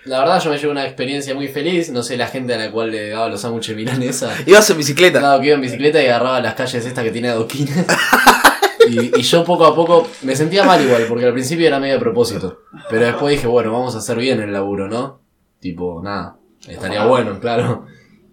La 0.08 0.20
verdad 0.20 0.42
yo 0.42 0.50
me 0.50 0.56
llevo 0.56 0.72
una 0.72 0.86
experiencia 0.86 1.34
muy 1.34 1.48
feliz. 1.48 1.90
No 1.90 2.02
sé 2.02 2.16
la 2.16 2.26
gente 2.28 2.54
a 2.54 2.58
la 2.58 2.70
cual 2.70 2.90
le 2.90 3.10
daba 3.10 3.28
los 3.28 3.42
sándwiches 3.42 3.76
milanesa. 3.76 4.34
Ibas 4.46 4.70
en 4.70 4.78
bicicleta. 4.78 5.18
Claro, 5.18 5.40
que 5.40 5.48
iba 5.48 5.56
en 5.56 5.60
bicicleta 5.60 6.02
y 6.02 6.06
agarraba 6.06 6.40
las 6.40 6.54
calles 6.54 6.86
estas 6.86 7.04
que 7.04 7.10
tiene 7.10 7.28
adoquines. 7.28 7.76
y, 8.88 9.20
y 9.20 9.22
yo 9.22 9.44
poco 9.44 9.66
a 9.66 9.74
poco 9.74 10.08
me 10.22 10.34
sentía 10.34 10.64
mal 10.64 10.82
igual, 10.82 11.04
porque 11.08 11.26
al 11.26 11.34
principio 11.34 11.66
era 11.66 11.78
medio 11.78 11.96
a 11.96 12.00
propósito. 12.00 12.62
Pero 12.88 13.04
después 13.04 13.32
dije, 13.36 13.46
bueno, 13.46 13.70
vamos 13.70 13.94
a 13.94 13.98
hacer 13.98 14.16
bien 14.16 14.40
el 14.40 14.50
laburo, 14.50 14.88
¿no? 14.88 15.20
Tipo, 15.60 16.00
nada, 16.02 16.38
estaría 16.66 17.04
bueno, 17.04 17.38
claro. 17.38 17.84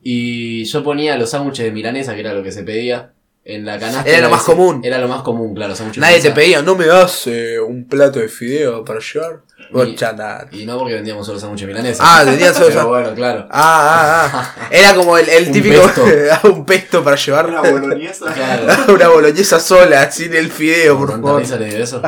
Y 0.01 0.63
yo 0.63 0.81
ponía 0.81 1.17
los 1.17 1.31
sándwiches 1.31 1.65
de 1.65 1.71
milanesa, 1.73 2.13
que 2.13 2.21
era 2.21 2.33
lo 2.33 2.41
que 2.41 2.53
se 2.53 2.63
pedía, 2.63 3.14
en 3.47 3.63
la 3.63 3.77
canasta. 3.79 4.09
Era 4.09 4.21
lo 4.21 4.29
más 4.31 4.41
común. 4.41 4.81
Era 4.83 4.97
lo 4.97 5.07
más 5.07 5.21
común, 5.21 5.53
claro. 5.53 5.73
Nadie 5.97 6.19
te 6.19 6.31
pedía, 6.31 6.61
¿no 6.63 6.75
me 6.75 6.87
das 6.87 7.27
eh, 7.27 7.59
un 7.59 7.87
plato 7.87 8.19
de 8.19 8.27
fideo 8.27 8.83
para 8.83 8.99
llevar? 8.99 9.41
Y- 9.87 9.95
chata. 9.95 10.47
Y 10.51 10.65
no 10.65 10.77
porque 10.79 10.95
vendíamos 10.95 11.25
solo 11.25 11.39
sándwiches 11.39 11.67
milanesa. 11.67 12.03
Ah, 12.05 12.23
vendían 12.23 12.53
solo 12.53 12.67
Pero 12.67 12.87
bueno, 12.87 13.13
claro. 13.15 13.47
Ah, 13.51 14.29
ah, 14.33 14.55
ah. 14.59 14.67
Era 14.71 14.95
como 14.95 15.17
el, 15.17 15.29
el 15.29 15.47
Un 15.47 15.51
típico. 15.53 15.81
pesto. 15.83 16.03
un 16.49 16.65
pesto 16.65 17.03
para 17.03 17.15
llevar. 17.15 17.47
Una 17.47 17.61
boloñesa. 17.61 18.33
Claro. 18.33 18.65
Una 18.93 19.07
boloñesa 19.09 19.59
sola, 19.59 20.09
sin 20.11 20.33
el 20.35 20.49
fideo, 20.51 20.97
por 20.97 21.09
tanta 21.11 21.27
favor. 21.27 21.41
risa 21.41 21.55
le 21.57 21.65
dio 21.67 21.83
eso. 21.83 22.01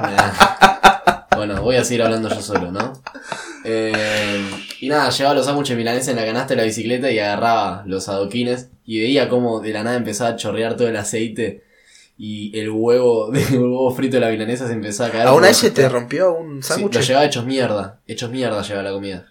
Bueno, 1.35 1.61
voy 1.61 1.75
a 1.75 1.83
seguir 1.83 2.01
hablando 2.03 2.29
yo 2.29 2.41
solo, 2.41 2.71
¿no? 2.71 2.93
Eh, 3.63 4.49
y 4.79 4.89
nada, 4.89 5.09
llevaba 5.09 5.35
los 5.35 5.45
sándwiches 5.45 5.77
milaneses 5.77 6.07
en 6.09 6.15
la 6.15 6.25
canasta 6.25 6.49
de 6.53 6.57
la 6.57 6.63
bicicleta 6.63 7.11
y 7.11 7.19
agarraba 7.19 7.83
los 7.85 8.07
adoquines 8.09 8.69
y 8.85 8.99
veía 9.01 9.27
cómo 9.29 9.59
de 9.59 9.73
la 9.73 9.83
nada 9.83 9.97
empezaba 9.97 10.31
a 10.31 10.35
chorrear 10.35 10.75
todo 10.77 10.87
el 10.87 10.95
aceite 10.95 11.63
y 12.17 12.57
el 12.57 12.69
huevo, 12.69 13.31
el 13.33 13.57
huevo 13.59 13.91
frito 13.93 14.15
de 14.17 14.21
la 14.21 14.29
milanesa 14.31 14.67
se 14.67 14.73
empezaba 14.73 15.09
a 15.09 15.11
caer. 15.11 15.27
¿Alguna 15.27 15.41
por 15.41 15.49
vez 15.49 15.57
se 15.57 15.71
te 15.71 15.87
rompió 15.89 16.33
un 16.33 16.63
Sí, 16.63 16.69
sándwich? 16.69 16.95
lo 16.95 17.01
llevaba 17.01 17.25
hechos 17.25 17.45
mierda, 17.45 17.99
hechos 18.07 18.31
mierda 18.31 18.61
llevaba 18.61 18.83
la 18.83 18.91
comida. 18.91 19.25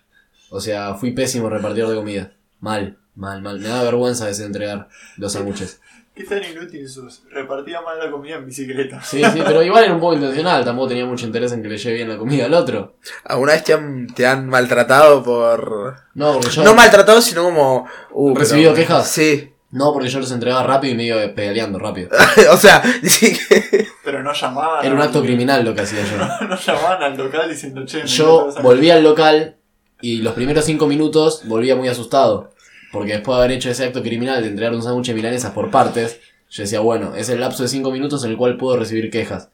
O 0.51 0.61
sea, 0.61 0.95
fui 0.95 1.11
pésimo 1.13 1.49
repartidor 1.49 1.89
de 1.91 1.97
comida. 1.97 2.33
Mal, 2.61 2.99
mal, 3.17 3.43
mal. 3.43 3.59
Me 3.59 3.69
da 3.69 3.83
vergüenza 3.83 4.25
a 4.25 4.29
veces 4.29 4.47
entregar 4.47 4.89
los 5.17 5.33
sándwiches. 5.33 5.81
Qué 6.17 6.25
tan 6.25 6.43
inútil 6.43 6.89
sos. 6.89 7.25
Repartía 7.31 7.83
mal 7.83 7.99
la 7.99 8.11
comida 8.11 8.37
en 8.37 8.47
bicicleta. 8.47 9.03
Sí, 9.03 9.23
sí, 9.23 9.43
pero 9.45 9.63
igual 9.63 9.85
era 9.85 9.93
un 9.93 10.01
poco 10.01 10.15
intencional. 10.15 10.65
Tampoco 10.65 10.89
tenía 10.89 11.05
mucho 11.05 11.27
interés 11.27 11.53
en 11.53 11.63
que 11.63 11.69
le 11.69 11.77
lleve 11.77 11.95
bien 11.97 12.09
la 12.09 12.17
comida 12.17 12.47
al 12.47 12.55
otro. 12.55 12.95
¿Alguna 13.25 13.53
vez 13.53 13.65
te 13.65 13.75
han, 13.75 14.07
te 14.07 14.27
han 14.27 14.49
maltratado 14.49 15.23
por. 15.23 15.95
No, 16.15 16.33
porque 16.33 16.49
yo. 16.51 16.65
No 16.65 16.75
maltratado, 16.75 17.21
sino 17.21 17.45
como. 17.45 17.87
Uh, 18.13 18.35
¿Recibido 18.35 18.73
pero- 18.73 18.87
quejas? 18.87 19.11
Sí. 19.11 19.53
No, 19.73 19.93
porque 19.93 20.09
yo 20.09 20.21
los 20.21 20.33
entregaba 20.33 20.63
rápido 20.63 20.95
y 20.95 20.97
me 20.97 21.05
iba 21.05 21.35
pedaleando 21.35 21.79
rápido. 21.79 22.09
o 22.51 22.57
sea, 22.57 22.83
sí 23.03 23.37
que- 23.37 23.87
Pero 24.05 24.23
no 24.23 24.33
llamaban. 24.33 24.87
Era 24.87 24.95
un 24.95 25.03
acto 25.03 25.21
criminal 25.21 25.67
lo 25.67 25.75
que 25.75 25.83
hacía 25.83 26.03
yo. 26.03 26.17
No 26.49 26.57
llamaban 26.57 27.03
al 27.03 27.19
local 27.19 27.51
diciendo, 27.51 27.85
che, 27.85 28.07
Yo 28.07 28.49
volví 28.63 28.91
al 28.91 29.03
local 29.03 29.57
y 30.01 30.23
los 30.23 30.33
primeros 30.33 30.65
cinco 30.65 30.87
minutos 30.87 31.43
volvía 31.47 31.77
muy 31.77 31.89
asustado. 31.89 32.53
Porque 32.93 33.13
después 33.15 33.37
de 33.37 33.45
haber 33.45 33.57
hecho 33.57 33.71
ese 33.71 33.85
acto 33.85 34.03
criminal 34.03 34.43
de 34.43 34.49
entregar 34.49 34.75
un 34.75 34.83
sándwich 34.83 35.09
de 35.09 35.15
milanesas 35.15 35.51
por 35.53 35.71
partes, 35.71 36.21
yo 36.51 36.63
decía, 36.63 36.81
bueno, 36.81 37.15
es 37.17 37.29
el 37.29 37.41
lapso 37.41 37.63
de 37.63 37.69
cinco 37.69 37.91
minutos 37.91 38.25
en 38.25 38.31
el 38.31 38.37
cual 38.37 38.57
puedo 38.57 38.77
recibir 38.79 39.11
quejas. 39.11 39.51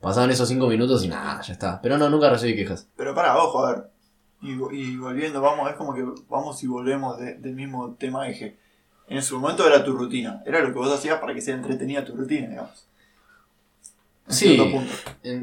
Pasaban 0.00 0.30
esos 0.30 0.48
cinco 0.48 0.68
minutos 0.68 1.04
y 1.04 1.08
nada, 1.08 1.40
ya 1.42 1.52
está. 1.52 1.80
Pero 1.82 1.98
no, 1.98 2.08
nunca 2.08 2.30
recibí 2.30 2.54
quejas. 2.54 2.88
Pero 2.96 3.14
para, 3.14 3.36
ojo, 3.36 3.64
a 3.64 3.72
ver. 3.72 3.84
Y, 4.42 4.52
y 4.52 4.96
volviendo, 4.96 5.40
vamos, 5.40 5.68
es 5.70 5.76
como 5.76 5.94
que 5.94 6.04
vamos 6.28 6.62
y 6.62 6.66
volvemos 6.66 7.18
de- 7.18 7.34
del 7.34 7.54
mismo 7.54 7.94
tema 7.98 8.28
eje. 8.28 8.56
En 9.08 9.22
su 9.22 9.38
momento 9.40 9.66
era 9.66 9.84
tu 9.84 9.92
rutina, 9.96 10.42
era 10.44 10.60
lo 10.60 10.68
que 10.68 10.78
vos 10.78 10.92
hacías 10.92 11.18
para 11.20 11.32
que 11.34 11.40
sea 11.40 11.54
entretenida 11.54 12.04
tu 12.04 12.14
rutina, 12.14 12.48
digamos. 12.48 12.86
En 14.28 14.32
Sí. 14.34 14.76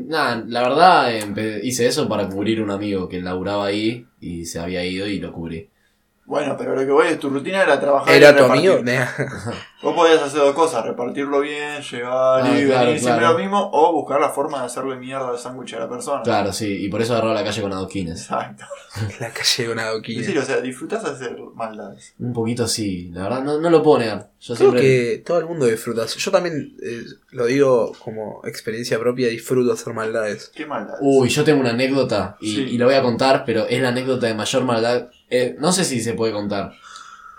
Nada, 0.07 0.43
la 0.47 0.61
verdad 0.61 1.09
hice 1.63 1.87
eso 1.87 2.07
para 2.09 2.27
cubrir 2.27 2.61
un 2.61 2.69
amigo 2.71 3.07
que 3.07 3.21
laburaba 3.21 3.65
ahí 3.65 4.05
y 4.19 4.45
se 4.45 4.59
había 4.59 4.83
ido 4.85 5.07
y 5.07 5.19
lo 5.19 5.31
cubrí. 5.33 5.69
Bueno, 6.25 6.55
pero 6.57 6.73
lo 6.75 6.81
que 6.81 6.91
voy 6.91 7.07
es 7.07 7.19
tu 7.19 7.29
rutina 7.29 7.61
era 7.63 7.79
trabajar 7.79 8.13
y 8.13 8.17
¿Era 8.17 8.35
tu 8.35 8.45
amigo? 8.45 8.75
Vos 9.83 9.93
podías 9.95 10.21
hacer 10.21 10.39
dos 10.39 10.55
cosas, 10.55 10.85
repartirlo 10.85 11.41
bien, 11.41 11.81
llevar 11.81 12.41
Ah, 12.45 12.57
y 12.57 12.65
claro, 12.65 12.85
venir 12.85 12.99
siempre 13.01 13.19
claro. 13.19 13.33
lo 13.33 13.39
mismo, 13.39 13.69
o 13.73 13.91
buscar 13.91 14.21
la 14.21 14.29
forma 14.29 14.59
de 14.61 14.67
hacerle 14.67 14.95
mierda 14.95 15.27
al 15.27 15.37
sándwich 15.37 15.73
a 15.73 15.79
la 15.79 15.89
persona. 15.89 16.21
Claro, 16.23 16.53
sí, 16.53 16.85
y 16.85 16.87
por 16.87 17.01
eso 17.01 17.11
agarró 17.13 17.33
la 17.33 17.43
calle 17.43 17.61
con 17.61 17.73
adoquines. 17.73 18.21
Exacto. 18.21 18.63
La 19.19 19.31
calle 19.31 19.63
de 19.67 19.73
una 19.73 19.81
Es 19.81 19.87
adoquina. 19.89 20.21
decir, 20.21 20.37
o 20.37 20.43
sea, 20.43 20.61
disfrutás 20.61 21.03
hacer 21.03 21.35
maldades. 21.55 22.13
Un 22.19 22.31
poquito 22.31 22.67
sí, 22.67 23.09
la 23.11 23.23
verdad 23.23 23.43
no, 23.43 23.59
no 23.59 23.69
lo 23.71 23.81
puedo 23.81 23.97
negar. 23.99 24.29
Yo 24.39 24.53
Creo 24.55 24.69
siempre... 24.69 24.81
que 24.81 25.23
todo 25.25 25.39
el 25.39 25.45
mundo 25.47 25.65
disfruta. 25.65 26.05
Yo 26.05 26.31
también 26.31 26.77
eh, 26.81 27.01
lo 27.31 27.45
digo 27.47 27.91
como 28.03 28.41
experiencia 28.45 28.99
propia, 28.99 29.27
disfruto 29.29 29.73
hacer 29.73 29.93
maldades. 29.93 30.51
¿Qué 30.55 30.65
maldades? 30.67 30.99
Uy, 31.01 31.27
yo 31.29 31.43
tengo 31.43 31.59
una 31.59 31.71
anécdota 31.71 32.37
y, 32.39 32.53
Sí. 32.55 32.61
y 32.69 32.77
la 32.77 32.85
voy 32.85 32.93
a 32.95 33.01
contar, 33.01 33.43
pero 33.45 33.65
es 33.67 33.81
la 33.81 33.89
anécdota 33.89 34.27
de 34.27 34.35
mayor 34.35 34.63
maldad. 34.63 35.07
Eh, 35.35 35.55
no 35.59 35.71
sé 35.71 35.83
si 35.83 35.99
se 36.01 36.13
puede 36.13 36.31
contar. 36.33 36.73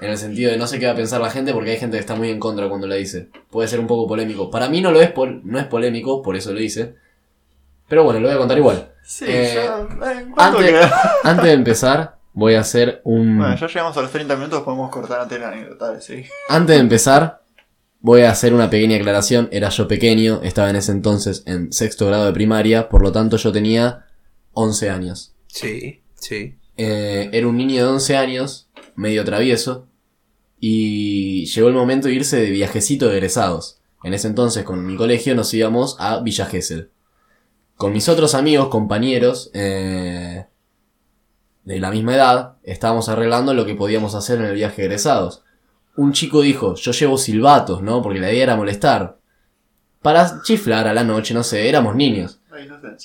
En 0.00 0.10
el 0.10 0.18
sentido 0.18 0.50
de 0.50 0.56
no 0.58 0.66
sé 0.66 0.78
qué 0.80 0.86
va 0.86 0.92
a 0.92 0.96
pensar 0.96 1.20
la 1.20 1.30
gente 1.30 1.52
porque 1.52 1.70
hay 1.70 1.76
gente 1.78 1.96
que 1.96 2.00
está 2.00 2.14
muy 2.16 2.28
en 2.28 2.40
contra 2.40 2.68
cuando 2.68 2.86
la 2.88 2.96
dice. 2.96 3.28
Puede 3.50 3.68
ser 3.68 3.78
un 3.78 3.86
poco 3.86 4.08
polémico. 4.08 4.50
Para 4.50 4.68
mí 4.68 4.80
no 4.80 4.90
lo 4.90 5.00
es, 5.00 5.10
pol- 5.12 5.40
no 5.44 5.58
es 5.58 5.66
polémico, 5.66 6.20
por 6.22 6.34
eso 6.36 6.52
lo 6.52 6.60
hice. 6.60 6.94
Pero 7.88 8.02
bueno, 8.04 8.18
lo 8.20 8.26
voy 8.28 8.34
a 8.34 8.38
contar 8.38 8.58
igual. 8.58 8.90
Sí, 9.04 9.24
Eh, 9.28 9.52
ya. 9.54 10.10
eh, 10.10 10.26
¿Cuánto 10.34 10.58
antes-? 10.58 10.90
Antes 11.22 11.44
de 11.44 11.52
empezar, 11.52 12.16
voy 12.32 12.54
a 12.54 12.60
hacer 12.60 13.00
un... 13.04 13.38
Bueno, 13.38 13.54
ya 13.56 13.66
llegamos 13.68 13.96
a 13.96 14.02
los 14.02 14.10
30 14.10 14.34
minutos, 14.36 14.62
podemos 14.62 14.90
cortar 14.90 15.20
antes 15.20 15.38
de 15.38 15.44
la 15.44 15.52
anécdota, 15.52 16.00
sí. 16.00 16.24
Antes 16.48 16.74
de 16.76 16.80
empezar, 16.80 17.42
voy 18.00 18.22
a 18.22 18.30
hacer 18.30 18.52
una 18.52 18.68
pequeña 18.70 18.96
aclaración. 18.96 19.48
Era 19.52 19.68
yo 19.68 19.86
pequeño, 19.86 20.40
estaba 20.42 20.70
en 20.70 20.76
ese 20.76 20.90
entonces 20.92 21.44
en 21.46 21.72
sexto 21.72 22.06
grado 22.06 22.26
de 22.26 22.32
primaria, 22.32 22.88
por 22.88 23.00
lo 23.02 23.12
tanto 23.12 23.36
yo 23.36 23.52
tenía 23.52 24.06
11 24.52 24.90
años. 24.90 25.34
Sí, 25.46 26.02
sí. 26.16 26.56
Eh, 26.76 27.30
era 27.32 27.46
un 27.46 27.56
niño 27.56 27.84
de 27.84 27.92
11 27.92 28.16
años, 28.16 28.68
medio 28.96 29.24
travieso, 29.24 29.88
y 30.58 31.46
llegó 31.46 31.68
el 31.68 31.74
momento 31.74 32.08
de 32.08 32.14
irse 32.14 32.36
de 32.36 32.50
viajecito 32.50 33.08
de 33.08 33.14
egresados. 33.16 33.80
En 34.02 34.14
ese 34.14 34.28
entonces 34.28 34.64
con 34.64 34.86
mi 34.86 34.96
colegio 34.96 35.34
nos 35.34 35.52
íbamos 35.54 35.96
a 35.98 36.20
Villa 36.20 36.46
Gesell. 36.46 36.90
Con 37.76 37.92
mis 37.92 38.08
otros 38.08 38.34
amigos, 38.34 38.68
compañeros, 38.68 39.50
eh, 39.54 40.46
de 41.64 41.80
la 41.80 41.90
misma 41.90 42.14
edad, 42.14 42.56
estábamos 42.62 43.08
arreglando 43.08 43.54
lo 43.54 43.66
que 43.66 43.74
podíamos 43.74 44.14
hacer 44.14 44.38
en 44.38 44.46
el 44.46 44.54
viaje 44.54 44.82
de 44.82 44.86
egresados. 44.86 45.42
Un 45.96 46.12
chico 46.12 46.42
dijo, 46.42 46.74
yo 46.74 46.92
llevo 46.92 47.18
silbatos, 47.18 47.82
¿no? 47.82 48.02
Porque 48.02 48.20
la 48.20 48.30
idea 48.30 48.44
era 48.44 48.56
molestar. 48.56 49.18
Para 50.02 50.42
chiflar 50.42 50.86
a 50.86 50.94
la 50.94 51.04
noche, 51.04 51.32
no 51.32 51.42
sé, 51.42 51.68
éramos 51.68 51.96
niños. 51.96 52.40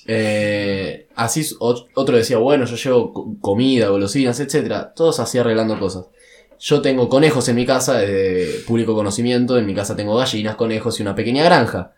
Eh, 0.08 1.08
así 1.16 1.46
otro 1.60 2.18
decía, 2.18 2.38
bueno, 2.38 2.66
yo 2.66 2.76
llevo 2.76 3.14
co- 3.14 3.36
comida, 3.42 3.90
golosinas, 3.90 4.40
etcétera. 4.40 4.94
Todos 4.96 5.20
así 5.20 5.38
arreglando 5.38 5.80
cosas. 5.80 6.06
Yo 6.60 6.82
tengo 6.82 7.08
conejos 7.10 7.48
en 7.50 7.56
mi 7.56 7.66
casa, 7.66 8.00
de 8.00 8.62
público 8.68 8.94
conocimiento. 8.96 9.58
En 9.58 9.66
mi 9.66 9.74
casa 9.74 9.96
tengo 9.96 10.16
gallinas, 10.18 10.56
conejos 10.56 11.00
y 11.00 11.04
una 11.04 11.16
pequeña 11.16 11.44
granja. 11.44 11.94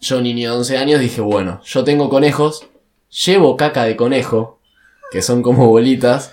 Yo, 0.00 0.20
niño 0.20 0.52
de 0.52 0.56
11 0.58 0.76
años, 0.78 1.00
dije, 1.00 1.20
bueno, 1.20 1.60
yo 1.64 1.82
tengo 1.82 2.08
conejos, 2.08 2.66
llevo 3.26 3.56
caca 3.56 3.84
de 3.84 3.96
conejo, 3.96 4.60
que 5.10 5.22
son 5.22 5.42
como 5.42 5.66
bolitas, 5.68 6.32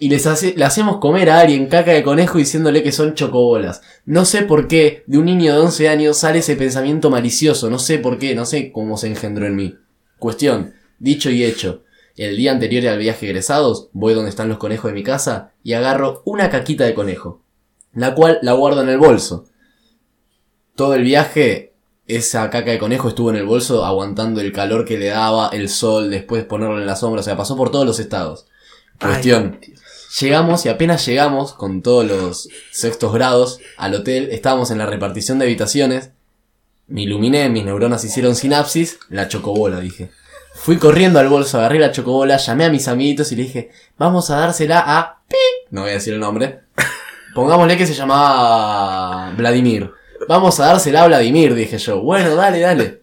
y 0.00 0.08
les 0.08 0.26
hace- 0.26 0.54
le 0.56 0.64
hacemos 0.64 0.96
comer 0.98 1.30
a 1.30 1.40
alguien 1.40 1.66
caca 1.68 1.92
de 1.92 2.02
conejo 2.02 2.38
diciéndole 2.38 2.82
que 2.82 2.90
son 2.90 3.14
chocobolas. 3.14 3.82
No 4.06 4.24
sé 4.24 4.42
por 4.42 4.66
qué 4.66 5.04
de 5.06 5.18
un 5.18 5.26
niño 5.26 5.52
de 5.54 5.60
11 5.60 5.88
años 5.88 6.16
sale 6.16 6.38
ese 6.40 6.56
pensamiento 6.56 7.10
malicioso, 7.10 7.70
no 7.70 7.78
sé 7.78 7.98
por 7.98 8.18
qué, 8.18 8.34
no 8.34 8.46
sé 8.46 8.72
cómo 8.72 8.96
se 8.96 9.08
engendró 9.08 9.46
en 9.46 9.54
mí. 9.56 9.76
Cuestión, 10.18 10.74
dicho 10.98 11.30
y 11.30 11.44
hecho. 11.44 11.84
El 12.16 12.36
día 12.36 12.50
anterior 12.52 12.86
al 12.88 12.98
viaje 12.98 13.26
de 13.26 13.30
egresados, 13.32 13.88
voy 13.92 14.14
donde 14.14 14.30
están 14.30 14.48
los 14.48 14.58
conejos 14.58 14.90
de 14.90 14.94
mi 14.94 15.02
casa 15.04 15.52
y 15.62 15.74
agarro 15.74 16.22
una 16.24 16.50
caquita 16.50 16.84
de 16.84 16.94
conejo, 16.94 17.42
la 17.92 18.14
cual 18.14 18.38
la 18.42 18.52
guardo 18.52 18.82
en 18.82 18.88
el 18.88 18.98
bolso. 18.98 19.46
Todo 20.74 20.94
el 20.94 21.02
viaje, 21.02 21.74
esa 22.06 22.48
caca 22.50 22.70
de 22.70 22.78
conejo 22.78 23.08
estuvo 23.08 23.30
en 23.30 23.36
el 23.36 23.44
bolso 23.46 23.84
aguantando 23.84 24.40
el 24.40 24.52
calor 24.52 24.84
que 24.84 24.98
le 24.98 25.06
daba, 25.08 25.48
el 25.52 25.68
sol, 25.68 26.10
después 26.10 26.44
ponerlo 26.44 26.78
en 26.78 26.86
la 26.86 26.96
sombra, 26.96 27.20
o 27.20 27.24
sea, 27.24 27.36
pasó 27.36 27.56
por 27.56 27.70
todos 27.70 27.86
los 27.86 28.00
estados. 28.00 28.46
Cuestión, 29.00 29.58
Ay, 29.62 29.74
Llegamos 30.18 30.66
y 30.66 30.68
apenas 30.68 31.06
llegamos 31.06 31.52
con 31.52 31.82
todos 31.82 32.04
los 32.04 32.48
sextos 32.72 33.12
grados 33.12 33.60
al 33.76 33.94
hotel, 33.94 34.28
estábamos 34.32 34.72
en 34.72 34.78
la 34.78 34.86
repartición 34.86 35.38
de 35.38 35.44
habitaciones. 35.44 36.10
Me 36.88 37.02
iluminé, 37.02 37.48
mis 37.48 37.64
neuronas 37.64 38.02
hicieron 38.02 38.34
sinapsis, 38.34 38.98
la 39.08 39.28
chocobola, 39.28 39.78
dije. 39.78 40.10
Fui 40.54 40.78
corriendo 40.78 41.20
al 41.20 41.28
bolso, 41.28 41.58
agarré 41.58 41.78
la 41.78 41.92
chocobola, 41.92 42.38
llamé 42.38 42.64
a 42.64 42.70
mis 42.70 42.88
amiguitos 42.88 43.30
y 43.30 43.36
le 43.36 43.42
dije, 43.44 43.70
vamos 43.96 44.30
a 44.30 44.36
dársela 44.36 44.82
a 44.84 45.22
Pi. 45.28 45.36
No 45.70 45.82
voy 45.82 45.90
a 45.90 45.94
decir 45.94 46.14
el 46.14 46.20
nombre. 46.20 46.62
Pongámosle 47.34 47.76
que 47.76 47.86
se 47.86 47.94
llamaba 47.94 49.32
Vladimir. 49.36 49.92
Vamos 50.26 50.58
a 50.58 50.66
dársela 50.66 51.04
a 51.04 51.06
Vladimir, 51.06 51.54
dije 51.54 51.78
yo. 51.78 52.00
Bueno, 52.00 52.34
dale, 52.34 52.58
dale. 52.58 53.02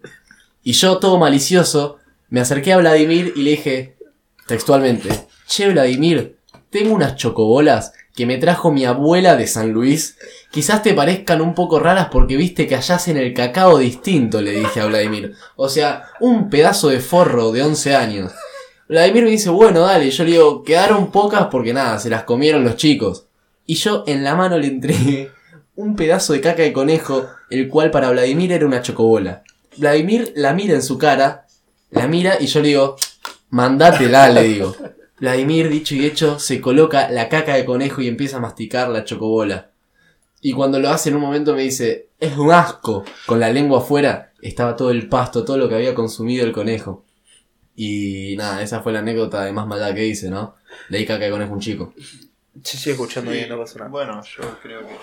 Y 0.61 0.73
yo, 0.73 0.97
todo 0.97 1.17
malicioso, 1.17 1.99
me 2.29 2.41
acerqué 2.41 2.73
a 2.73 2.77
Vladimir 2.77 3.31
y 3.37 3.43
le 3.43 3.51
dije, 3.51 3.97
textualmente, 4.45 5.09
Che, 5.47 5.69
Vladimir, 5.69 6.36
tengo 6.69 6.93
unas 6.93 7.15
chocobolas 7.15 7.93
que 8.15 8.25
me 8.25 8.37
trajo 8.37 8.71
mi 8.71 8.83
abuela 8.83 9.35
de 9.35 9.45
San 9.45 9.71
Luis. 9.71 10.17
Quizás 10.51 10.81
te 10.81 10.93
parezcan 10.93 11.39
un 11.41 11.53
poco 11.53 11.79
raras 11.79 12.07
porque 12.11 12.35
viste 12.35 12.65
que 12.67 12.75
allá 12.75 12.99
el 13.05 13.33
cacao 13.33 13.77
distinto, 13.77 14.41
le 14.41 14.51
dije 14.51 14.81
a 14.81 14.87
Vladimir. 14.87 15.33
O 15.55 15.69
sea, 15.69 16.03
un 16.19 16.49
pedazo 16.49 16.89
de 16.89 16.99
forro 16.99 17.51
de 17.51 17.61
11 17.61 17.95
años. 17.95 18.31
Vladimir 18.89 19.25
me 19.25 19.31
dice, 19.31 19.49
bueno, 19.49 19.81
dale. 19.81 20.09
Yo 20.09 20.23
le 20.23 20.31
digo, 20.31 20.63
quedaron 20.63 21.11
pocas 21.11 21.47
porque 21.51 21.73
nada, 21.73 21.99
se 21.99 22.09
las 22.09 22.23
comieron 22.23 22.63
los 22.63 22.75
chicos. 22.75 23.27
Y 23.65 23.75
yo 23.75 24.03
en 24.07 24.23
la 24.23 24.33
mano 24.33 24.57
le 24.57 24.67
entregué 24.67 25.29
un 25.75 25.95
pedazo 25.95 26.33
de 26.33 26.41
caca 26.41 26.63
de 26.63 26.73
conejo, 26.73 27.27
el 27.51 27.67
cual 27.67 27.91
para 27.91 28.09
Vladimir 28.09 28.51
era 28.51 28.65
una 28.65 28.81
chocobola. 28.81 29.43
Vladimir 29.77 30.33
la 30.35 30.53
mira 30.53 30.73
en 30.73 30.81
su 30.81 30.97
cara, 30.97 31.45
la 31.91 32.07
mira 32.07 32.37
y 32.39 32.47
yo 32.47 32.61
le 32.61 32.69
digo, 32.69 32.95
mandátela, 33.51 34.29
le 34.29 34.43
digo. 34.43 34.75
Vladimir, 35.19 35.69
dicho 35.69 35.95
y 35.95 36.05
hecho, 36.05 36.39
se 36.39 36.61
coloca 36.61 37.09
la 37.09 37.27
caca 37.29 37.55
de 37.55 37.65
conejo 37.65 38.01
y 38.01 38.07
empieza 38.07 38.37
a 38.37 38.41
masticar 38.41 38.89
la 38.89 39.03
chocobola. 39.03 39.71
Y 40.41 40.53
cuando 40.53 40.79
lo 40.79 40.89
hace 40.89 41.09
en 41.09 41.15
un 41.15 41.21
momento 41.21 41.55
me 41.55 41.63
dice, 41.63 42.09
es 42.19 42.37
un 42.37 42.51
asco. 42.51 43.03
Con 43.25 43.39
la 43.39 43.51
lengua 43.51 43.79
afuera 43.79 44.31
estaba 44.41 44.75
todo 44.75 44.91
el 44.91 45.09
pasto, 45.09 45.43
todo 45.43 45.57
lo 45.57 45.67
que 45.67 45.75
había 45.75 45.95
consumido 45.95 46.45
el 46.45 46.51
conejo. 46.51 47.03
Y 47.75 48.35
nada, 48.37 48.61
esa 48.61 48.81
fue 48.81 48.93
la 48.93 48.99
anécdota 48.99 49.43
de 49.43 49.51
más 49.51 49.67
maldad 49.67 49.93
que 49.93 50.05
hice, 50.05 50.29
¿no? 50.29 50.55
Le 50.89 50.99
di 50.99 51.05
caca 51.05 51.25
de 51.25 51.31
conejo 51.31 51.51
a 51.51 51.55
un 51.55 51.61
chico. 51.61 51.93
Se 52.63 52.75
sigue 52.77 52.91
escuchando 52.93 53.29
bien, 53.31 53.49
no 53.49 53.57
pasa 53.59 53.77
nada. 53.79 53.89
Bueno, 53.91 54.21
yo 54.23 54.59
creo 54.61 54.81
que. 54.81 54.95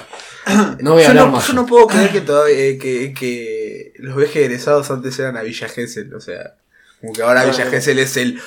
No 0.83 0.93
voy 0.95 1.03
a 1.03 1.07
Yo 1.07 1.11
hablar 1.11 1.27
no, 1.27 1.33
más. 1.33 1.47
yo 1.47 1.55
no 1.55 1.67
puedo 1.67 1.87
creer 1.87 2.11
que 2.11 2.21
todavía 2.21 2.57
eh, 2.57 2.79
que, 2.79 3.15
que 3.15 3.93
los 3.99 4.17
viajes 4.17 4.37
egresados 4.37 4.91
antes 4.91 5.17
eran 5.19 5.37
a 5.37 5.43
Villa 5.43 5.69
Gesell, 5.69 6.13
o 6.15 6.21
sea, 6.21 6.57
como 7.01 7.13
que 7.13 7.23
ahora 7.23 7.45
Villa. 7.45 7.67
Gesell 7.67 7.99
es 8.01 8.17
el 8.17 8.41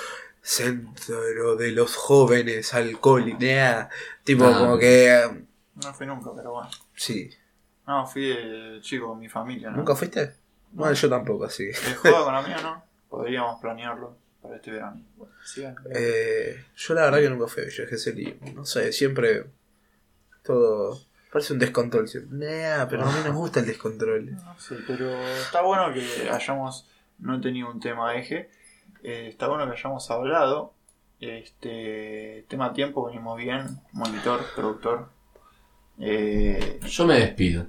centro 0.47 1.55
de 1.57 1.71
los 1.71 1.95
jóvenes 1.95 2.73
alcohólicos, 2.73 3.41
nah, 3.41 3.88
tipo 4.23 4.45
Ah. 4.45 4.57
como 4.60 4.77
que 4.77 5.13
eh, 5.13 5.45
No 5.83 5.93
fui 5.93 6.07
nunca, 6.07 6.31
pero 6.36 6.53
bueno. 6.53 6.69
sí, 6.95 7.29
No, 7.86 8.05
fui 8.07 8.79
chico 8.81 9.07
con 9.10 9.19
mi 9.19 9.27
familia, 9.29 9.69
¿no? 9.69 9.77
¿nunca 9.77 9.95
fuiste? 9.95 10.33
Bueno, 10.71 10.93
yo 10.93 11.10
tampoco, 11.10 11.45
así. 11.45 11.65
que- 11.71 11.89
¿De 11.89 11.95
juego 11.95 12.23
con 12.25 12.33
la 12.33 12.41
mía, 12.41 12.57
no? 12.62 12.83
Podríamos 13.10 13.60
planearlo 13.62 14.17
para 14.41 14.55
este 14.55 14.71
verano. 14.71 15.01
Sigan. 15.45 15.75
Eh, 15.93 16.65
yo 16.75 16.93
la 16.93 17.01
verdad 17.03 17.19
que 17.19 17.29
nunca 17.29 17.47
fui 17.47 17.63
a 17.63 17.65
Villa 17.65 17.86
Gesell 17.88 18.39
no 18.55 18.65
sé, 18.65 18.91
siempre 18.93 19.45
todo 20.43 20.99
parece 21.31 21.53
un 21.53 21.60
descontrol, 21.60 22.07
siempre. 22.07 22.38
Nah, 22.38 22.86
pero 22.89 23.03
a 23.03 23.12
mí 23.12 23.19
nos 23.25 23.36
gusta 23.36 23.60
el 23.60 23.65
descontrol. 23.67 24.31
No 24.33 24.60
sé, 24.60 24.75
pero 24.88 25.10
está 25.27 25.62
bueno 25.62 25.93
que 25.93 26.29
hayamos 26.29 26.88
no 27.19 27.39
tenido 27.41 27.69
un 27.69 27.79
tema 27.79 28.15
eje. 28.15 28.49
Eh, 29.08 29.30
está 29.30 29.48
bueno 29.48 29.65
que 29.65 29.72
hayamos 29.72 30.12
hablado. 30.12 30.74
Este 31.22 32.46
tema 32.50 32.74
tiempo, 32.74 33.06
venimos 33.06 33.38
bien. 33.38 33.80
Monitor, 33.93 34.41
productor. 34.54 35.08
Eh, 35.97 36.82
Yo 36.86 37.05
me 37.05 37.22
despido. 37.22 37.68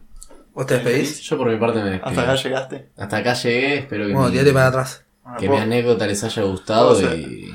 ¿Vos 0.52 0.66
te 0.66 0.74
despedís? 0.74 1.20
Yo 1.20 1.38
por 1.38 1.48
mi 1.48 1.56
parte 1.56 1.80
me 1.80 1.90
despido. 1.90 2.08
hasta 2.08 2.22
acá 2.22 2.34
llegaste. 2.34 2.88
Hasta 2.96 3.16
acá 3.18 3.34
llegué, 3.34 3.78
espero 3.78 4.08
que, 4.08 4.14
Bueno, 4.14 4.26
mi, 4.26 4.32
tirate 4.32 4.52
para 4.52 4.66
atrás. 4.66 5.04
Bueno, 5.22 5.38
que 5.38 5.44
mi 5.44 5.48
¿puedo, 5.50 5.62
anécdota 5.62 6.06
les 6.08 6.24
haya 6.24 6.42
gustado 6.42 6.94
puedo 6.94 7.14
y... 7.16 7.54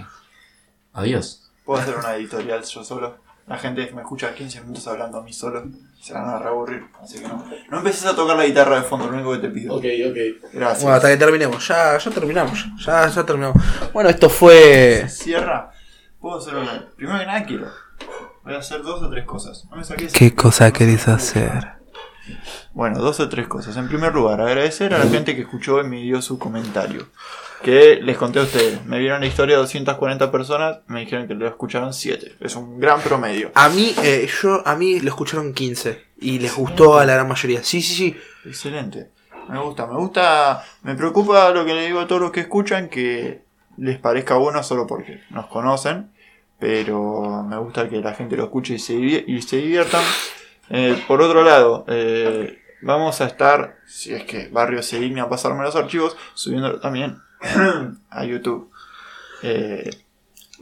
Adiós. 0.94 1.52
puedo 1.66 1.82
hacer 1.82 1.98
una 1.98 2.16
editorial 2.16 2.64
yo 2.64 2.84
solo. 2.86 3.18
La 3.48 3.58
gente 3.58 3.92
me 3.94 4.02
escucha 4.02 4.34
15 4.34 4.62
minutos 4.62 4.88
hablando 4.88 5.18
a 5.18 5.24
mí 5.24 5.34
solo. 5.34 5.66
Se 6.04 6.14
la 6.14 6.20
van 6.22 6.36
a 6.36 6.40
reaburrir. 6.40 6.86
Así 7.02 7.18
que 7.18 7.30
no. 7.30 7.46
No 7.70 7.78
empieces 7.78 8.06
a 8.06 8.14
tocar 8.14 8.36
la 8.36 8.46
guitarra 8.46 8.76
de 8.76 8.82
fondo, 8.82 9.08
lo 9.08 9.14
único 9.14 9.32
que 9.32 9.38
te 9.38 9.48
pido. 9.48 9.76
ok. 9.76 9.84
Gracias. 10.52 10.84
Bueno, 10.84 10.98
hasta 10.98 11.08
que 11.08 11.16
terminemos. 11.16 11.66
Ya, 11.66 11.98
ya 11.98 12.12
terminamos. 12.12 12.66
Ya, 12.86 13.08
ya 13.08 13.26
terminamos. 13.26 13.64
Bueno, 13.94 14.10
esto 14.10 14.30
fue. 14.30 15.08
Cierra 15.08 15.72
Puedo 16.20 16.40
hacer 16.40 16.56
una. 16.56 16.90
Primero 16.98 17.20
que 17.20 17.26
nada 17.26 17.46
quiero. 17.46 17.68
Voy 18.44 18.54
a 18.54 18.58
hacer 18.58 18.82
dos 18.82 19.02
o 19.02 19.10
tres 19.10 19.24
cosas. 19.24 19.66
No 19.72 19.78
me 19.78 19.86
saques. 19.86 20.12
¿Qué 20.12 20.36
cosa 20.36 20.74
querés 20.74 21.08
hacer? 21.08 21.83
Bueno, 22.74 23.00
dos 23.00 23.20
o 23.20 23.30
tres 23.30 23.48
cosas. 23.48 23.76
En 23.78 23.88
primer 23.88 24.14
lugar, 24.14 24.42
agradecer 24.42 24.94
a 24.94 24.98
la 24.98 25.10
gente 25.10 25.36
que 25.36 25.42
escuchó 25.42 25.82
y 25.82 25.84
me 25.84 26.02
dio 26.02 26.22
su 26.22 26.40
comentario. 26.40 27.08
Que 27.62 28.00
les 28.02 28.18
conté 28.18 28.40
a 28.40 28.44
ustedes. 28.44 28.86
Me 28.86 29.00
vieron 29.00 29.22
la 29.22 29.28
historia 29.28 29.56
de 29.56 29.62
240 29.62 30.32
personas, 30.32 30.80
me 30.88 31.02
dijeron 31.02 31.28
que 31.28 31.34
lo 31.34 31.48
escucharon 31.48 31.94
7. 31.94 32.38
Es 32.42 32.56
un 32.56 32.80
gran 32.80 33.00
promedio. 33.02 33.52
A 33.56 33.70
mí, 33.70 33.94
eh, 34.04 34.30
yo, 34.42 34.62
a 34.66 34.76
mí 34.76 35.00
lo 35.00 35.10
escucharon 35.10 35.54
15 35.54 36.04
y 36.20 36.40
les 36.40 36.54
gustó 36.56 36.98
a 36.98 37.06
la 37.06 37.14
gran 37.14 37.28
mayoría. 37.28 37.64
Sí, 37.64 37.82
sí, 37.82 37.96
sí. 37.96 38.18
Excelente. 38.46 39.12
Me 39.50 39.60
gusta, 39.60 39.88
me 39.88 39.96
gusta. 39.96 40.64
Me 40.84 40.96
preocupa 40.96 41.52
lo 41.52 41.66
que 41.66 41.74
le 41.74 41.86
digo 41.86 42.00
a 42.00 42.08
todos 42.08 42.22
los 42.22 42.32
que 42.32 42.42
escuchan, 42.42 42.90
que 42.90 43.44
les 43.78 43.98
parezca 43.98 44.36
bueno 44.36 44.62
solo 44.64 44.88
porque 44.88 45.22
nos 45.30 45.48
conocen. 45.48 46.12
Pero 46.60 47.44
me 47.44 47.58
gusta 47.58 47.90
que 47.90 48.00
la 48.00 48.14
gente 48.14 48.38
lo 48.38 48.46
escuche 48.46 48.76
y 48.76 48.80
se, 48.80 48.94
y 48.94 49.42
se 49.42 49.58
diviertan. 49.58 50.04
Eh, 50.70 51.02
por 51.08 51.22
otro 51.22 51.44
lado, 51.44 51.86
eh, 51.88 52.60
vamos 52.82 53.22
a 53.22 53.26
estar, 53.26 53.78
si 53.88 54.14
es 54.14 54.24
que 54.24 54.48
Barrio 54.50 54.82
se 54.84 55.00
digna 55.00 55.24
a 55.24 55.30
pasarme 55.30 55.64
los 55.64 55.76
archivos, 55.76 56.16
subiéndolo 56.34 56.80
también 56.80 57.18
a 58.10 58.26
YouTube. 58.26 58.70
Eh, 59.42 59.90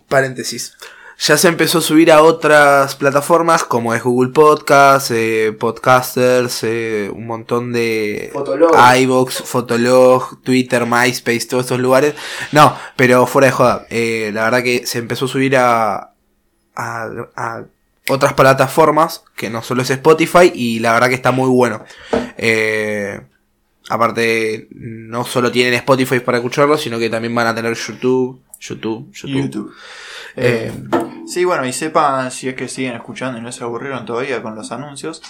Paréntesis. 0.07 0.75
Ya 1.19 1.37
se 1.37 1.47
empezó 1.49 1.77
a 1.77 1.81
subir 1.81 2.11
a 2.11 2.23
otras 2.23 2.95
plataformas 2.95 3.63
como 3.63 3.93
es 3.93 4.01
Google 4.01 4.31
Podcast, 4.31 5.11
eh, 5.11 5.55
Podcasters, 5.57 6.63
eh, 6.63 7.11
un 7.13 7.27
montón 7.27 7.71
de 7.71 8.31
Fotolog. 8.33 8.71
iVoox, 8.97 9.43
Fotolog, 9.43 10.41
Twitter, 10.41 10.87
MySpace, 10.87 11.45
todos 11.47 11.65
estos 11.65 11.79
lugares. 11.79 12.15
No, 12.51 12.75
pero 12.95 13.27
fuera 13.27 13.45
de 13.47 13.51
joda. 13.53 13.85
eh, 13.91 14.31
la 14.33 14.45
verdad 14.45 14.63
que 14.63 14.87
se 14.87 14.97
empezó 14.97 15.25
a 15.25 15.27
subir 15.27 15.55
a, 15.57 16.13
a, 16.75 17.07
a 17.35 17.65
otras 18.09 18.33
plataformas 18.33 19.23
que 19.35 19.49
no 19.49 19.61
solo 19.61 19.81
es 19.81 19.89
Spotify 19.89 20.51
y 20.53 20.79
la 20.79 20.93
verdad 20.93 21.09
que 21.09 21.15
está 21.15 21.31
muy 21.31 21.49
bueno. 21.49 21.83
Eh, 22.37 23.21
aparte, 23.89 24.67
no 24.71 25.23
solo 25.23 25.51
tienen 25.51 25.73
Spotify 25.75 26.19
para 26.19 26.37
escucharlo, 26.37 26.77
sino 26.77 26.99
que 26.99 27.09
también 27.09 27.33
van 27.35 27.47
a 27.47 27.55
tener 27.55 27.73
YouTube, 27.75 28.41
YouTube, 28.59 29.11
YouTube. 29.11 29.41
YouTube. 29.41 29.73
Eh, 30.35 30.71
Sí, 31.31 31.45
bueno, 31.45 31.65
y 31.65 31.71
sepan, 31.71 32.29
si 32.29 32.49
es 32.49 32.55
que 32.55 32.67
siguen 32.67 32.93
escuchando 32.93 33.37
y 33.37 33.41
no 33.41 33.53
se 33.53 33.63
aburrieron 33.63 34.05
todavía 34.05 34.41
con 34.41 34.53
los 34.53 34.73
anuncios, 34.73 35.21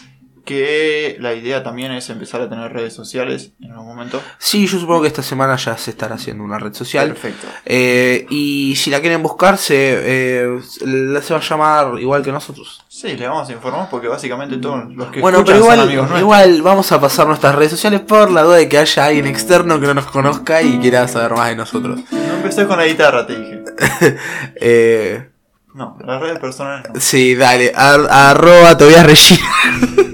que 0.45 1.17
la 1.19 1.33
idea 1.33 1.63
también 1.63 1.91
es 1.91 2.09
empezar 2.09 2.41
a 2.41 2.49
tener 2.49 2.71
redes 2.73 2.93
sociales 2.93 3.51
en 3.61 3.71
algún 3.71 3.87
momento. 3.87 4.21
Sí, 4.37 4.67
yo 4.67 4.79
supongo 4.79 5.01
que 5.03 5.07
esta 5.07 5.23
semana 5.23 5.55
ya 5.55 5.77
se 5.77 5.91
estará 5.91 6.15
haciendo 6.15 6.43
una 6.43 6.57
red 6.59 6.73
social. 6.73 7.09
Perfecto. 7.09 7.47
Eh, 7.65 8.25
y 8.29 8.75
si 8.75 8.89
la 8.89 8.99
quieren 9.01 9.21
buscar, 9.23 9.57
se, 9.57 9.75
eh, 9.77 10.59
se 10.63 11.33
va 11.33 11.39
a 11.39 11.43
llamar 11.43 11.99
igual 11.99 12.23
que 12.23 12.31
nosotros. 12.31 12.83
Sí, 12.87 13.15
le 13.15 13.27
vamos 13.27 13.49
a 13.49 13.53
informar 13.53 13.87
porque 13.89 14.07
básicamente 14.07 14.57
todos 14.57 14.93
los 14.93 15.07
que 15.11 15.21
Bueno, 15.21 15.39
escuchan 15.39 15.55
pero 15.61 15.65
son 15.65 15.73
igual, 15.73 15.79
amigos 15.87 16.09
nuestros. 16.09 16.21
igual 16.21 16.61
vamos 16.61 16.91
a 16.91 17.01
pasar 17.01 17.27
nuestras 17.27 17.55
redes 17.55 17.71
sociales 17.71 18.01
por 18.01 18.29
la 18.31 18.43
duda 18.43 18.57
de 18.57 18.69
que 18.69 18.77
haya 18.77 19.05
alguien 19.05 19.27
externo 19.27 19.79
que 19.79 19.87
no 19.87 19.93
nos 19.93 20.05
conozca 20.07 20.61
y 20.61 20.79
quiera 20.79 21.07
saber 21.07 21.31
más 21.33 21.49
de 21.49 21.55
nosotros. 21.55 21.99
No 22.11 22.33
empecé 22.35 22.65
con 22.67 22.77
la 22.77 22.85
guitarra, 22.85 23.25
te 23.25 23.37
dije. 23.39 23.63
Eh, 24.55 25.27
No, 25.73 25.97
las 26.05 26.19
redes 26.21 26.39
personales 26.39 26.85
no. 26.93 26.99
sí, 26.99 27.33
dale, 27.35 27.71
ar- 27.73 28.07
arroba 28.09 28.77
Tobias 28.77 29.05
Regina, 29.05 29.45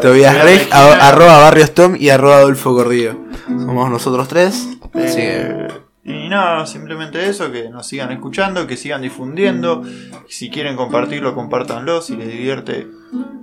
Tobias 0.00 0.42
Regina. 0.44 0.76
a- 0.76 1.08
arroba 1.08 1.38
Barrios 1.38 1.72
Tom 1.74 1.96
y 1.98 2.08
arroba 2.10 2.36
Adolfo 2.38 2.74
Cordillo. 2.74 3.16
Somos 3.46 3.90
nosotros 3.90 4.28
tres. 4.28 4.68
Así 4.94 5.16
que- 5.16 5.40
Eh, 5.40 5.68
y 6.04 6.28
nada, 6.28 6.66
simplemente 6.66 7.28
eso, 7.28 7.50
que 7.52 7.68
nos 7.68 7.86
sigan 7.86 8.10
escuchando, 8.12 8.66
que 8.66 8.76
sigan 8.76 9.02
difundiendo. 9.02 9.82
Si 10.28 10.50
quieren 10.50 10.76
compartirlo, 10.76 11.34
compártanlo. 11.34 12.02
Si 12.02 12.16
les 12.16 12.28
divierte, 12.28 12.88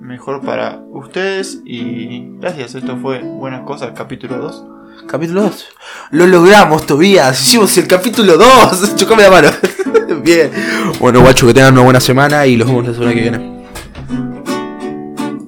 mejor 0.02 0.42
para 0.46 0.80
ustedes. 0.92 1.60
Y 1.66 2.38
gracias, 2.40 2.76
esto 2.76 2.98
fue 3.02 3.20
Buenas 3.24 3.62
Cosas, 3.62 3.92
capítulo 3.96 4.38
2. 4.38 4.64
Capítulo 5.08 5.44
2. 5.44 5.68
Lo 6.12 6.28
logramos, 6.28 6.86
Tobías. 6.86 7.42
Hicimos 7.42 7.76
el 7.78 7.88
capítulo 7.88 8.38
2. 8.38 8.96
Chocame 8.98 9.24
la 9.24 9.32
mano. 9.32 9.50
Bien. 10.24 10.52
Bueno, 11.00 11.22
guacho, 11.22 11.48
que 11.48 11.54
tengan 11.54 11.74
una 11.74 11.84
buena 11.84 12.00
semana 12.02 12.46
y 12.46 12.58
los 12.58 12.68
vemos 12.68 12.86
la 12.88 12.94
semana 12.94 13.14
que 13.14 13.22
viene. 13.22 13.59